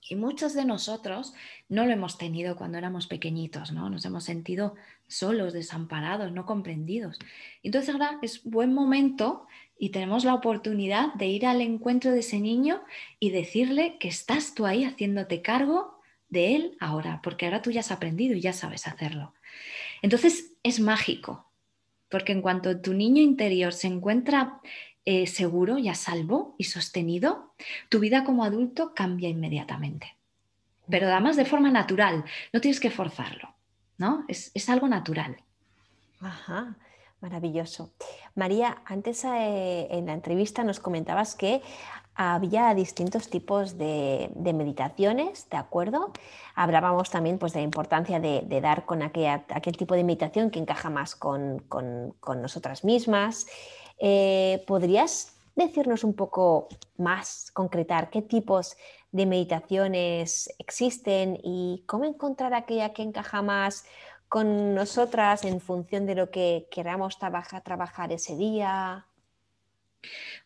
Y 0.08 0.16
muchos 0.16 0.54
de 0.54 0.64
nosotros 0.64 1.34
no 1.68 1.84
lo 1.84 1.92
hemos 1.92 2.18
tenido 2.18 2.56
cuando 2.56 2.78
éramos 2.78 3.06
pequeñitos, 3.06 3.70
¿no? 3.72 3.90
Nos 3.90 4.04
hemos 4.04 4.24
sentido 4.24 4.74
solos, 5.06 5.52
desamparados, 5.52 6.32
no 6.32 6.46
comprendidos. 6.46 7.18
Entonces 7.62 7.90
ahora 7.94 8.18
es 8.22 8.42
buen 8.44 8.72
momento 8.72 9.46
y 9.78 9.90
tenemos 9.90 10.24
la 10.24 10.34
oportunidad 10.34 11.12
de 11.14 11.26
ir 11.26 11.46
al 11.46 11.60
encuentro 11.60 12.12
de 12.12 12.20
ese 12.20 12.40
niño 12.40 12.82
y 13.18 13.30
decirle 13.30 13.98
que 13.98 14.08
estás 14.08 14.54
tú 14.54 14.66
ahí 14.66 14.84
haciéndote 14.84 15.42
cargo 15.42 16.00
de 16.28 16.54
él 16.56 16.76
ahora, 16.80 17.20
porque 17.22 17.46
ahora 17.46 17.60
tú 17.62 17.70
ya 17.70 17.80
has 17.80 17.90
aprendido 17.90 18.34
y 18.34 18.40
ya 18.40 18.52
sabes 18.52 18.86
hacerlo. 18.86 19.34
Entonces 20.02 20.52
es 20.62 20.80
mágico, 20.80 21.50
porque 22.08 22.32
en 22.32 22.42
cuanto 22.42 22.80
tu 22.80 22.94
niño 22.94 23.22
interior 23.22 23.72
se 23.72 23.86
encuentra 23.86 24.60
eh, 25.10 25.26
seguro 25.26 25.76
y 25.76 25.88
a 25.88 25.96
salvo 25.96 26.54
y 26.56 26.64
sostenido, 26.64 27.52
tu 27.88 27.98
vida 27.98 28.22
como 28.22 28.44
adulto 28.44 28.94
cambia 28.94 29.28
inmediatamente. 29.28 30.16
Pero 30.88 31.08
además 31.08 31.34
de 31.34 31.44
forma 31.44 31.68
natural, 31.72 32.24
no 32.52 32.60
tienes 32.60 32.78
que 32.78 32.90
forzarlo, 32.90 33.56
¿no? 33.98 34.24
Es, 34.28 34.52
es 34.54 34.68
algo 34.68 34.86
natural. 34.86 35.36
Ajá. 36.20 36.76
Maravilloso. 37.20 37.92
María, 38.36 38.78
antes 38.86 39.24
eh, 39.24 39.88
en 39.90 40.06
la 40.06 40.14
entrevista 40.14 40.62
nos 40.62 40.78
comentabas 40.78 41.34
que 41.34 41.60
había 42.14 42.74
distintos 42.74 43.28
tipos 43.28 43.78
de, 43.78 44.30
meditaciones, 44.36 45.48
¿de 45.50 45.56
acuerdo? 45.56 46.12
Hablábamos 46.54 47.10
también 47.10 47.38
pues, 47.38 47.52
de 47.52 47.60
la 47.60 47.64
importancia 47.64 48.20
de, 48.20 48.60
dar 48.60 48.84
con 48.84 49.02
aquel, 49.02 49.76
tipo 49.76 49.94
de 49.94 50.04
meditación 50.04 50.50
que 50.50 50.58
encaja 50.58 50.90
más 50.90 51.14
con, 51.14 51.62
nosotras 52.36 52.84
mismas. 52.84 53.46
Eh, 54.00 54.64
¿Podrías 54.66 55.36
decirnos 55.54 56.04
un 56.04 56.14
poco 56.14 56.68
más, 56.96 57.50
concretar 57.52 58.10
qué 58.10 58.22
tipos 58.22 58.76
de 59.12 59.26
meditaciones 59.26 60.52
existen 60.58 61.38
y 61.42 61.84
cómo 61.86 62.04
encontrar 62.04 62.54
aquella 62.54 62.92
que 62.92 63.02
encaja 63.02 63.42
más 63.42 63.84
con 64.28 64.74
nosotras 64.74 65.44
en 65.44 65.60
función 65.60 66.06
de 66.06 66.14
lo 66.14 66.30
que 66.30 66.68
queramos 66.70 67.18
trabajar, 67.18 68.12
ese 68.12 68.36
día? 68.36 69.06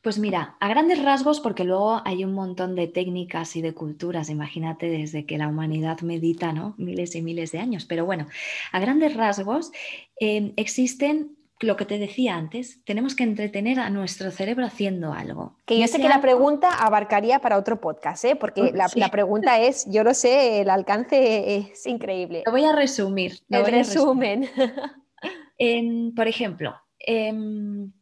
Pues 0.03 0.19
mira, 0.19 0.57
a 0.59 0.69
grandes 0.69 1.03
rasgos, 1.03 1.39
porque 1.39 1.65
luego 1.65 2.01
hay 2.05 2.25
un 2.25 2.33
montón 2.33 2.75
de 2.75 2.89
técnicas 2.89 3.55
y 3.57 3.63
de 3.63 3.75
culturas, 3.75 4.31
imagínate 4.31 4.89
desde 4.89 5.27
que 5.27 5.39
la 5.39 5.49
humanidad 5.49 6.01
medita, 6.01 6.53
¿no? 6.53 6.75
Miles 6.77 7.15
y 7.15 7.23
miles 7.23 7.53
de 7.53 7.59
años, 7.61 7.85
pero 7.85 8.05
bueno, 8.05 8.27
a 8.73 8.81
grandes 8.81 9.15
rasgos 9.15 9.71
eh, 10.19 10.55
existen 10.57 11.34
lo 11.61 11.77
que 11.77 11.85
te 11.85 11.99
decía 11.99 12.37
antes, 12.37 12.85
tenemos 12.85 13.15
que 13.15 13.25
entretener 13.25 13.79
a 13.81 13.91
nuestro 13.91 14.31
cerebro 14.31 14.67
haciendo 14.67 15.13
algo. 15.13 15.57
Que 15.67 15.79
yo 15.79 15.87
sé 15.87 16.01
que 16.01 16.09
la 16.09 16.21
pregunta 16.21 16.71
abarcaría 16.71 17.39
para 17.39 17.59
otro 17.59 17.81
podcast, 17.81 18.25
¿eh? 18.25 18.37
porque 18.37 18.73
la, 18.73 19.09
pregunta 19.09 19.61
es, 19.61 19.87
yo 19.91 20.03
lo 20.05 20.15
sé, 20.15 20.61
el 20.61 20.71
alcance 20.71 21.57
es 21.57 21.87
increíble. 21.87 22.43
Lo 22.47 22.53
voy 22.53 22.65
a 22.65 22.75
resumir. 22.75 23.41
el 23.49 23.67
resumen. 23.67 24.49
por 26.17 26.29
ejemplo, 26.29 26.75
em, 26.99 27.93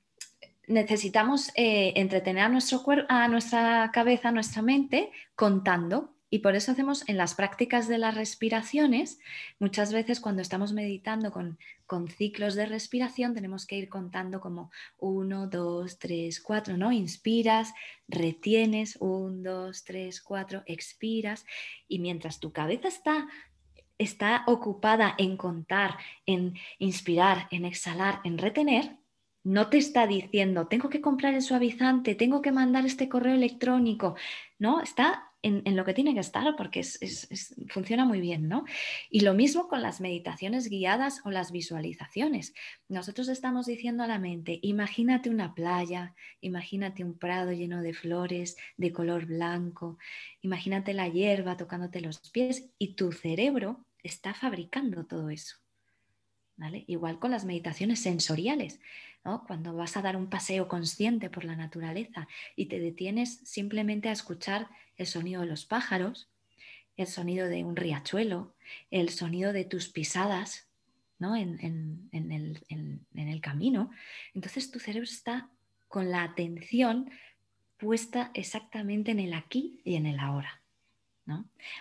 necesitamos 0.67 1.51
eh, 1.55 1.93
entretener 1.97 2.45
a, 2.45 2.49
nuestro 2.49 2.83
a 3.09 3.29
nuestra 3.29 3.91
cabeza, 3.93 4.31
a 4.31 4.33
nuestra 4.33 4.63
mente, 4.63 5.11
contando 5.35 6.15
y 6.33 6.39
por 6.39 6.57
eso 6.57 6.73
hacemos 6.73 7.07
en 7.11 7.19
las 7.19 7.35
prácticas 7.35 7.89
de 7.89 7.99
las 7.99 8.15
respiraciones, 8.15 9.19
muchas 9.59 9.93
veces 9.93 10.19
cuando 10.19 10.41
estamos 10.41 10.73
meditando 10.73 11.31
con, 11.31 11.59
con 11.85 12.09
ciclos 12.09 12.55
de 12.55 12.65
respiración, 12.65 13.35
tenemos 13.35 13.67
que 13.67 13.77
ir 13.77 13.91
contando 13.91 14.41
como 14.41 14.71
1, 14.97 15.49
2, 15.49 15.99
3, 15.99 16.41
4, 16.41 16.79
¿no? 16.79 16.91
Inspiras, 16.91 17.75
retienes, 18.09 18.97
1, 18.99 19.43
2, 19.43 19.85
3, 19.85 20.23
4, 20.23 20.63
expiras. 20.65 21.45
Y 21.87 21.99
mientras 21.99 22.41
tu 22.41 22.51
cabeza 22.51 22.89
está 22.89 23.29
está 23.99 24.43
ocupada 24.47 25.15
en 25.19 25.37
contar, 25.37 25.99
en 26.25 26.55
inspirar, 26.79 27.47
en 27.51 27.67
exhalar, 27.67 28.21
en 28.25 28.39
retener, 28.39 28.97
no 29.45 29.69
te 29.69 29.77
está 29.77 30.07
diciendo, 30.07 30.67
tengo 30.67 30.89
que 30.89 31.03
comprar 31.03 31.35
el 31.35 31.43
suavizante, 31.43 32.15
tengo 32.15 32.41
que 32.41 32.53
mandar 32.53 32.87
este 32.87 33.11
correo 33.11 33.35
electrónico, 33.35 34.17
¿no? 34.59 34.81
Está 34.81 35.32
en, 35.43 35.77
lo 35.77 35.85
que 35.85 35.95
tiene 35.95 36.15
que 36.15 36.21
estar 36.21 36.45
porque 36.57 36.83
funciona 37.69 38.05
muy 38.05 38.21
bien, 38.21 38.49
¿no? 38.49 38.65
Y 39.11 39.21
lo 39.21 39.35
mismo 39.35 39.69
con 39.69 39.83
las 39.83 40.01
meditaciones 40.01 40.69
guiadas 40.69 41.21
o 41.25 41.31
las 41.31 41.53
visualizaciones. 41.53 42.55
Nosotros 42.89 43.29
estamos 43.29 43.67
diciendo 43.67 44.03
a 44.03 44.07
la 44.07 44.19
mente, 44.19 44.59
imagínate 44.63 45.31
una 45.31 45.55
playa, 45.55 46.15
imagínate 46.41 47.05
un 47.05 47.19
prado 47.19 47.53
lleno 47.53 47.83
de 47.83 47.95
flores 47.95 48.57
de 48.77 48.93
color 48.93 49.27
blanco, 49.27 49.99
imagínate 50.41 50.95
la 50.95 51.09
hierba 51.09 51.57
tocándote 51.57 52.01
los 52.01 52.21
pies 52.31 52.71
y 52.79 52.95
tu 52.95 53.13
cerebro 53.13 53.85
está 54.03 54.35
fabricando 54.35 55.07
todo 55.07 55.31
eso. 55.31 55.62
Igual 56.87 57.19
con 57.19 57.31
las 57.31 57.45
meditaciones 57.45 58.01
sensoriales. 58.01 58.81
Cuando 59.47 59.75
vas 59.75 59.97
a 59.97 60.03
dar 60.03 60.17
un 60.17 60.29
paseo 60.29 60.69
consciente 60.69 61.31
por 61.31 61.45
la 61.45 61.57
naturaleza 61.57 62.29
y 62.57 62.67
te 62.67 62.79
detienes 62.79 63.41
simplemente 63.45 64.09
a 64.09 64.13
escuchar 64.13 64.69
el 64.97 65.07
sonido 65.07 65.43
de 65.43 65.49
los 65.49 65.65
pájaros, 65.65 66.29
el 66.97 67.07
sonido 67.07 67.49
de 67.49 67.65
un 67.65 67.77
riachuelo, 67.77 68.55
el 68.91 69.09
sonido 69.11 69.53
de 69.53 69.65
tus 69.65 69.89
pisadas 69.89 70.69
en, 71.21 72.11
el, 72.13 73.41
camino, 73.41 73.91
entonces 74.35 74.71
tu 74.71 74.81
cerebro 74.81 75.05
está 75.05 75.49
con 75.89 76.11
la 76.11 76.25
atención 76.25 77.11
puesta 77.77 78.31
exactamente 78.35 79.13
en 79.13 79.21
el 79.21 79.35
aquí 79.35 79.81
y 79.85 79.95
en 79.95 80.07
el 80.07 80.19
ahora. 80.19 80.62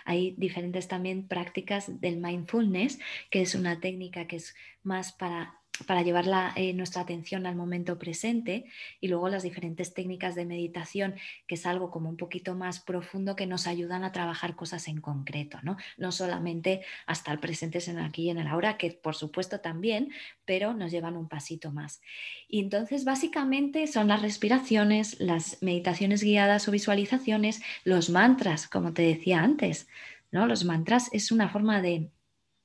Hay 0.04 0.34
diferentes 0.36 0.88
también 0.88 1.26
prácticas 1.26 2.00
del 2.00 2.18
mindfulness, 2.18 2.98
que 3.30 3.42
es 3.42 3.54
una 3.54 3.80
técnica 3.80 4.26
que 4.26 4.36
es 4.36 4.54
más 4.82 5.12
para 5.12 5.61
para 5.86 6.02
llevar 6.02 6.26
eh, 6.56 6.72
nuestra 6.74 7.02
atención 7.02 7.46
al 7.46 7.56
momento 7.56 7.98
presente 7.98 8.66
y 9.00 9.08
luego 9.08 9.28
las 9.28 9.42
diferentes 9.42 9.94
técnicas 9.94 10.34
de 10.34 10.44
meditación, 10.44 11.14
que 11.46 11.54
es 11.54 11.66
algo 11.66 11.90
como 11.90 12.08
un 12.08 12.16
poquito 12.16 12.54
más 12.54 12.80
profundo 12.80 13.36
que 13.36 13.46
nos 13.46 13.66
ayudan 13.66 14.04
a 14.04 14.12
trabajar 14.12 14.54
cosas 14.54 14.86
en 14.88 15.00
concreto, 15.00 15.58
no, 15.62 15.76
no 15.96 16.12
solamente 16.12 16.82
a 17.06 17.12
estar 17.12 17.40
presentes 17.40 17.88
en 17.88 17.98
aquí 17.98 18.24
y 18.24 18.30
en 18.30 18.38
el 18.38 18.46
ahora, 18.46 18.76
que 18.76 18.90
por 18.90 19.14
supuesto 19.14 19.60
también, 19.60 20.12
pero 20.44 20.74
nos 20.74 20.92
llevan 20.92 21.16
un 21.16 21.28
pasito 21.28 21.72
más. 21.72 22.02
Y 22.48 22.60
entonces 22.60 23.04
básicamente 23.04 23.86
son 23.86 24.08
las 24.08 24.22
respiraciones, 24.22 25.18
las 25.20 25.62
meditaciones 25.62 26.22
guiadas 26.22 26.68
o 26.68 26.70
visualizaciones, 26.70 27.62
los 27.84 28.10
mantras, 28.10 28.68
como 28.68 28.92
te 28.92 29.02
decía 29.02 29.42
antes. 29.42 29.88
¿no? 30.30 30.46
Los 30.46 30.64
mantras 30.64 31.08
es 31.12 31.32
una 31.32 31.48
forma 31.48 31.80
de, 31.80 32.10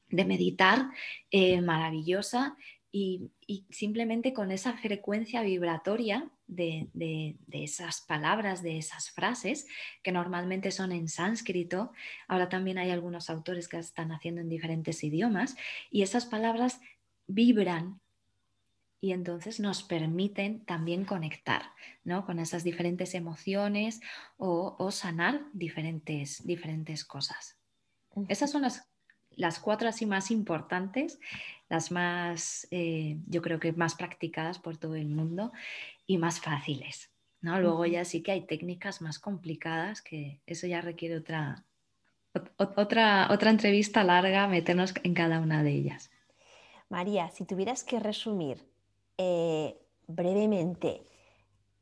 meditar 0.10 0.90
eh, 1.32 1.60
maravillosa 1.60 2.56
y, 3.00 3.66
simplemente 3.70 4.34
con 4.34 4.52
esa 4.52 4.74
frecuencia 4.74 5.42
vibratoria 5.42 6.30
de, 6.48 6.90
esas 7.52 8.02
palabras, 8.02 8.64
de 8.64 8.78
esas 8.78 9.12
frases, 9.12 9.68
que 10.02 10.12
normalmente 10.12 10.72
son 10.72 10.92
en 10.92 11.08
sánscrito, 11.08 11.92
ahora 12.28 12.50
también 12.50 12.78
hay 12.78 12.90
algunos 12.90 13.30
autores 13.30 13.68
que 13.68 13.78
están 13.78 14.12
haciendo 14.12 14.42
en 14.42 14.50
diferentes 14.50 15.04
idiomas, 15.04 15.56
y 15.92 16.02
esas 16.02 16.26
palabras 16.26 16.80
vibran 17.28 18.00
y 19.00 19.12
entonces 19.12 19.60
nos 19.60 19.84
permiten 19.84 20.66
también 20.66 21.06
conectar 21.06 21.62
¿no? 22.04 22.26
con 22.26 22.40
esas 22.40 22.64
diferentes 22.64 23.14
emociones 23.14 24.02
o, 24.38 24.90
sanar 24.92 25.46
diferentes, 25.54 26.44
diferentes 26.48 27.06
cosas. 27.06 27.60
Esas 28.28 28.50
son 28.50 28.64
las, 28.64 28.90
las 29.38 29.60
cuatro 29.60 29.88
así 29.88 30.06
más 30.06 30.30
importantes, 30.32 31.20
las 31.70 31.92
más, 31.92 32.68
eh, 32.72 33.18
yo 33.28 33.42
creo 33.42 33.60
que 33.60 33.72
más 33.72 33.96
practicadas 33.96 34.60
por 34.60 34.78
todo 34.78 34.96
el 34.96 35.08
mundo 35.08 35.54
y 36.06 36.18
más 36.18 36.42
fáciles. 36.42 37.10
¿no? 37.42 37.62
Luego 37.62 37.86
ya 37.86 38.04
sí 38.04 38.22
que 38.22 38.34
hay 38.34 38.42
técnicas 38.42 39.02
más 39.02 39.20
complicadas 39.20 40.02
que 40.02 40.42
eso 40.46 40.68
ya 40.68 40.82
requiere 40.82 41.16
otra, 41.18 41.64
otra, 42.58 43.30
otra 43.32 43.50
entrevista 43.50 44.04
larga, 44.04 44.48
meternos 44.48 44.94
en 45.04 45.14
cada 45.14 45.40
una 45.40 45.64
de 45.64 45.72
ellas. 45.72 46.12
María, 46.90 47.30
si 47.30 47.46
tuvieras 47.46 47.84
que 47.84 48.00
resumir 48.00 48.66
eh, 49.18 49.78
brevemente 50.08 51.04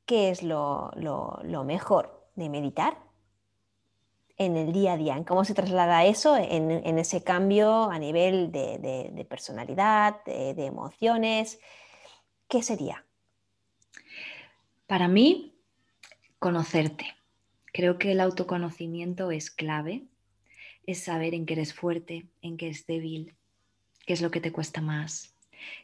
qué 0.06 0.30
es 0.30 0.44
lo, 0.44 0.92
mejor 1.66 2.28
de 2.36 2.50
meditar 2.50 2.98
en 4.38 4.58
el 4.58 4.74
día 4.74 4.94
a 4.94 4.98
día, 4.98 5.16
en 5.16 5.24
cómo 5.24 5.46
se 5.46 5.54
traslada 5.54 6.06
eso 6.06 6.36
en, 6.36 6.98
ese 7.00 7.24
cambio 7.24 7.90
a 7.90 8.00
nivel 8.00 8.52
de, 8.52 9.26
personalidad, 9.30 10.24
de, 10.26 10.66
emociones, 10.66 11.60
¿qué 12.48 12.62
sería? 12.62 13.06
Para 14.88 15.08
mí, 15.08 15.56
conocerte. 16.40 17.16
Creo 17.74 17.98
que 17.98 18.12
el 18.12 18.22
autoconocimiento 18.22 19.32
es 19.32 19.52
clave, 19.52 20.06
es 20.86 21.04
saber 21.04 21.34
en 21.34 21.46
qué 21.46 21.54
eres 21.54 21.74
fuerte, 21.74 22.28
en 22.42 22.58
qué 22.58 22.70
es 22.70 22.86
débil, 22.86 23.36
qué 24.06 24.14
es 24.14 24.22
lo 24.22 24.32
que 24.32 24.42
te 24.42 24.52
cuesta 24.52 24.82
más, 24.82 25.35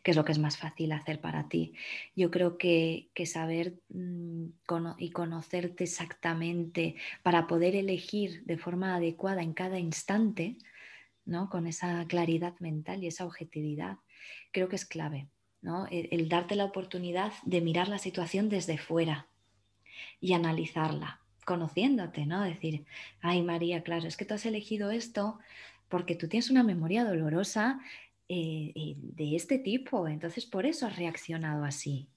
qué 0.04 0.12
es 0.12 0.18
lo 0.18 0.26
que 0.26 0.32
es 0.32 0.40
más 0.40 0.58
fácil 0.58 0.92
hacer 0.92 1.22
para 1.22 1.48
ti. 1.48 1.74
Yo 2.16 2.32
creo 2.32 2.58
que, 2.58 3.10
saber 3.26 3.76
mm, 3.90 4.46
y 4.98 5.12
conocerte 5.12 5.84
exactamente 5.84 6.96
para 7.24 7.48
poder 7.48 7.76
elegir 7.76 8.44
de 8.46 8.58
forma 8.58 8.96
adecuada 8.96 9.42
en 9.42 9.54
cada 9.54 9.80
instante, 9.80 10.58
¿no? 11.26 11.50
con 11.50 11.68
esa 11.68 12.06
claridad 12.08 12.60
mental 12.60 13.04
y 13.04 13.08
esa 13.08 13.26
objetividad, 13.26 13.98
creo 14.52 14.70
que 14.70 14.76
es 14.76 14.86
clave. 14.86 15.28
¿no? 15.62 15.88
El, 15.92 16.28
darte 16.28 16.56
la 16.56 16.66
oportunidad 16.66 17.32
de 17.44 17.62
mirar 17.62 17.88
la 17.88 18.00
situación 18.00 18.50
desde 18.50 18.78
fuera 18.78 19.28
y 20.20 20.34
analizarla, 20.34 21.20
conociéndote, 21.46 22.26
¿no? 22.26 22.42
Decir, 22.42 22.86
ay 23.22 23.44
María, 23.44 23.84
claro, 23.84 24.08
es 24.08 24.18
que 24.18 24.26
tú 24.26 24.34
has 24.34 24.46
elegido 24.46 24.92
esto 24.92 25.40
porque 25.90 26.16
tú 26.16 26.28
tienes 26.28 26.50
una 26.50 26.64
memoria 26.64 27.04
dolorosa 27.04 27.80
eh, 28.34 28.72
eh, 28.76 28.96
de 28.96 29.36
este 29.36 29.60
tipo, 29.60 30.08
entonces 30.08 30.46
por 30.46 30.66
eso 30.66 30.88
has 30.88 30.96
reaccionado 30.96 31.66
así. 31.66 32.08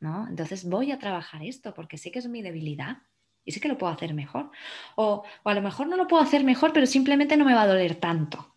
¿no? 0.00 0.26
Entonces 0.26 0.68
voy 0.68 0.90
a 0.90 0.98
trabajar 0.98 1.44
esto 1.44 1.72
porque 1.72 1.98
sé 1.98 2.10
que 2.10 2.18
es 2.18 2.28
mi 2.28 2.42
debilidad 2.42 2.98
y 3.44 3.52
sé 3.52 3.60
que 3.60 3.68
lo 3.68 3.78
puedo 3.78 3.92
hacer 3.92 4.12
mejor. 4.12 4.50
O, 4.96 5.22
a 5.44 5.54
lo 5.54 5.62
mejor 5.62 5.86
no 5.86 5.96
lo 5.96 6.08
puedo 6.08 6.20
hacer 6.20 6.42
mejor, 6.42 6.72
pero 6.72 6.84
simplemente 6.84 7.36
no 7.36 7.44
me 7.44 7.54
va 7.54 7.62
a 7.62 7.68
doler 7.68 7.94
tanto. 7.94 8.56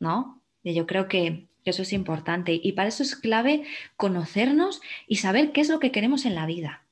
¿no? 0.00 0.40
Y 0.62 0.72
yo 0.72 0.86
creo 0.86 1.08
que 1.08 1.46
eso 1.62 1.82
es 1.82 1.92
importante 1.92 2.58
y 2.62 2.72
para 2.72 2.88
eso 2.88 3.02
es 3.02 3.16
clave 3.16 3.66
conocernos 3.98 4.80
y 5.06 5.16
saber 5.16 5.52
qué 5.52 5.60
es 5.60 5.68
lo 5.68 5.78
que 5.78 5.92
queremos 5.92 6.24
en 6.24 6.36
la 6.36 6.46
vida. 6.46 6.86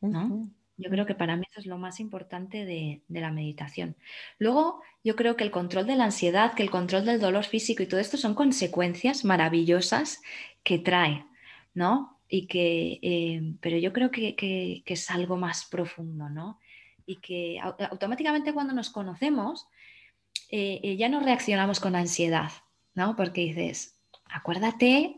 ¿no? 0.00 0.48
Yo 0.78 0.90
creo 0.90 1.06
que 1.06 1.14
para 1.14 1.36
mí 1.36 1.44
eso 1.50 1.60
es 1.60 1.66
lo 1.66 1.78
más 1.78 2.00
importante 2.00 2.64
de, 2.66 3.02
la 3.08 3.32
meditación. 3.32 3.96
Luego, 4.38 4.82
yo 5.02 5.16
creo 5.16 5.36
que 5.36 5.44
el 5.44 5.50
control 5.50 5.86
de 5.86 5.96
la 5.96 6.04
ansiedad, 6.04 6.54
que 6.54 6.62
el 6.62 6.70
control 6.70 7.06
del 7.06 7.20
dolor 7.20 7.44
físico 7.44 7.82
y 7.82 7.86
todo 7.86 8.00
esto 8.00 8.16
son 8.16 8.34
consecuencias 8.34 9.24
maravillosas 9.24 10.20
que 10.62 10.78
trae, 10.78 11.24
¿no? 11.72 12.18
Y 12.28 12.46
que, 12.46 12.98
eh, 13.02 13.54
pero 13.60 13.78
yo 13.78 13.92
creo 13.92 14.10
que, 14.10 14.82
es 14.84 15.10
algo 15.10 15.36
más 15.36 15.64
profundo, 15.64 16.28
¿no? 16.28 16.58
Y 17.06 17.16
que 17.16 17.58
automáticamente 17.60 18.52
cuando 18.52 18.74
nos 18.74 18.90
conocemos, 18.90 19.68
eh, 20.50 20.80
eh, 20.82 20.96
ya 20.96 21.08
no 21.08 21.20
reaccionamos 21.20 21.80
con 21.80 21.96
ansiedad, 21.96 22.50
¿no? 22.94 23.16
Porque 23.16 23.42
dices, 23.42 23.96
acuérdate 24.28 25.16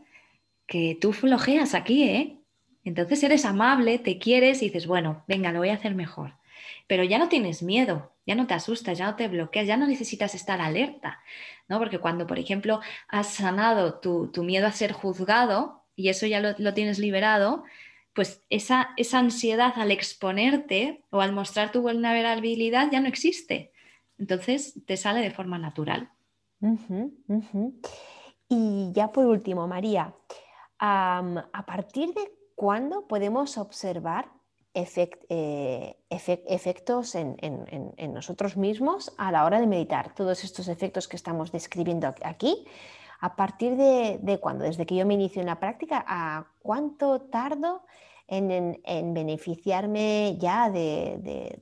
que 0.67 0.97
tú 0.99 1.11
flojeas 1.13 1.73
aquí, 1.73 2.03
¿eh? 2.03 2.38
Entonces 2.83 3.21
eres 3.23 3.45
amable, 3.45 3.99
te 3.99 4.17
quieres 4.17 4.61
y 4.61 4.65
dices, 4.65 4.87
bueno, 4.87 5.23
venga, 5.27 5.51
lo 5.51 5.59
voy 5.59 5.69
a 5.69 5.75
hacer 5.75 5.95
mejor. 5.95 6.33
Pero 6.87 7.03
ya 7.03 7.17
no 7.17 7.29
tienes 7.29 7.61
miedo, 7.61 8.13
ya 8.25 8.35
no 8.35 8.47
te 8.47 8.53
asustas, 8.53 8.97
ya 8.97 9.05
no 9.05 9.15
te 9.15 9.27
bloqueas, 9.27 9.67
ya 9.67 9.77
no 9.77 9.85
necesitas 9.85 10.33
estar 10.35 10.61
alerta, 10.61 11.19
¿no? 11.67 11.77
Porque 11.77 11.99
cuando, 11.99 12.25
por 12.25 12.39
ejemplo, 12.39 12.79
has 13.07 13.27
sanado 13.27 13.99
tu, 13.99 14.31
miedo 14.43 14.67
a 14.67 14.71
ser 14.71 14.91
juzgado 14.91 15.83
y 15.95 16.09
eso 16.09 16.25
ya 16.25 16.55
lo, 16.57 16.73
tienes 16.73 16.99
liberado, 16.99 17.63
pues 18.13 18.43
esa, 18.49 18.89
esa 18.97 19.19
ansiedad 19.19 19.73
al 19.75 19.91
exponerte 19.91 21.03
o 21.09 21.21
al 21.21 21.31
mostrar 21.31 21.71
tu 21.71 21.81
vulnerabilidad 21.81 22.89
ya 22.91 23.01
no 23.01 23.07
existe. 23.07 23.71
Entonces 24.17 24.79
te 24.85 24.97
sale 24.97 25.21
de 25.21 25.31
forma 25.31 25.57
natural. 25.59 26.09
Y 28.49 28.91
ya 28.93 29.11
por 29.11 29.25
último, 29.25 29.67
María, 29.67 30.15
a 30.79 31.65
partir 31.67 32.13
de 32.13 32.38
¿Cuándo 32.59 33.07
podemos 33.07 33.57
observar 33.57 34.33
eh, 34.73 35.95
efectos 36.09 37.15
en, 37.15 37.37
nosotros 38.13 38.57
mismos 38.57 39.13
a 39.17 39.31
la 39.31 39.45
hora 39.45 39.61
de 39.61 39.65
meditar? 39.65 40.13
Todos 40.13 40.43
estos 40.43 40.67
efectos 40.67 41.07
que 41.07 41.15
estamos 41.15 41.53
describiendo 41.53 42.13
aquí, 42.21 42.65
¿a 43.21 43.37
partir 43.37 43.77
de, 43.77 44.39
cuándo? 44.41 44.65
Desde 44.65 44.85
que 44.85 44.97
yo 44.97 45.05
me 45.05 45.13
inicio 45.13 45.39
en 45.39 45.45
la 45.45 45.57
práctica, 45.57 46.03
¿a 46.05 46.47
cuánto 46.61 47.21
tardo 47.21 47.85
en, 48.27 49.13
beneficiarme 49.13 50.35
ya 50.37 50.69
de, 50.69 51.61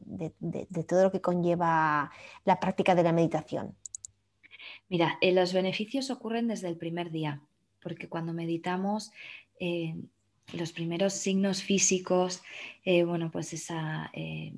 todo 0.87 1.03
lo 1.03 1.11
que 1.11 1.21
conlleva 1.21 2.09
la 2.43 2.59
práctica 2.59 2.95
de 2.95 3.03
la 3.03 3.11
meditación? 3.11 3.75
Mira, 4.89 5.19
eh, 5.21 5.31
los 5.31 5.53
beneficios 5.53 6.09
ocurren 6.09 6.47
desde 6.47 6.69
el 6.69 6.77
primer 6.77 7.11
día, 7.11 7.43
porque 7.83 8.09
cuando 8.09 8.33
meditamos 8.33 9.11
eh, 9.59 9.93
los 10.53 10.71
primeros 10.71 11.13
signos 11.13 11.61
físicos, 11.61 12.41
eh, 12.85 13.03
bueno, 13.03 13.29
pues 13.31 13.51
esa, 13.53 14.09
eh, 14.13 14.53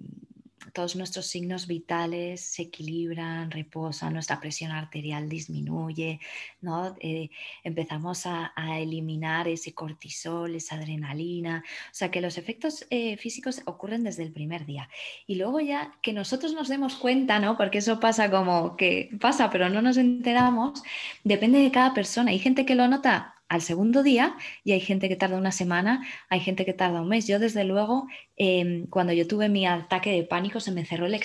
todos 0.71 0.95
nuestros 0.95 1.25
signos 1.25 1.65
vitales 1.65 2.41
se 2.41 2.63
equilibran, 2.63 3.49
reposan, 3.49 4.13
nuestra 4.13 4.39
presión 4.39 4.71
arterial 4.71 5.27
disminuye, 5.27 6.19
¿no? 6.61 6.95
Eh, 6.99 7.29
empezamos 7.63 8.27
a, 8.27 8.53
eliminar 8.79 9.47
ese 9.47 9.73
cortisol, 9.73 10.55
esa 10.55 10.75
adrenalina, 10.75 11.63
o 11.87 11.93
sea 11.93 12.11
que 12.11 12.21
los 12.21 12.37
efectos 12.37 12.85
físicos 13.17 13.61
ocurren 13.65 14.03
desde 14.03 14.23
el 14.23 14.31
primer 14.31 14.65
día. 14.65 14.89
Y 15.25 15.35
luego 15.35 15.59
ya 15.59 15.95
que 16.01 16.13
nosotros 16.13 16.53
nos 16.53 16.67
demos 16.67 16.95
cuenta, 16.95 17.39
¿no? 17.39 17.57
Porque 17.57 17.79
eso 17.79 17.99
pasa 17.99 18.29
como 18.29 18.77
que 18.77 19.09
pasa, 19.19 19.49
pero 19.49 19.69
no 19.69 19.81
nos 19.81 19.97
enteramos, 19.97 20.83
depende 21.23 21.59
de 21.59 21.71
cada 21.71 21.93
persona. 21.93 22.31
Hay 22.31 22.39
gente 22.39 22.65
que 22.65 22.75
lo 22.75 22.87
nota 22.87 23.38
al 23.49 23.61
segundo 23.61 24.03
día 24.03 24.37
y 24.63 24.71
hay 24.71 24.79
gente 24.79 25.09
que 25.09 25.15
tarda 25.15 25.37
una 25.37 25.51
semana, 25.51 26.05
hay 26.29 26.39
gente 26.39 26.65
que 26.65 26.73
tarda 26.73 27.01
un 27.01 27.09
mes. 27.09 27.27
Yo 27.27 27.39
desde 27.39 27.63
luego, 27.63 28.07
em, 28.37 28.87
cuando 28.87 29.11
yo 29.11 29.27
tuve 29.27 29.49
mi 29.49 29.65
ataque 29.65 30.11
de 30.11 30.23
pánico, 30.23 30.59
se 30.59 30.71
me 30.71 30.85
cerró 30.85 31.07
el, 31.07 31.15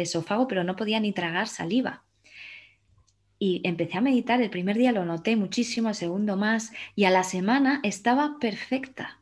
esófago, 0.00 0.46
pero 0.46 0.64
no 0.64 0.76
podía 0.76 1.00
ni 1.00 1.12
tragar 1.12 1.48
saliva. 1.48 2.04
Y 3.38 3.62
empecé 3.64 3.98
a 3.98 4.02
meditar, 4.02 4.40
el 4.40 4.50
primer 4.50 4.76
día 4.76 4.92
lo 4.92 5.04
noté 5.04 5.34
muchísimo, 5.34 5.88
el 5.88 5.94
segundo 5.94 6.36
más, 6.36 6.72
y 6.94 7.04
a 7.04 7.10
la 7.10 7.24
semana 7.24 7.80
estaba 7.82 8.36
perfecta, 8.38 9.18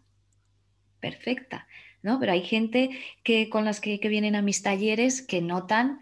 perfecta, 0.99 1.67
¿no? 2.03 2.19
Pero 2.21 2.33
hay 2.33 2.43
gente 2.43 2.91
que 3.23 3.49
con 3.49 3.65
las 3.65 3.81
que, 3.81 3.99
que 4.01 4.09
vienen 4.09 4.35
a 4.35 4.43
mis 4.43 4.63
talleres 4.63 5.23
que 5.23 5.41
notan, 5.41 6.01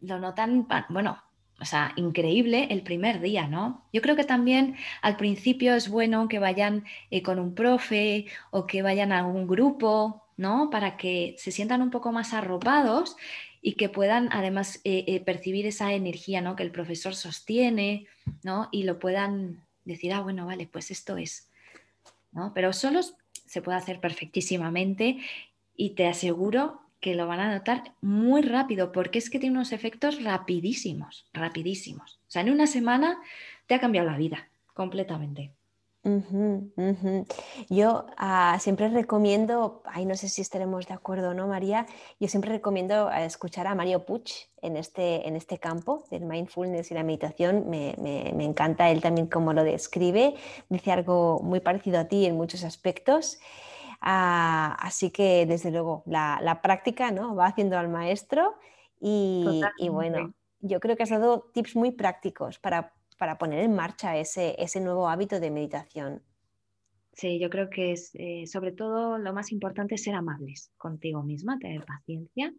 lo 0.00 0.18
notan, 0.18 0.66
bueno, 0.88 1.22
o 1.60 1.64
sea, 1.64 1.92
increíble 1.96 2.68
el 2.70 2.82
primer 2.82 3.20
día, 3.20 3.46
¿no? 3.46 3.84
Yo 3.92 4.00
creo 4.00 4.16
que 4.16 4.24
también 4.24 4.76
al 5.02 5.16
principio 5.16 5.74
es 5.74 5.88
bueno 5.88 6.28
que 6.28 6.38
vayan 6.38 6.84
eh, 7.10 7.22
con 7.22 7.38
un 7.38 7.54
profe 7.54 8.26
o 8.50 8.66
que 8.66 8.82
vayan 8.82 9.12
a 9.12 9.26
un 9.26 9.46
grupo, 9.46 10.24
¿no? 10.36 10.70
Para 10.70 10.96
que 10.96 11.34
se 11.38 11.52
sientan 11.52 11.82
un 11.82 11.90
poco 11.90 12.12
más 12.12 12.32
arropados 12.32 13.16
y 13.60 13.74
que 13.74 13.90
puedan 13.90 14.30
además 14.32 14.80
eh, 14.84 15.04
eh, 15.06 15.20
percibir 15.20 15.66
esa 15.66 15.92
energía, 15.92 16.40
¿no? 16.40 16.56
Que 16.56 16.62
el 16.62 16.72
profesor 16.72 17.14
sostiene, 17.14 18.06
¿no? 18.42 18.68
Y 18.72 18.84
lo 18.84 18.98
puedan 18.98 19.66
decir, 19.84 20.14
ah, 20.14 20.22
bueno, 20.22 20.46
vale, 20.46 20.66
pues 20.66 20.90
esto 20.90 21.18
es, 21.18 21.50
¿no? 22.32 22.52
Pero 22.54 22.72
solos 22.72 23.16
se 23.46 23.60
puede 23.60 23.76
hacer 23.76 24.00
perfectísimamente 24.00 25.18
y 25.76 25.90
te 25.90 26.06
aseguro 26.06 26.80
que 27.00 27.14
lo 27.14 27.26
van 27.26 27.40
a 27.40 27.52
notar 27.52 27.94
muy 28.00 28.42
rápido, 28.42 28.92
porque 28.92 29.18
es 29.18 29.30
que 29.30 29.38
tiene 29.38 29.56
unos 29.56 29.72
efectos 29.72 30.22
rapidísimos, 30.22 31.26
rapidísimos. 31.32 32.20
O 32.28 32.30
sea, 32.30 32.42
en 32.42 32.50
una 32.50 32.66
semana 32.66 33.18
te 33.66 33.74
ha 33.74 33.80
cambiado 33.80 34.10
la 34.10 34.18
vida 34.18 34.48
completamente. 34.74 35.52
Yo 37.68 38.06
ah, 38.16 38.56
siempre 38.58 38.88
recomiendo, 38.88 39.82
ay, 39.84 40.06
no 40.06 40.14
sé 40.14 40.30
si 40.30 40.40
estaremos 40.40 40.86
de 40.86 40.94
acuerdo 40.94 41.30
o 41.30 41.34
no, 41.34 41.46
María, 41.46 41.86
yo 42.18 42.26
siempre 42.26 42.50
recomiendo 42.50 43.10
eh, 43.10 43.26
escuchar 43.26 43.66
a 43.66 43.74
Mario 43.74 44.06
Puch 44.06 44.32
en 44.62 44.78
este, 44.78 45.28
en 45.28 45.36
este 45.36 45.58
campo 45.58 46.04
del 46.10 46.24
mindfulness 46.24 46.90
y 46.90 46.94
la 46.94 47.02
meditación. 47.02 47.68
Me, 47.68 47.90
encanta 48.42 48.90
él 48.90 49.02
también 49.02 49.26
cómo 49.26 49.52
lo 49.52 49.62
describe, 49.62 50.34
dice 50.70 50.90
algo 50.90 51.40
muy 51.42 51.60
parecido 51.60 51.98
a 51.98 52.04
ti 52.04 52.24
en 52.24 52.34
muchos 52.34 52.64
aspectos. 52.64 53.38
Ah, 54.00 54.76
así 54.80 55.10
que, 55.10 55.46
desde 55.46 55.70
luego, 55.70 56.02
la, 56.06 56.60
práctica 56.62 57.10
¿no? 57.10 57.34
va 57.34 57.46
haciendo 57.46 57.78
al 57.78 57.88
maestro 57.88 58.54
y, 59.00 59.60
y 59.78 59.88
bueno, 59.88 60.32
yo 60.60 60.80
creo 60.80 60.96
que 60.96 61.02
has 61.02 61.10
dado 61.10 61.50
tips 61.52 61.76
muy 61.76 61.90
prácticos 61.90 62.58
para 62.58 62.92
para 63.20 63.36
poner 63.36 63.60
en 63.60 63.74
marcha 63.74 64.16
ese, 64.16 64.54
ese 64.58 64.80
nuevo 64.80 65.06
hábito 65.06 65.40
de 65.40 65.50
meditación. 65.50 66.22
Sí, 67.12 67.38
yo 67.38 67.50
creo 67.50 67.68
que 67.68 67.92
es 67.92 68.12
eh, 68.14 68.46
sobre 68.46 68.72
todo 68.72 69.18
lo 69.18 69.34
más 69.34 69.52
importante 69.52 69.96
es 69.96 70.04
ser 70.04 70.14
amables 70.14 70.72
contigo 70.78 71.22
misma, 71.22 71.58
tener 71.58 71.84
paciencia 71.84 72.50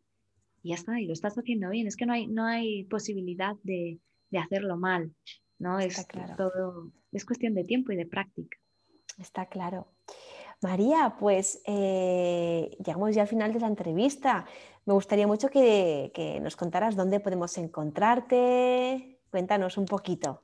y 0.62 0.70
ya 0.70 0.76
está, 0.76 1.02
y 1.02 1.08
lo 1.08 1.14
estás 1.14 1.36
haciendo 1.36 1.72
bien. 1.72 1.88
Es 1.88 1.98
que 1.98 2.06
no 2.06 2.14
hay, 2.14 2.28
no 2.28 2.46
hay 2.46 2.84
posibilidad 2.84 3.56
de, 3.64 3.98
hacerlo 4.38 4.78
mal, 4.78 5.12
¿no? 5.58 5.80
es, 5.80 6.06
claro. 6.06 6.36
todo, 6.38 6.92
es 7.12 7.26
cuestión 7.26 7.56
de 7.56 7.64
tiempo 7.64 7.92
y 7.92 7.96
de 7.96 8.06
práctica. 8.06 8.56
Está 9.18 9.48
claro. 9.48 9.88
María, 10.62 11.16
pues 11.20 11.62
eh, 11.66 12.78
llegamos 12.86 13.16
ya 13.16 13.24
al 13.24 13.28
final 13.28 13.52
de 13.52 13.60
la 13.60 13.68
entrevista. 13.68 14.46
Me 14.86 14.94
gustaría 14.94 15.26
mucho 15.26 15.50
que, 15.50 16.40
nos 16.42 16.56
contaras 16.56 16.96
dónde 16.96 17.20
podemos 17.20 17.58
encontrarte. 17.58 19.20
Cuéntanos 19.32 19.78
un 19.78 19.86
poquito. 19.86 20.44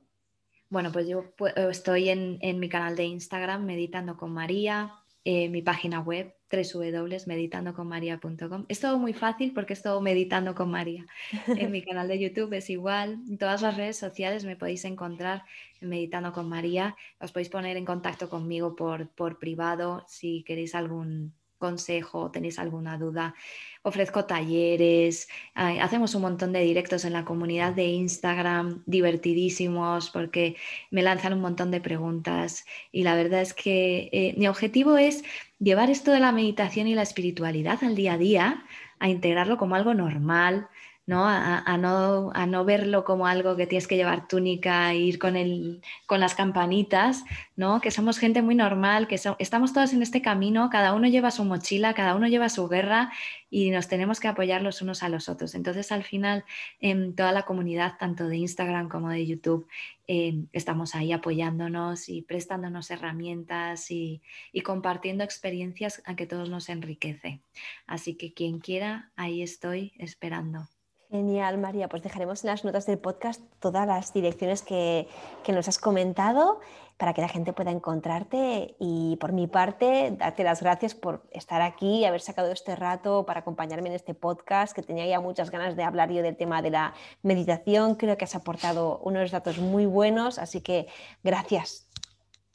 Bueno, 0.70 0.90
pues 0.92 1.06
yo 1.06 1.24
eh, 1.46 1.68
estoy 1.70 2.08
en, 2.08 2.58
mi 2.58 2.68
canal 2.68 2.96
de 2.96 3.04
Instagram, 3.04 3.64
Meditando 3.64 4.16
con 4.16 4.32
María, 4.32 4.92
eh, 5.24 5.48
mi 5.48 5.62
página 5.62 6.00
web, 6.00 6.34
www.meditandoconmaria.com. 6.50 8.64
Es 8.68 8.80
todo 8.80 8.98
muy 8.98 9.12
fácil 9.12 9.52
porque 9.52 9.74
es 9.74 9.82
todo 9.82 10.00
Meditando 10.00 10.54
con 10.54 10.70
María. 10.70 11.06
En 11.46 11.70
mi 11.70 11.82
canal 11.84 12.08
de 12.08 12.18
YouTube 12.18 12.52
es 12.54 12.70
igual. 12.70 13.18
En 13.28 13.38
todas 13.38 13.62
las 13.62 13.76
redes 13.76 13.96
sociales 13.96 14.44
me 14.44 14.56
podéis 14.56 14.84
encontrar 14.84 15.44
en 15.80 15.88
Meditando 15.88 16.32
con 16.32 16.48
María. 16.48 16.96
Os 17.20 17.32
podéis 17.32 17.48
poner 17.48 17.76
en 17.76 17.84
contacto 17.84 18.28
conmigo 18.28 18.76
por, 18.76 19.08
por 19.08 19.38
privado 19.38 20.04
si 20.08 20.42
queréis 20.44 20.74
algún 20.74 21.34
consejo, 21.58 22.30
tenéis 22.30 22.58
alguna 22.58 22.98
duda, 22.98 23.34
ofrezco 23.82 24.24
talleres, 24.24 25.28
hacemos 25.54 26.14
un 26.14 26.22
montón 26.22 26.52
de 26.52 26.60
directos 26.60 27.04
en 27.04 27.12
la 27.12 27.24
comunidad 27.24 27.72
de 27.72 27.84
Instagram, 27.84 28.82
divertidísimos, 28.86 30.10
porque 30.10 30.56
me 30.90 31.02
lanzan 31.02 31.32
un 31.34 31.40
montón 31.40 31.70
de 31.70 31.80
preguntas. 31.80 32.64
Y 32.92 33.02
la 33.02 33.14
verdad 33.14 33.40
es 33.40 33.54
que 33.54 34.08
eh, 34.12 34.34
mi 34.36 34.48
objetivo 34.48 34.96
es 34.96 35.24
llevar 35.58 35.90
esto 35.90 36.12
de 36.12 36.20
la 36.20 36.32
meditación 36.32 36.86
y 36.86 36.94
la 36.94 37.02
espiritualidad 37.02 37.82
al 37.82 37.94
día 37.94 38.14
a 38.14 38.18
día, 38.18 38.64
a 38.98 39.08
integrarlo 39.08 39.58
como 39.58 39.74
algo 39.74 39.94
normal, 39.94 40.68
¿no? 41.08 41.26
A, 41.26 41.78
no, 41.78 42.30
a 42.34 42.44
no 42.44 42.66
verlo 42.66 43.02
como 43.02 43.26
algo 43.26 43.56
que 43.56 43.66
tienes 43.66 43.88
que 43.88 43.96
llevar 43.96 44.28
túnica 44.28 44.92
ir 44.92 45.18
con, 45.18 45.36
el, 45.36 45.80
con 46.04 46.20
las 46.20 46.34
campanitas, 46.34 47.24
¿no? 47.56 47.80
que 47.80 47.90
somos 47.90 48.18
gente 48.18 48.42
muy 48.42 48.54
normal, 48.54 49.08
que 49.08 49.18
estamos 49.38 49.72
todos 49.72 49.94
en 49.94 50.02
este 50.02 50.20
camino, 50.20 50.68
cada 50.68 50.92
uno 50.92 51.08
lleva 51.08 51.30
su 51.30 51.44
mochila, 51.44 51.94
cada 51.94 52.14
uno 52.14 52.28
lleva 52.28 52.50
su 52.50 52.68
guerra 52.68 53.10
y 53.48 53.70
nos 53.70 53.88
tenemos 53.88 54.20
que 54.20 54.28
apoyar 54.28 54.60
los 54.60 54.82
unos 54.82 55.02
a 55.02 55.08
los 55.08 55.30
otros. 55.30 55.54
Entonces, 55.54 55.92
al 55.92 56.04
final, 56.04 56.44
en 56.78 57.14
toda 57.14 57.32
la 57.32 57.44
comunidad, 57.44 57.94
tanto 57.98 58.28
de 58.28 58.36
Instagram 58.36 58.90
como 58.90 59.08
de 59.08 59.26
YouTube, 59.26 59.66
eh, 60.08 60.44
estamos 60.52 60.94
ahí 60.94 61.12
apoyándonos 61.12 62.10
y 62.10 62.20
prestándonos 62.20 62.90
herramientas 62.90 63.90
y, 63.90 64.20
y 64.52 64.60
compartiendo 64.60 65.24
experiencias 65.24 66.02
a 66.04 66.16
que 66.16 66.26
todos 66.26 66.50
nos 66.50 66.68
enriquece. 66.68 67.40
Así 67.86 68.14
que 68.14 68.34
quien 68.34 68.58
quiera, 68.58 69.10
ahí 69.16 69.40
estoy 69.40 69.94
esperando. 69.96 70.68
Genial, 71.10 71.56
María. 71.56 71.88
Pues 71.88 72.02
dejaremos 72.02 72.44
en 72.44 72.50
las 72.50 72.64
notas 72.64 72.84
del 72.84 72.98
podcast 72.98 73.40
todas 73.60 73.86
las 73.86 74.12
direcciones 74.12 74.60
que, 74.60 75.08
nos 75.48 75.66
has 75.66 75.78
comentado 75.78 76.60
para 76.98 77.14
que 77.14 77.22
la 77.22 77.28
gente 77.28 77.54
pueda 77.54 77.70
encontrarte. 77.70 78.76
Y 78.78 79.16
por 79.16 79.32
mi 79.32 79.46
parte, 79.46 80.14
darte 80.18 80.44
las 80.44 80.60
gracias 80.60 80.94
por 80.94 81.22
estar 81.30 81.62
aquí, 81.62 82.00
y 82.00 82.04
haber 82.04 82.20
sacado 82.20 82.52
este 82.52 82.76
rato 82.76 83.24
para 83.24 83.40
acompañarme 83.40 83.88
en 83.88 83.94
este 83.94 84.12
podcast, 84.12 84.74
que 84.74 84.82
tenía 84.82 85.06
ya 85.06 85.20
muchas 85.20 85.50
ganas 85.50 85.76
de 85.76 85.82
hablar 85.82 86.12
yo 86.12 86.22
del 86.22 86.36
tema 86.36 86.60
de 86.60 86.70
la 86.70 86.92
meditación. 87.22 87.94
Creo 87.94 88.18
que 88.18 88.24
has 88.24 88.34
aportado 88.34 88.98
unos 88.98 89.30
datos 89.30 89.58
muy 89.58 89.86
buenos, 89.86 90.38
así 90.38 90.60
que 90.60 90.88
gracias. 91.24 91.88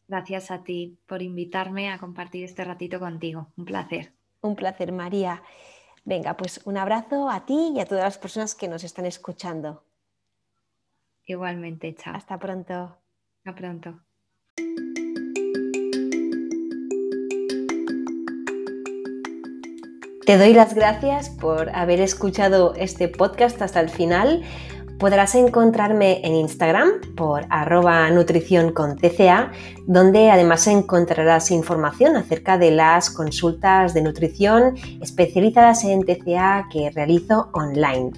Gracias 0.07 0.51
a 0.51 0.63
ti 0.63 0.99
por 1.07 1.23
invitarme 1.23 1.91
a 1.91 1.97
compartir 1.97 2.43
este 2.43 2.63
ratito 2.63 2.99
contigo. 2.99 3.47
Un 3.57 3.65
placer. 3.65 4.13
Un 4.41 4.55
placer, 4.55 4.91
María. 4.91 5.41
Venga, 6.05 6.35
pues 6.35 6.59
un 6.65 6.77
abrazo 6.77 7.29
a 7.29 7.45
ti 7.45 7.73
y 7.75 7.79
a 7.79 7.85
todas 7.85 8.03
las 8.03 8.17
personas 8.17 8.55
que 8.55 8.67
nos 8.67 8.83
están 8.83 9.05
escuchando. 9.05 9.85
Igualmente, 11.25 11.95
chao. 11.95 12.15
Hasta 12.15 12.37
pronto. 12.37 12.97
Hasta 13.37 13.55
pronto. 13.55 13.99
Te 20.25 20.37
doy 20.37 20.53
las 20.53 20.73
gracias 20.73 21.29
por 21.29 21.69
haber 21.69 21.99
escuchado 21.99 22.73
este 22.75 23.09
podcast 23.09 23.61
hasta 23.61 23.81
el 23.81 23.89
final. 23.89 24.43
Podrás 25.03 25.35
encontrarme 25.35 26.25
en 26.25 26.33
Instagram 26.33 26.91
por 27.17 27.45
arroba 27.49 28.09
nutrición 28.09 28.71
con 28.71 28.95
TCA, 28.95 29.51
donde 29.85 30.31
además 30.31 30.65
encontrarás 30.65 31.51
información 31.51 32.15
acerca 32.15 32.57
de 32.57 32.71
las 32.71 33.09
consultas 33.09 33.93
de 33.93 34.01
nutrición 34.01 34.77
especializadas 35.01 35.83
en 35.83 36.05
TCA 36.05 36.69
que 36.71 36.89
realizo 36.89 37.49
online. 37.51 38.13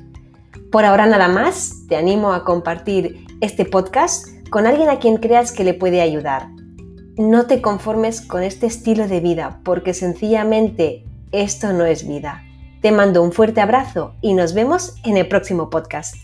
Por 0.71 0.85
ahora 0.85 1.07
nada 1.07 1.27
más, 1.27 1.87
te 1.89 1.95
animo 1.95 2.33
a 2.33 2.43
compartir 2.43 3.25
este 3.41 3.65
podcast 3.65 4.27
con 4.51 4.67
alguien 4.67 4.89
a 4.89 4.99
quien 4.99 5.17
creas 5.17 5.51
que 5.51 5.63
le 5.63 5.73
puede 5.73 6.01
ayudar. 6.01 6.49
No 7.17 7.47
te 7.47 7.63
conformes 7.63 8.21
con 8.21 8.43
este 8.43 8.67
estilo 8.67 9.07
de 9.07 9.21
vida 9.21 9.59
porque 9.65 9.95
sencillamente 9.95 11.03
esto 11.31 11.73
no 11.73 11.83
es 11.83 12.07
vida. 12.07 12.43
Te 12.83 12.91
mando 12.91 13.23
un 13.23 13.31
fuerte 13.31 13.59
abrazo 13.59 14.13
y 14.21 14.35
nos 14.35 14.53
vemos 14.53 14.93
en 15.03 15.17
el 15.17 15.27
próximo 15.27 15.71
podcast. 15.71 16.15